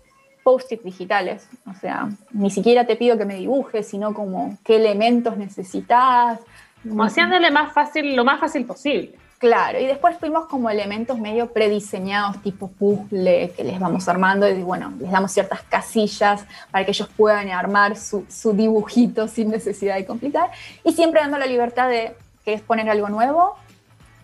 post-it 0.43 0.82
digitales, 0.82 1.47
o 1.69 1.74
sea, 1.80 2.09
ni 2.32 2.49
siquiera 2.49 2.86
te 2.86 2.95
pido 2.95 3.17
que 3.17 3.26
me 3.26 3.36
dibujes, 3.36 3.88
sino 3.88 4.13
como 4.13 4.57
qué 4.63 4.78
elementos 4.78 5.38
necesitas. 5.38 6.39
Como 6.82 7.03
haciéndole 7.03 7.51
más 7.51 7.74
fácil, 7.74 8.15
lo 8.15 8.26
más 8.26 8.39
fácil 8.39 8.65
posible. 8.65 9.13
Claro, 9.38 9.80
y 9.80 9.88
después 9.88 10.17
fuimos 10.17 10.45
como 10.45 10.69
elementos 10.69 11.19
medio 11.19 11.51
prediseñados, 11.51 12.43
tipo 12.43 12.67
puzzle, 12.67 13.51
que 13.57 13.63
les 13.63 13.80
vamos 13.80 14.07
armando 14.07 14.47
y 14.47 14.61
bueno, 14.61 14.93
les 14.99 15.09
damos 15.09 15.32
ciertas 15.32 15.63
casillas 15.63 16.45
para 16.69 16.86
que 16.86 16.91
ellos 16.91 17.09
puedan 17.17 17.49
armar 17.49 17.97
su, 17.97 18.24
su 18.30 18.53
dibujito 18.53 19.28
sin 19.28 19.49
necesidad 19.49 19.95
de 19.95 20.05
complicar, 20.05 20.51
y 20.84 20.91
siempre 20.91 21.22
dando 21.22 21.39
la 21.39 21.47
libertad 21.47 21.89
de 21.89 22.15
¿Quieres 22.44 22.62
poner 22.62 22.89
algo 22.89 23.10
nuevo? 23.10 23.56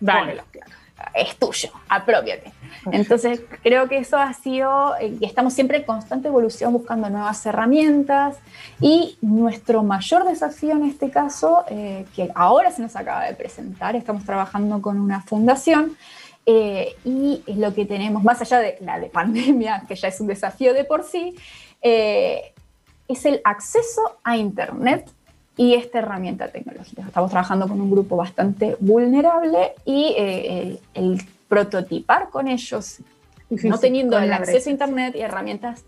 Dale. 0.00 0.42
Es 1.14 1.36
tuyo, 1.36 1.70
apropiate. 1.88 2.52
Entonces, 2.90 3.40
creo 3.62 3.88
que 3.88 3.98
eso 3.98 4.16
ha 4.16 4.32
sido, 4.32 4.94
y 5.00 5.04
eh, 5.04 5.18
estamos 5.22 5.54
siempre 5.54 5.78
en 5.78 5.84
constante 5.84 6.28
evolución 6.28 6.72
buscando 6.72 7.08
nuevas 7.08 7.44
herramientas. 7.46 8.36
Y 8.80 9.16
nuestro 9.20 9.82
mayor 9.82 10.24
desafío 10.24 10.72
en 10.72 10.84
este 10.84 11.10
caso, 11.10 11.64
eh, 11.68 12.04
que 12.16 12.30
ahora 12.34 12.70
se 12.72 12.82
nos 12.82 12.96
acaba 12.96 13.24
de 13.24 13.34
presentar, 13.34 13.94
estamos 13.94 14.24
trabajando 14.24 14.82
con 14.82 14.98
una 14.98 15.22
fundación. 15.22 15.96
Eh, 16.46 16.96
y 17.04 17.42
es 17.46 17.58
lo 17.58 17.74
que 17.74 17.84
tenemos, 17.84 18.24
más 18.24 18.40
allá 18.40 18.58
de 18.58 18.78
la 18.80 18.98
de 18.98 19.06
pandemia, 19.06 19.84
que 19.86 19.94
ya 19.94 20.08
es 20.08 20.20
un 20.20 20.26
desafío 20.26 20.74
de 20.74 20.84
por 20.84 21.04
sí, 21.04 21.36
es 21.80 23.24
el 23.24 23.40
acceso 23.44 24.18
a 24.24 24.36
Internet 24.36 25.08
y 25.58 25.74
esta 25.74 25.98
herramienta 25.98 26.48
tecnológica. 26.48 27.02
Estamos 27.02 27.30
trabajando 27.30 27.68
con 27.68 27.80
un 27.80 27.90
grupo 27.90 28.16
bastante 28.16 28.76
vulnerable 28.80 29.74
y 29.84 30.14
eh, 30.16 30.80
el, 30.94 31.20
prototipar 31.48 32.28
con 32.28 32.46
ellos, 32.46 32.98
no 33.48 33.78
teniendo 33.78 34.18
el 34.18 34.32
acceso 34.32 34.68
a 34.68 34.72
Internet 34.72 35.14
y 35.16 35.20
herramientas 35.20 35.82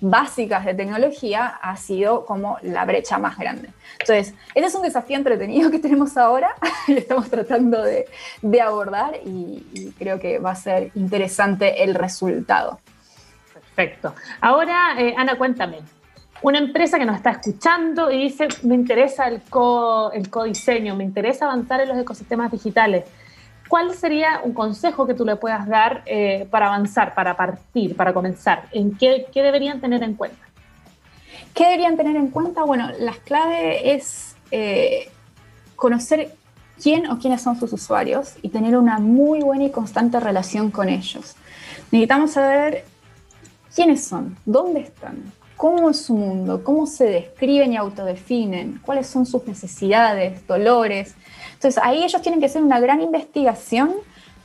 básicas 0.00 0.66
de 0.66 0.74
tecnología, 0.74 1.46
ha 1.46 1.76
sido 1.78 2.26
como 2.26 2.58
la 2.62 2.84
brecha 2.84 3.18
más 3.18 3.38
grande. 3.38 3.70
Entonces, 3.98 4.34
ese 4.54 4.66
es 4.66 4.74
un 4.74 4.82
desafío 4.82 5.16
entretenido 5.16 5.70
que 5.70 5.78
tenemos 5.78 6.16
ahora 6.16 6.54
y 6.88 6.98
estamos 6.98 7.28
tratando 7.30 7.82
de, 7.82 8.06
abordar 8.60 9.18
y, 9.24 9.92
creo 9.98 10.20
que 10.20 10.38
va 10.38 10.52
a 10.52 10.56
ser 10.56 10.90
interesante 10.94 11.82
el 11.82 11.94
resultado. 11.94 12.78
Perfecto. 13.54 14.14
Ahora, 14.40 14.94
eh, 14.98 15.14
Ana, 15.16 15.38
cuéntame, 15.38 15.78
una 16.42 16.58
empresa 16.58 16.98
que 16.98 17.04
nos 17.04 17.16
está 17.16 17.30
escuchando 17.30 18.10
y 18.10 18.18
dice, 18.18 18.48
me 18.62 18.74
interesa 18.74 19.26
el, 19.26 19.42
co, 19.42 20.12
el 20.12 20.30
codiseño, 20.30 20.94
me 20.94 21.04
interesa 21.04 21.46
avanzar 21.46 21.80
en 21.80 21.88
los 21.88 21.98
ecosistemas 21.98 22.50
digitales. 22.52 23.04
¿Cuál 23.68 23.94
sería 23.94 24.40
un 24.42 24.54
consejo 24.54 25.06
que 25.06 25.14
tú 25.14 25.24
le 25.26 25.36
puedas 25.36 25.68
dar 25.68 26.02
eh, 26.06 26.46
para 26.50 26.68
avanzar, 26.68 27.14
para 27.14 27.36
partir, 27.36 27.96
para 27.96 28.14
comenzar? 28.14 28.68
¿En 28.72 28.96
qué, 28.96 29.26
deberían 29.34 29.80
tener 29.80 30.02
en 30.02 30.14
cuenta? 30.14 30.38
¿Qué 31.54 31.64
deberían 31.64 31.96
tener 31.96 32.16
en 32.16 32.28
cuenta? 32.28 32.62
Bueno, 32.62 32.88
la 32.98 33.12
clave 33.12 33.94
es 33.94 34.36
eh, 34.50 35.10
conocer 35.76 36.34
quién 36.82 37.10
o 37.10 37.18
quiénes 37.18 37.42
son 37.42 37.58
sus 37.58 37.72
usuarios 37.72 38.36
y 38.40 38.48
tener 38.48 38.76
una 38.76 38.98
muy 39.00 39.40
buena 39.40 39.64
y 39.64 39.70
constante 39.70 40.18
relación 40.18 40.70
con 40.70 40.88
ellos. 40.88 41.34
Necesitamos 41.90 42.30
saber 42.30 42.84
quiénes 43.74 44.04
son, 44.04 44.36
dónde 44.46 44.80
están, 44.80 45.32
cómo 45.58 45.90
es 45.90 46.00
su 46.00 46.14
mundo, 46.14 46.62
cómo 46.62 46.86
se 46.86 47.04
describen 47.04 47.72
y 47.72 47.76
autodefinen, 47.76 48.80
cuáles 48.80 49.08
son 49.08 49.26
sus 49.26 49.44
necesidades, 49.44 50.46
dolores. 50.46 51.16
Entonces 51.52 51.82
ahí 51.82 52.04
ellos 52.04 52.22
tienen 52.22 52.38
que 52.40 52.46
hacer 52.46 52.62
una 52.62 52.78
gran 52.78 53.02
investigación 53.02 53.92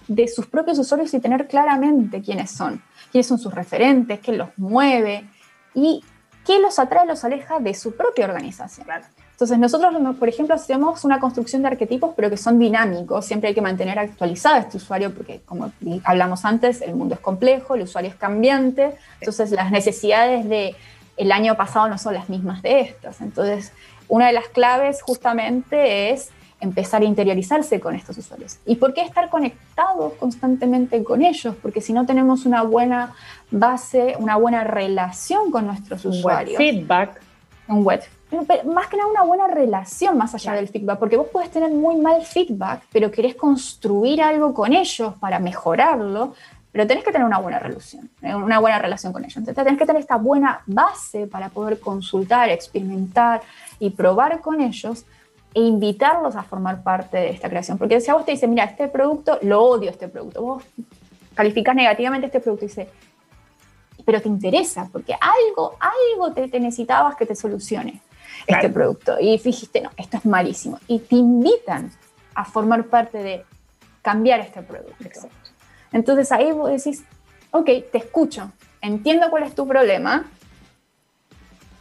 de 0.08 0.28
sus 0.28 0.48
propios 0.48 0.80
usuarios 0.80 1.14
y 1.14 1.20
tener 1.20 1.48
claramente 1.48 2.22
quiénes 2.22 2.50
son, 2.50 2.82
quiénes 3.12 3.28
son 3.28 3.38
sus 3.38 3.54
referentes, 3.54 4.20
qué 4.22 4.34
los 4.34 4.50
mueve 4.58 5.30
y 5.76 6.04
qué 6.46 6.60
los 6.60 6.80
atrae, 6.80 7.06
los 7.06 7.24
aleja 7.24 7.60
de 7.60 7.76
su 7.76 7.96
propia 7.96 8.26
organización. 8.26 8.88
Entonces 9.32 9.58
nosotros, 9.60 9.94
por 10.18 10.30
ejemplo, 10.30 10.56
hacemos 10.56 11.04
una 11.04 11.20
construcción 11.20 11.64
de 11.64 11.70
arquetipos, 11.70 12.14
pero 12.16 12.30
que 12.30 12.38
son 12.38 12.60
dinámicos. 12.60 13.26
Siempre 13.26 13.50
hay 13.50 13.56
que 13.56 13.62
mantener 13.62 14.00
actualizado 14.00 14.58
este 14.58 14.78
usuario 14.78 15.14
porque, 15.14 15.42
como 15.46 15.72
hablamos 16.04 16.46
antes, 16.46 16.82
el 16.82 16.96
mundo 16.96 17.16
es 17.16 17.20
complejo, 17.20 17.76
el 17.76 17.84
usuario 17.84 18.10
es 18.10 18.16
cambiante. 18.16 18.96
Entonces 19.20 19.52
las 19.52 19.72
necesidades 19.72 20.48
de 20.48 20.76
el 21.18 21.32
año 21.32 21.56
pasado 21.56 21.88
no 21.88 21.98
son 21.98 22.14
las 22.14 22.30
mismas 22.30 22.62
de 22.62 22.82
estas. 22.82 23.22
Entonces, 23.22 23.72
una 24.08 24.28
de 24.28 24.34
las 24.34 24.48
claves 24.48 25.02
justamente 25.02 26.12
es 26.12 26.32
empezar 26.60 27.02
a 27.02 27.06
interiorizarse 27.06 27.80
con 27.80 27.94
estos 27.94 28.18
usuarios. 28.18 28.58
¿Y 28.66 28.78
por 28.78 28.94
qué 28.94 29.02
estar 29.02 29.30
conectados 29.30 30.14
constantemente 30.14 31.04
con 31.04 31.22
ellos? 31.22 31.56
Porque 31.62 31.82
si 31.82 31.92
no 31.94 32.06
tenemos 32.06 32.46
una 32.46 32.64
buena 32.64 33.14
base, 33.52 34.16
una 34.18 34.38
buena 34.38 34.64
relación 34.64 35.52
con 35.52 35.68
nuestros 35.68 36.06
usuarios. 36.06 36.58
Un 36.60 36.66
feedback. 36.66 37.22
Un 37.68 37.84
web. 37.84 38.02
más 38.66 38.88
que 38.88 38.98
nada 38.98 39.10
una 39.10 39.24
buena 39.24 39.48
relación 39.48 40.18
más 40.18 40.36
allá 40.36 40.54
del 40.54 40.68
feedback, 40.68 41.00
porque 41.00 41.18
vos 41.18 41.28
puedes 41.32 41.52
tener 41.52 41.72
muy 41.72 41.96
mal 41.96 42.22
feedback, 42.24 42.84
pero 42.92 43.12
querés 43.12 43.36
construir 43.36 44.22
algo 44.22 44.54
con 44.54 44.74
ellos 44.74 45.14
para 45.20 45.40
mejorarlo, 45.40 46.34
pero 46.74 46.88
tenés 46.88 47.04
que 47.04 47.12
tener 47.12 47.26
una 47.26 47.38
buena 47.38 47.60
relación, 47.60 48.10
eh, 48.24 48.34
una 48.34 48.58
buena 48.58 48.80
relación 48.80 49.14
con 49.14 49.24
ellos. 49.24 49.38
Entonces 49.38 49.64
tenés 49.64 49.80
que 49.80 49.86
tener 49.86 50.02
esta 50.02 50.18
buena 50.18 50.64
base 50.66 51.28
para 51.28 51.50
poder 51.50 51.80
consultar, 51.80 52.50
experimentar 52.50 53.42
y 53.78 53.92
probar 53.92 54.42
con 54.42 54.60
ellos 54.60 55.06
e 55.54 55.62
invitarlos 55.62 56.36
a 56.36 56.42
formar 56.42 56.82
parte 56.82 57.18
de 57.18 57.30
esta 57.30 57.48
creación. 57.48 57.78
Porque 57.78 58.02
si 58.02 58.10
a 58.10 58.16
vos 58.16 58.26
te 58.26 58.32
dicen, 58.32 58.50
mira, 58.50 58.64
este 58.64 58.88
producto, 58.88 59.38
lo 59.44 59.64
odio 59.64 59.92
este 59.92 60.08
producto, 60.08 60.42
vos 60.42 60.64
calificas 61.36 61.76
negativamente 61.76 62.26
este 62.26 62.40
producto 62.40 62.66
y 62.66 62.70
dices, 62.70 62.88
pero 64.04 64.20
te 64.20 64.28
interesa, 64.28 64.90
porque 64.92 65.14
algo, 65.14 65.78
algo 65.80 66.34
te, 66.34 66.60
necesitabas 66.60 67.16
que 67.16 67.28
te 67.28 67.36
solucione 67.36 68.02
este 68.48 68.70
producto. 68.70 69.20
Y 69.20 69.38
dijiste, 69.38 69.80
no, 69.80 69.92
esto 69.96 70.18
es 70.18 70.26
malísimo. 70.26 70.80
Y 70.88 70.98
te 70.98 71.18
invitan 71.18 71.92
a 72.34 72.46
formar 72.46 72.86
parte 72.86 73.20
de 73.20 73.46
cambiar 74.02 74.40
este 74.40 74.64
producto. 74.64 75.04
Exacto. 75.06 75.43
Entonces 75.94 76.32
ahí 76.32 76.52
vos 76.52 76.70
decís, 76.70 77.04
ok, 77.52 77.70
te 77.92 78.00
escucho, 78.00 78.52
entiendo 78.82 79.30
cuál 79.30 79.44
es 79.44 79.56
tu 79.56 79.66
problema, 79.68 80.26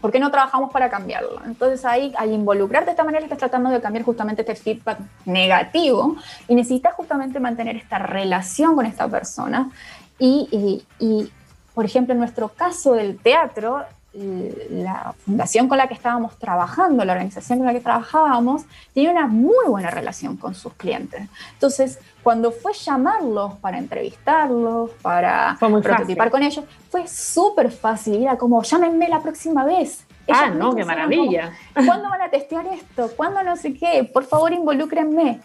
¿por 0.01 0.13
qué 0.13 0.21
no 0.21 0.31
trabajamos 0.31 0.71
para 0.71 0.91
cambiarlo? 0.91 1.41
Entonces 1.45 1.85
ahí, 1.85 2.13
al 2.17 2.31
involucrarte 2.31 2.87
de 2.87 2.91
esta 2.93 3.05
manera, 3.05 3.25
estás 3.25 3.39
tratando 3.39 3.71
de 3.71 3.81
cambiar 3.81 4.05
justamente 4.05 4.43
este 4.43 4.55
feedback 4.55 4.99
negativo 5.25 6.17
y 6.47 6.55
necesitas 6.55 6.95
justamente 6.95 7.41
mantener 7.41 7.77
esta 7.77 7.99
relación 7.99 8.77
con 8.77 8.87
esta 8.87 9.09
persona. 9.09 9.71
Y, 10.19 10.85
y 11.01 11.33
por 11.75 11.85
ejemplo, 11.85 12.13
en 12.13 12.21
nuestro 12.21 12.49
caso 12.49 12.93
del 12.93 13.19
teatro, 13.19 13.85
la 14.15 15.15
fundación 15.25 15.69
con 15.69 15.79
la 15.79 15.89
que 15.89 15.95
estábamos 15.95 16.39
trabajando, 16.39 17.05
la 17.05 17.13
organización 17.13 17.59
con 17.59 17.67
la 17.67 17.73
que 17.73 17.81
trabajábamos, 17.81 18.65
tenía 18.93 19.11
una 19.11 19.27
muy 19.27 19.67
buena 19.67 19.91
relación 19.91 20.37
con 20.37 20.55
sus 20.55 20.75
clientes. 20.75 21.29
Entonces, 21.55 21.99
cuando 22.23 22.53
fue 22.53 22.75
llamarlos 22.75 23.55
para 23.55 23.79
entrevistarlos, 23.79 24.91
para 25.01 25.57
prototipar 25.59 26.31
con 26.31 26.43
ellos, 26.43 26.65
fue 26.91 27.07
súper 27.07 27.71
fácil. 27.71 28.23
Era 28.23 28.37
como, 28.37 28.63
llámenme 28.63 29.09
la 29.09 29.21
próxima 29.21 29.65
vez. 29.65 30.05
ah, 30.29 30.51
no, 30.51 30.75
qué 30.75 30.85
maravilla. 30.85 31.53
¿Cuándo 31.75 32.11
van 32.11 32.23
a 32.23 32.29
testear 32.29 32.67
esto? 32.67 33.11
¿Cuándo 33.17 33.43
no 33.43 33.57
sé 33.57 33.73
qué? 33.73 34.05
Por 34.13 34.25
favor, 34.25 34.53
involúcrenme. 34.53 35.41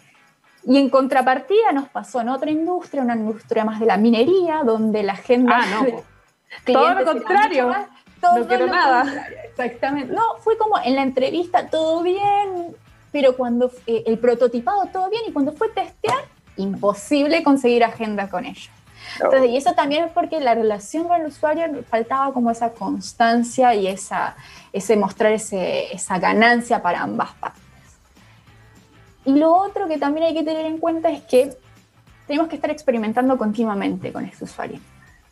Y 0.64 0.76
en 0.76 0.90
contrapartida 0.90 1.72
nos 1.72 1.88
pasó 1.88 2.20
en 2.20 2.28
otra 2.28 2.50
industria, 2.50 3.02
una 3.02 3.16
industria 3.16 3.64
más 3.64 3.80
de 3.80 3.86
la 3.86 3.96
minería, 3.96 4.60
donde 4.62 5.02
la 5.02 5.14
agenda... 5.14 5.60
Ah, 5.62 5.66
no. 5.82 6.02
Todo 6.64 6.94
lo 6.94 7.04
contrario 7.04 7.74
todo 8.20 8.38
no 8.38 8.46
quiero 8.46 8.66
nada. 8.66 9.26
Exactamente. 9.48 10.12
No, 10.12 10.22
fue 10.40 10.56
como 10.56 10.78
en 10.78 10.96
la 10.96 11.02
entrevista 11.02 11.68
todo 11.68 12.02
bien, 12.02 12.76
pero 13.12 13.36
cuando 13.36 13.70
eh, 13.86 14.04
el 14.06 14.18
prototipado 14.18 14.86
todo 14.92 15.10
bien 15.10 15.22
y 15.26 15.32
cuando 15.32 15.52
fue 15.52 15.68
testear, 15.70 16.24
imposible 16.56 17.42
conseguir 17.42 17.84
agenda 17.84 18.28
con 18.28 18.44
ellos. 18.44 18.70
Entonces, 19.20 19.50
y 19.50 19.56
eso 19.56 19.72
también 19.72 20.04
es 20.04 20.12
porque 20.12 20.40
la 20.40 20.54
relación 20.54 21.08
con 21.08 21.20
el 21.20 21.28
usuario 21.28 21.82
faltaba 21.88 22.32
como 22.32 22.50
esa 22.50 22.72
constancia 22.72 23.74
y 23.74 23.86
esa, 23.86 24.36
ese 24.72 24.96
mostrar 24.96 25.32
ese, 25.32 25.92
esa 25.94 26.18
ganancia 26.18 26.82
para 26.82 27.02
ambas 27.02 27.32
partes. 27.34 27.62
Y 29.24 29.34
lo 29.34 29.54
otro 29.54 29.88
que 29.88 29.98
también 29.98 30.26
hay 30.26 30.34
que 30.34 30.44
tener 30.44 30.66
en 30.66 30.78
cuenta 30.78 31.10
es 31.10 31.22
que 31.22 31.56
tenemos 32.26 32.48
que 32.48 32.56
estar 32.56 32.70
experimentando 32.70 33.36
continuamente 33.38 34.12
con 34.12 34.24
este 34.24 34.44
usuario. 34.44 34.80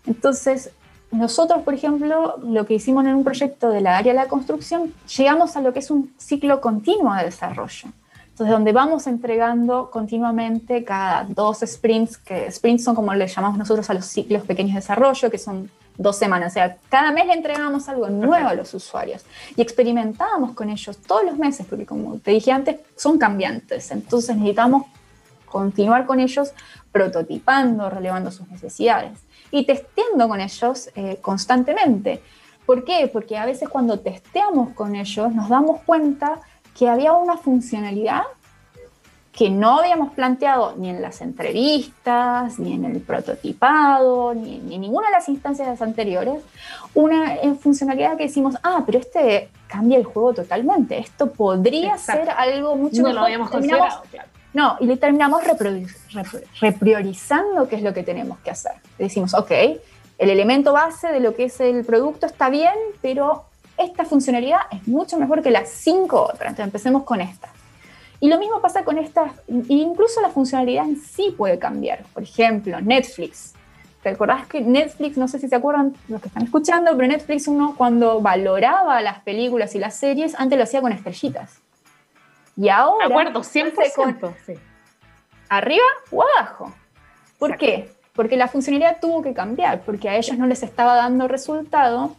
Entonces, 0.06 0.70
nosotros, 1.10 1.62
por 1.62 1.74
ejemplo, 1.74 2.36
lo 2.42 2.66
que 2.66 2.74
hicimos 2.74 3.04
en 3.06 3.14
un 3.14 3.24
proyecto 3.24 3.70
de 3.70 3.80
la 3.80 3.96
área 3.96 4.12
de 4.12 4.18
la 4.18 4.28
construcción, 4.28 4.92
llegamos 5.16 5.56
a 5.56 5.60
lo 5.60 5.72
que 5.72 5.78
es 5.78 5.90
un 5.90 6.12
ciclo 6.18 6.60
continuo 6.60 7.14
de 7.14 7.24
desarrollo. 7.24 7.88
Entonces, 8.30 8.52
donde 8.52 8.72
vamos 8.72 9.06
entregando 9.06 9.90
continuamente 9.90 10.84
cada 10.84 11.24
dos 11.24 11.60
sprints, 11.64 12.18
que 12.18 12.50
sprints 12.50 12.84
son 12.84 12.94
como 12.94 13.14
le 13.14 13.26
llamamos 13.26 13.56
nosotros 13.56 13.88
a 13.88 13.94
los 13.94 14.04
ciclos 14.04 14.42
pequeños 14.42 14.74
de 14.74 14.80
desarrollo, 14.80 15.30
que 15.30 15.38
son 15.38 15.70
dos 15.96 16.16
semanas. 16.16 16.52
O 16.52 16.54
sea, 16.54 16.76
cada 16.90 17.12
mes 17.12 17.26
le 17.26 17.32
entregamos 17.32 17.88
algo 17.88 18.10
nuevo 18.10 18.48
a 18.48 18.52
los 18.52 18.74
usuarios 18.74 19.24
y 19.56 19.62
experimentábamos 19.62 20.52
con 20.52 20.68
ellos 20.68 20.98
todos 20.98 21.24
los 21.24 21.38
meses, 21.38 21.66
porque 21.66 21.86
como 21.86 22.18
te 22.18 22.32
dije 22.32 22.52
antes, 22.52 22.76
son 22.94 23.16
cambiantes. 23.16 23.90
Entonces 23.90 24.36
necesitamos 24.36 24.84
continuar 25.46 26.04
con 26.04 26.20
ellos 26.20 26.52
prototipando, 26.92 27.88
relevando 27.88 28.30
sus 28.30 28.46
necesidades 28.48 29.25
y 29.50 29.64
testeando 29.64 30.28
con 30.28 30.40
ellos 30.40 30.90
eh, 30.94 31.18
constantemente. 31.20 32.22
¿Por 32.64 32.84
qué? 32.84 33.08
Porque 33.12 33.36
a 33.36 33.46
veces 33.46 33.68
cuando 33.68 34.00
testeamos 34.00 34.70
con 34.70 34.96
ellos 34.96 35.32
nos 35.32 35.48
damos 35.48 35.80
cuenta 35.82 36.40
que 36.76 36.88
había 36.88 37.12
una 37.12 37.36
funcionalidad 37.36 38.22
que 39.36 39.50
no 39.50 39.80
habíamos 39.80 40.14
planteado 40.14 40.74
ni 40.78 40.88
en 40.88 41.02
las 41.02 41.20
entrevistas, 41.20 42.58
ni 42.58 42.72
en 42.72 42.86
el 42.86 43.00
prototipado, 43.00 44.32
ni, 44.34 44.56
en 44.56 44.80
ninguna 44.80 45.08
de 45.08 45.12
las 45.12 45.28
instancias 45.28 45.82
anteriores, 45.82 46.42
una 46.94 47.34
eh, 47.34 47.54
funcionalidad 47.54 48.16
que 48.16 48.24
decimos, 48.24 48.56
ah, 48.62 48.82
pero 48.86 48.98
este 48.98 49.50
cambia 49.68 49.98
el 49.98 50.04
juego 50.04 50.32
totalmente, 50.32 50.98
esto 50.98 51.30
podría 51.30 51.98
ser 51.98 52.30
algo 52.30 52.76
mucho 52.76 53.02
no 53.02 53.12
lo 53.12 53.20
habíamos 53.20 53.50
considerado, 53.50 54.02
no, 54.56 54.78
y 54.80 54.86
le 54.86 54.96
terminamos 54.96 55.42
repriorizando 56.60 57.68
qué 57.68 57.76
es 57.76 57.82
lo 57.82 57.92
que 57.92 58.02
tenemos 58.02 58.38
que 58.38 58.50
hacer. 58.50 58.72
decimos, 58.96 59.34
ok, 59.34 59.50
el 60.16 60.30
elemento 60.30 60.72
base 60.72 61.08
de 61.08 61.20
lo 61.20 61.34
que 61.34 61.44
es 61.44 61.60
el 61.60 61.84
producto 61.84 62.24
está 62.24 62.48
bien, 62.48 62.72
pero 63.02 63.44
esta 63.76 64.06
funcionalidad 64.06 64.60
es 64.72 64.88
mucho 64.88 65.18
mejor 65.18 65.42
que 65.42 65.50
las 65.50 65.68
cinco 65.68 66.22
otras. 66.22 66.52
Entonces 66.52 66.64
empecemos 66.64 67.02
con 67.02 67.20
esta. 67.20 67.48
Y 68.18 68.30
lo 68.30 68.38
mismo 68.38 68.62
pasa 68.62 68.82
con 68.82 68.96
estas, 68.96 69.30
incluso 69.68 70.22
la 70.22 70.30
funcionalidad 70.30 70.86
en 70.86 70.96
sí 70.96 71.34
puede 71.36 71.58
cambiar. 71.58 72.04
Por 72.14 72.22
ejemplo, 72.22 72.80
Netflix. 72.80 73.52
¿Te 74.02 74.08
acordás 74.08 74.46
que 74.46 74.62
Netflix, 74.62 75.18
no 75.18 75.28
sé 75.28 75.38
si 75.38 75.48
se 75.48 75.56
acuerdan 75.56 75.94
los 76.08 76.22
que 76.22 76.28
están 76.28 76.44
escuchando, 76.44 76.96
pero 76.96 77.08
Netflix 77.08 77.46
uno 77.46 77.74
cuando 77.76 78.22
valoraba 78.22 79.02
las 79.02 79.18
películas 79.20 79.74
y 79.74 79.80
las 79.80 79.96
series, 79.96 80.34
antes 80.36 80.56
lo 80.56 80.64
hacía 80.64 80.80
con 80.80 80.92
estrellitas. 80.92 81.60
Y 82.56 82.68
ahora... 82.68 83.06
De 83.06 83.12
acuerdo, 83.12 83.40
100%. 83.40 84.34
Sí. 84.46 84.54
¿Arriba 85.48 85.84
o 86.10 86.22
abajo? 86.22 86.72
¿Por 87.38 87.56
qué? 87.56 87.90
Porque 88.14 88.36
la 88.36 88.48
funcionalidad 88.48 88.98
tuvo 89.00 89.22
que 89.22 89.34
cambiar, 89.34 89.82
porque 89.82 90.08
a 90.08 90.16
ellos 90.16 90.38
no 90.38 90.46
les 90.46 90.62
estaba 90.62 90.96
dando 90.96 91.28
resultado, 91.28 92.16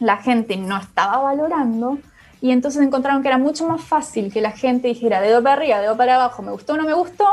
la 0.00 0.16
gente 0.16 0.56
no 0.56 0.78
estaba 0.78 1.18
valorando, 1.18 1.98
y 2.40 2.50
entonces 2.50 2.82
encontraron 2.82 3.22
que 3.22 3.28
era 3.28 3.38
mucho 3.38 3.66
más 3.66 3.82
fácil 3.82 4.32
que 4.32 4.40
la 4.40 4.50
gente 4.50 4.88
dijera 4.88 5.20
dedo 5.20 5.42
para 5.42 5.56
arriba, 5.56 5.80
dedo 5.80 5.96
para 5.96 6.16
abajo, 6.16 6.42
me 6.42 6.50
gustó 6.50 6.74
o 6.74 6.76
no 6.76 6.84
me 6.84 6.94
gustó, 6.94 7.26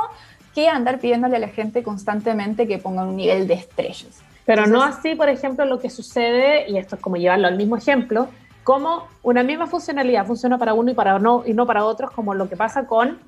que 0.53 0.67
andar 0.67 0.99
pidiéndole 0.99 1.37
a 1.37 1.39
la 1.39 1.47
gente 1.47 1.83
constantemente 1.83 2.67
que 2.67 2.77
ponga 2.77 3.03
un 3.03 3.15
nivel 3.15 3.47
de 3.47 3.53
estrellas. 3.55 4.21
Pero 4.45 4.67
no 4.67 4.83
así, 4.83 5.15
por 5.15 5.29
ejemplo, 5.29 5.65
lo 5.65 5.79
que 5.79 5.89
sucede, 5.89 6.69
y 6.69 6.77
esto 6.77 6.95
es 6.95 7.01
como 7.01 7.15
llevarlo 7.15 7.47
al 7.47 7.55
mismo 7.55 7.77
ejemplo, 7.77 8.27
cómo 8.63 9.07
una 9.23 9.43
misma 9.43 9.67
funcionalidad 9.67 10.25
funciona 10.25 10.57
para 10.57 10.73
uno 10.73 10.91
y 10.91 10.93
para 10.93 11.19
no 11.19 11.43
y 11.45 11.53
no 11.53 11.65
para 11.65 11.85
otros, 11.85 12.11
como 12.11 12.33
lo 12.33 12.47
que 12.49 12.55
pasa 12.55 12.85
con 12.85 13.19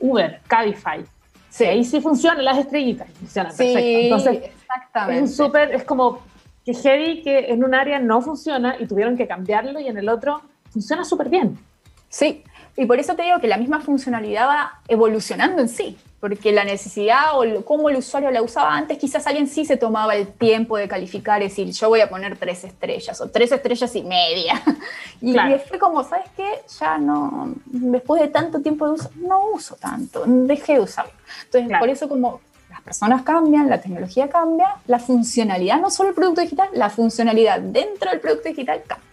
Uber, 0.00 0.40
Cabify. 0.46 1.04
Sí, 1.48 1.64
ahí 1.64 1.84
sí 1.84 2.00
funcionan 2.00 2.44
las 2.44 2.58
estrellitas, 2.58 3.08
funcionan 3.18 3.52
sí, 3.52 3.58
perfecto. 3.58 3.88
Entonces, 3.88 4.52
exactamente. 4.54 5.24
Es 5.24 5.36
súper, 5.36 5.74
es 5.74 5.84
como 5.84 6.20
que 6.64 6.74
heavy 6.74 7.22
que 7.22 7.50
en 7.50 7.64
un 7.64 7.74
área 7.74 7.98
no 7.98 8.20
funciona 8.20 8.76
y 8.78 8.86
tuvieron 8.86 9.16
que 9.16 9.26
cambiarlo 9.26 9.80
y 9.80 9.86
en 9.86 9.96
el 9.96 10.08
otro 10.08 10.42
funciona 10.70 11.04
súper 11.04 11.28
bien. 11.28 11.58
Sí, 12.08 12.44
y 12.76 12.84
por 12.84 12.98
eso 12.98 13.14
te 13.16 13.22
digo 13.22 13.40
que 13.40 13.46
la 13.46 13.56
misma 13.56 13.80
funcionalidad 13.80 14.46
va 14.48 14.80
evolucionando 14.86 15.62
en 15.62 15.68
sí, 15.68 15.96
porque 16.20 16.52
la 16.52 16.64
necesidad 16.64 17.32
o 17.34 17.64
cómo 17.64 17.88
el 17.88 17.96
usuario 17.96 18.30
la 18.30 18.42
usaba 18.42 18.76
antes, 18.76 18.98
quizás 18.98 19.26
alguien 19.26 19.46
sí 19.46 19.64
se 19.64 19.78
tomaba 19.78 20.14
el 20.14 20.26
tiempo 20.28 20.76
de 20.76 20.86
calificar 20.86 21.40
y 21.40 21.44
decir, 21.44 21.70
yo 21.70 21.88
voy 21.88 22.00
a 22.00 22.08
poner 22.08 22.36
tres 22.36 22.64
estrellas 22.64 23.18
o 23.20 23.28
tres 23.28 23.52
estrellas 23.52 23.94
y 23.96 24.02
media. 24.02 24.62
Y, 25.18 25.34
fue 25.66 25.78
como, 25.78 26.04
¿sabes 26.04 26.26
qué? 26.36 26.46
Ya 26.78 26.98
no, 26.98 27.54
después 27.64 28.20
de 28.20 28.28
tanto 28.28 28.60
tiempo 28.60 28.86
de 28.86 28.92
uso, 28.92 29.10
no 29.16 29.46
uso 29.54 29.74
tanto, 29.76 30.24
dejé 30.26 30.74
de 30.74 30.80
usarlo. 30.80 31.12
Entonces, 31.44 31.78
por 31.78 31.88
eso 31.88 32.06
como 32.06 32.40
las 32.68 32.82
personas 32.82 33.22
cambian, 33.22 33.70
la 33.70 33.80
tecnología 33.80 34.28
cambia, 34.28 34.76
la 34.86 34.98
funcionalidad, 34.98 35.80
no 35.80 35.90
solo 35.90 36.10
el 36.10 36.14
producto 36.14 36.42
digital, 36.42 36.68
la 36.74 36.90
funcionalidad 36.90 37.60
dentro 37.60 38.10
del 38.10 38.20
producto 38.20 38.50
digital 38.50 38.82
cambia. 38.86 39.08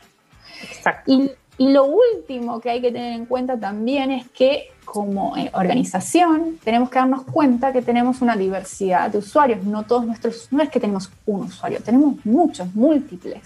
Exacto. 0.69 1.11
Y 1.11 1.31
y 1.57 1.69
lo 1.69 1.85
último 1.85 2.59
que 2.59 2.71
hay 2.71 2.81
que 2.81 2.91
tener 2.91 3.13
en 3.13 3.25
cuenta 3.25 3.59
también 3.59 4.11
es 4.11 4.27
que 4.29 4.71
como 4.85 5.37
eh, 5.37 5.51
organización 5.53 6.59
tenemos 6.63 6.89
que 6.89 6.99
darnos 6.99 7.23
cuenta 7.23 7.71
que 7.71 7.81
tenemos 7.81 8.21
una 8.21 8.35
diversidad 8.35 9.09
de 9.09 9.19
usuarios. 9.19 9.63
No 9.63 9.83
todos 9.83 10.05
nuestros, 10.05 10.47
no 10.51 10.63
es 10.63 10.69
que 10.69 10.79
tenemos 10.79 11.11
un 11.25 11.41
usuario, 11.41 11.79
tenemos 11.81 12.25
muchos, 12.25 12.73
múltiples, 12.75 13.43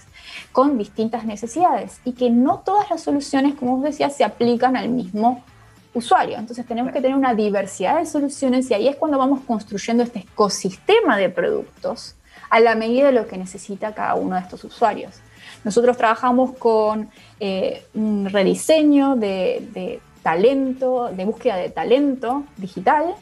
con 0.52 0.78
distintas 0.78 1.24
necesidades 1.24 2.00
y 2.04 2.12
que 2.12 2.30
no 2.30 2.62
todas 2.64 2.90
las 2.90 3.02
soluciones, 3.02 3.54
como 3.54 3.76
os 3.76 3.82
decía, 3.82 4.08
se 4.10 4.24
aplican 4.24 4.76
al 4.76 4.88
mismo 4.88 5.44
usuario. 5.92 6.38
Entonces 6.38 6.66
tenemos 6.66 6.92
que 6.92 7.00
tener 7.00 7.16
una 7.16 7.34
diversidad 7.34 7.98
de 7.98 8.06
soluciones 8.06 8.70
y 8.70 8.74
ahí 8.74 8.88
es 8.88 8.96
cuando 8.96 9.18
vamos 9.18 9.40
construyendo 9.46 10.02
este 10.02 10.20
ecosistema 10.20 11.16
de 11.16 11.28
productos 11.28 12.14
a 12.50 12.60
la 12.60 12.74
medida 12.74 13.06
de 13.06 13.12
lo 13.12 13.26
que 13.26 13.36
necesita 13.36 13.94
cada 13.94 14.14
uno 14.14 14.36
de 14.36 14.42
estos 14.42 14.64
usuarios. 14.64 15.20
Nosotros 15.64 15.96
trabajamos 15.96 16.56
con 16.56 17.08
eh, 17.40 17.82
un 17.94 18.28
rediseño 18.30 19.16
de, 19.16 20.00
talento, 20.22 21.10
de 21.12 21.24
búsqueda 21.24 21.56
de 21.56 21.70
talento 21.70 22.44
digital, 22.56 23.14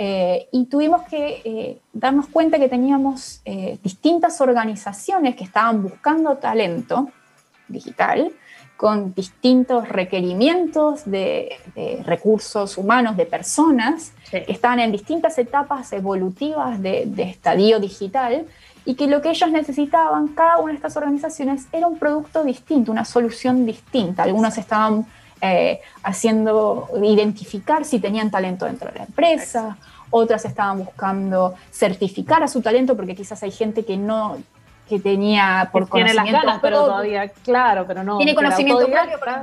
eh, 0.00 0.48
y 0.52 0.66
tuvimos 0.66 1.02
que 1.08 1.42
eh, 1.44 1.78
darnos 1.92 2.28
cuenta 2.28 2.58
que 2.58 2.68
teníamos 2.68 3.42
distintas 3.82 4.40
organizaciones 4.40 5.34
que 5.34 5.44
estaban 5.44 5.82
buscando 5.82 6.36
talento 6.36 7.08
digital 7.66 8.30
con 8.76 9.12
distintos 9.12 9.88
requerimientos 9.88 11.04
de, 11.04 11.56
recursos 12.04 12.78
humanos, 12.78 13.16
de 13.16 13.26
personas, 13.26 14.12
que 14.30 14.44
estaban 14.46 14.78
en 14.78 14.92
distintas 14.92 15.36
etapas 15.36 15.92
evolutivas 15.92 16.80
de, 16.80 17.06
de 17.06 17.24
estadio 17.24 17.80
digital 17.80 18.46
y 18.88 18.94
que 18.94 19.06
lo 19.06 19.20
que 19.20 19.28
ellos 19.28 19.50
necesitaban, 19.50 20.28
cada 20.28 20.56
una 20.60 20.72
de 20.72 20.76
estas 20.76 20.96
organizaciones, 20.96 21.66
era 21.72 21.86
un 21.86 21.98
producto 21.98 22.42
distinto, 22.42 22.90
una 22.90 23.04
solución 23.04 23.66
distinta. 23.66 24.22
Algunos 24.22 24.56
estaban 24.56 25.04
eh, 25.42 25.82
haciendo 26.02 26.88
identificar 27.02 27.84
si 27.84 28.00
tenían 28.00 28.30
talento 28.30 28.64
dentro 28.64 28.90
de 28.90 29.00
la 29.00 29.04
empresa, 29.04 29.76
otras 30.08 30.46
estaban 30.46 30.86
buscando 30.86 31.54
certificar 31.70 32.42
a 32.42 32.48
su 32.48 32.62
talento 32.62 32.96
porque 32.96 33.14
quizás 33.14 33.42
hay 33.42 33.50
gente 33.50 33.84
que 33.84 33.98
no 33.98 34.38
que 34.88 34.98
tenía 34.98 35.68
por 35.70 35.88
conocimiento 35.88 36.22
tiene 36.22 36.32
las 36.32 36.44
ganas, 36.44 36.60
pero 36.62 36.86
todavía 36.86 37.28
claro 37.28 37.86
pero 37.86 38.02
no 38.02 38.16
tiene 38.16 38.34
conocimiento 38.34 38.86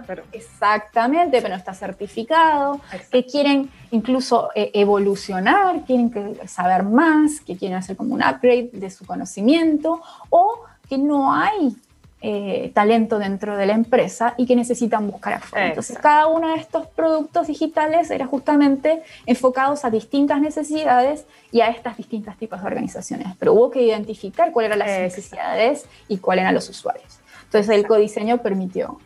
pero, 0.07 0.23
exactamente 0.31 1.37
pero 1.37 1.49
no 1.49 1.55
está 1.55 1.73
certificado 1.73 2.79
que 3.11 3.25
quieren 3.25 3.69
incluso 3.91 4.49
eh, 4.55 4.71
evolucionar 4.73 5.83
quieren 5.85 6.11
saber 6.47 6.83
más 6.83 7.41
que 7.41 7.55
quieren 7.55 7.77
hacer 7.77 7.95
como 7.95 8.15
un 8.15 8.23
upgrade 8.23 8.69
de 8.73 8.89
su 8.89 9.05
conocimiento 9.05 10.01
o 10.29 10.61
que 10.89 10.97
no 10.97 11.33
hay 11.33 11.75
eh, 12.21 12.71
talento 12.73 13.19
dentro 13.19 13.55
de 13.55 13.65
la 13.65 13.73
empresa 13.73 14.33
y 14.37 14.45
que 14.45 14.55
necesitan 14.55 15.11
buscar 15.11 15.33
afuera. 15.33 15.67
Entonces, 15.67 15.97
cada 15.99 16.27
uno 16.27 16.53
de 16.53 16.55
estos 16.55 16.87
productos 16.87 17.47
digitales 17.47 18.09
era 18.09 18.25
justamente 18.25 19.03
enfocados 19.25 19.85
a 19.85 19.89
distintas 19.89 20.41
necesidades 20.41 21.25
y 21.51 21.61
a 21.61 21.67
estas 21.67 21.97
distintas 21.97 22.37
tipos 22.37 22.61
de 22.61 22.67
organizaciones. 22.67 23.27
Pero 23.37 23.53
hubo 23.53 23.69
que 23.69 23.81
identificar 23.81 24.51
cuáles 24.51 24.69
eran 24.69 24.79
las 24.79 24.99
necesidades 24.99 25.85
y 26.07 26.17
cuáles 26.17 26.43
eran 26.43 26.55
los 26.55 26.69
usuarios. 26.69 27.19
Entonces, 27.43 27.75
el 27.75 27.85
codiseño 27.85 28.39
permitió. 28.39 28.97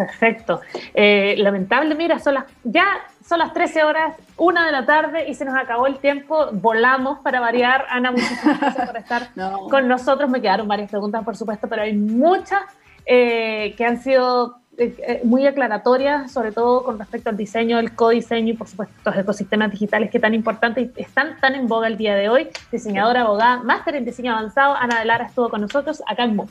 Perfecto. 0.00 0.62
Eh, 0.94 1.34
lamentable, 1.36 1.94
mira, 1.94 2.18
son 2.18 2.32
las, 2.32 2.44
ya 2.64 2.86
son 3.22 3.38
las 3.38 3.52
13 3.52 3.84
horas, 3.84 4.16
una 4.38 4.64
de 4.64 4.72
la 4.72 4.86
tarde 4.86 5.28
y 5.28 5.34
se 5.34 5.44
nos 5.44 5.54
acabó 5.54 5.86
el 5.86 5.98
tiempo. 5.98 6.48
Volamos 6.52 7.18
para 7.18 7.38
variar. 7.38 7.84
Ana, 7.90 8.12
muchísimas 8.12 8.58
gracias 8.58 8.86
por 8.86 8.96
estar 8.96 9.28
con 9.70 9.88
nosotros. 9.88 10.30
Me 10.30 10.40
quedaron 10.40 10.66
varias 10.66 10.88
preguntas, 10.90 11.22
por 11.22 11.36
supuesto, 11.36 11.68
pero 11.68 11.82
hay 11.82 11.94
muchas 11.94 12.62
eh, 13.04 13.74
que 13.76 13.84
han 13.84 14.02
sido 14.02 14.56
eh, 14.78 14.96
eh, 15.06 15.20
muy 15.24 15.46
aclaratorias, 15.46 16.32
sobre 16.32 16.52
todo 16.52 16.82
con 16.82 16.98
respecto 16.98 17.28
al 17.28 17.36
diseño, 17.36 17.78
el 17.78 17.94
codiseño 17.94 18.54
y, 18.54 18.56
por 18.56 18.68
supuesto, 18.68 18.94
los 19.04 19.16
ecosistemas 19.18 19.70
digitales 19.70 20.10
que 20.10 20.18
tan 20.18 20.32
importantes 20.32 20.88
y 20.96 21.02
están 21.02 21.38
tan 21.42 21.54
en 21.54 21.68
boga 21.68 21.88
el 21.88 21.98
día 21.98 22.14
de 22.14 22.30
hoy. 22.30 22.48
Diseñadora, 22.72 23.20
abogada, 23.20 23.62
máster 23.62 23.96
en 23.96 24.06
diseño 24.06 24.32
avanzado. 24.32 24.74
Ana 24.76 25.00
de 25.00 25.04
Lara 25.04 25.26
estuvo 25.26 25.50
con 25.50 25.60
nosotros 25.60 26.02
acá 26.06 26.24
en 26.24 26.36
MOOC. 26.36 26.48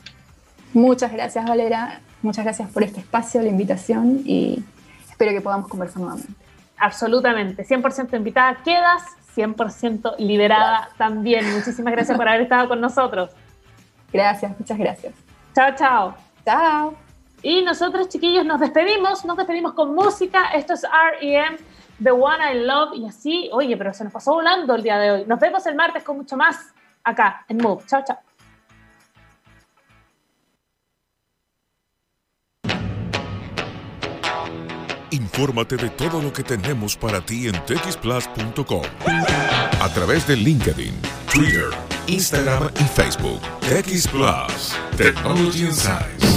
Muchas 0.72 1.12
gracias, 1.12 1.44
Valera. 1.46 2.00
Muchas 2.22 2.44
gracias 2.44 2.70
por 2.70 2.82
este 2.82 3.00
espacio, 3.00 3.40
la 3.42 3.48
invitación 3.48 4.22
y 4.24 4.62
espero 5.08 5.32
que 5.32 5.40
podamos 5.40 5.68
conversar 5.68 6.02
nuevamente 6.02 6.50
absolutamente. 6.80 7.64
100% 7.64 8.16
invitada 8.16 8.56
quedas, 8.64 9.02
100% 9.36 10.16
liberada 10.18 10.88
también. 10.96 11.52
Muchísimas 11.52 11.92
gracias 11.92 12.16
por 12.16 12.26
haber 12.26 12.42
estado 12.42 12.68
con 12.68 12.80
nosotros. 12.80 13.30
Gracias, 14.12 14.58
muchas 14.58 14.78
gracias. 14.78 15.14
Chao, 15.54 15.74
chao. 15.76 16.14
Chao. 16.44 16.94
Y 17.42 17.62
nosotros, 17.62 18.08
chiquillos, 18.08 18.44
nos 18.44 18.60
despedimos. 18.60 19.24
Nos 19.24 19.36
despedimos 19.36 19.74
con 19.74 19.94
música. 19.94 20.50
Esto 20.54 20.74
es 20.74 20.82
REM, 20.82 21.56
The 22.02 22.10
One 22.10 22.52
I 22.52 22.64
Love. 22.64 22.96
Y 22.96 23.06
así, 23.06 23.50
oye, 23.52 23.76
pero 23.76 23.94
se 23.94 24.04
nos 24.04 24.12
pasó 24.12 24.32
volando 24.34 24.74
el 24.74 24.82
día 24.82 24.98
de 24.98 25.10
hoy. 25.12 25.24
Nos 25.26 25.38
vemos 25.38 25.64
el 25.66 25.76
martes 25.76 26.02
con 26.02 26.16
mucho 26.16 26.36
más 26.36 26.58
acá 27.04 27.44
en 27.48 27.58
Move. 27.58 27.84
Chao, 27.86 28.02
chao. 28.04 28.29
Infórmate 35.40 35.78
de 35.78 35.88
todo 35.88 36.20
lo 36.20 36.30
que 36.30 36.42
tenemos 36.42 36.94
para 36.98 37.24
ti 37.24 37.48
en 37.48 37.54
texplus.com. 37.64 38.82
A 39.80 39.88
través 39.94 40.26
de 40.26 40.36
LinkedIn, 40.36 40.92
Twitter, 41.32 41.70
Instagram 42.08 42.68
y 42.78 42.84
Facebook. 42.84 43.40
TX 43.60 44.08
Plus. 44.08 44.76
Technology 44.98 45.72
Science. 45.72 46.29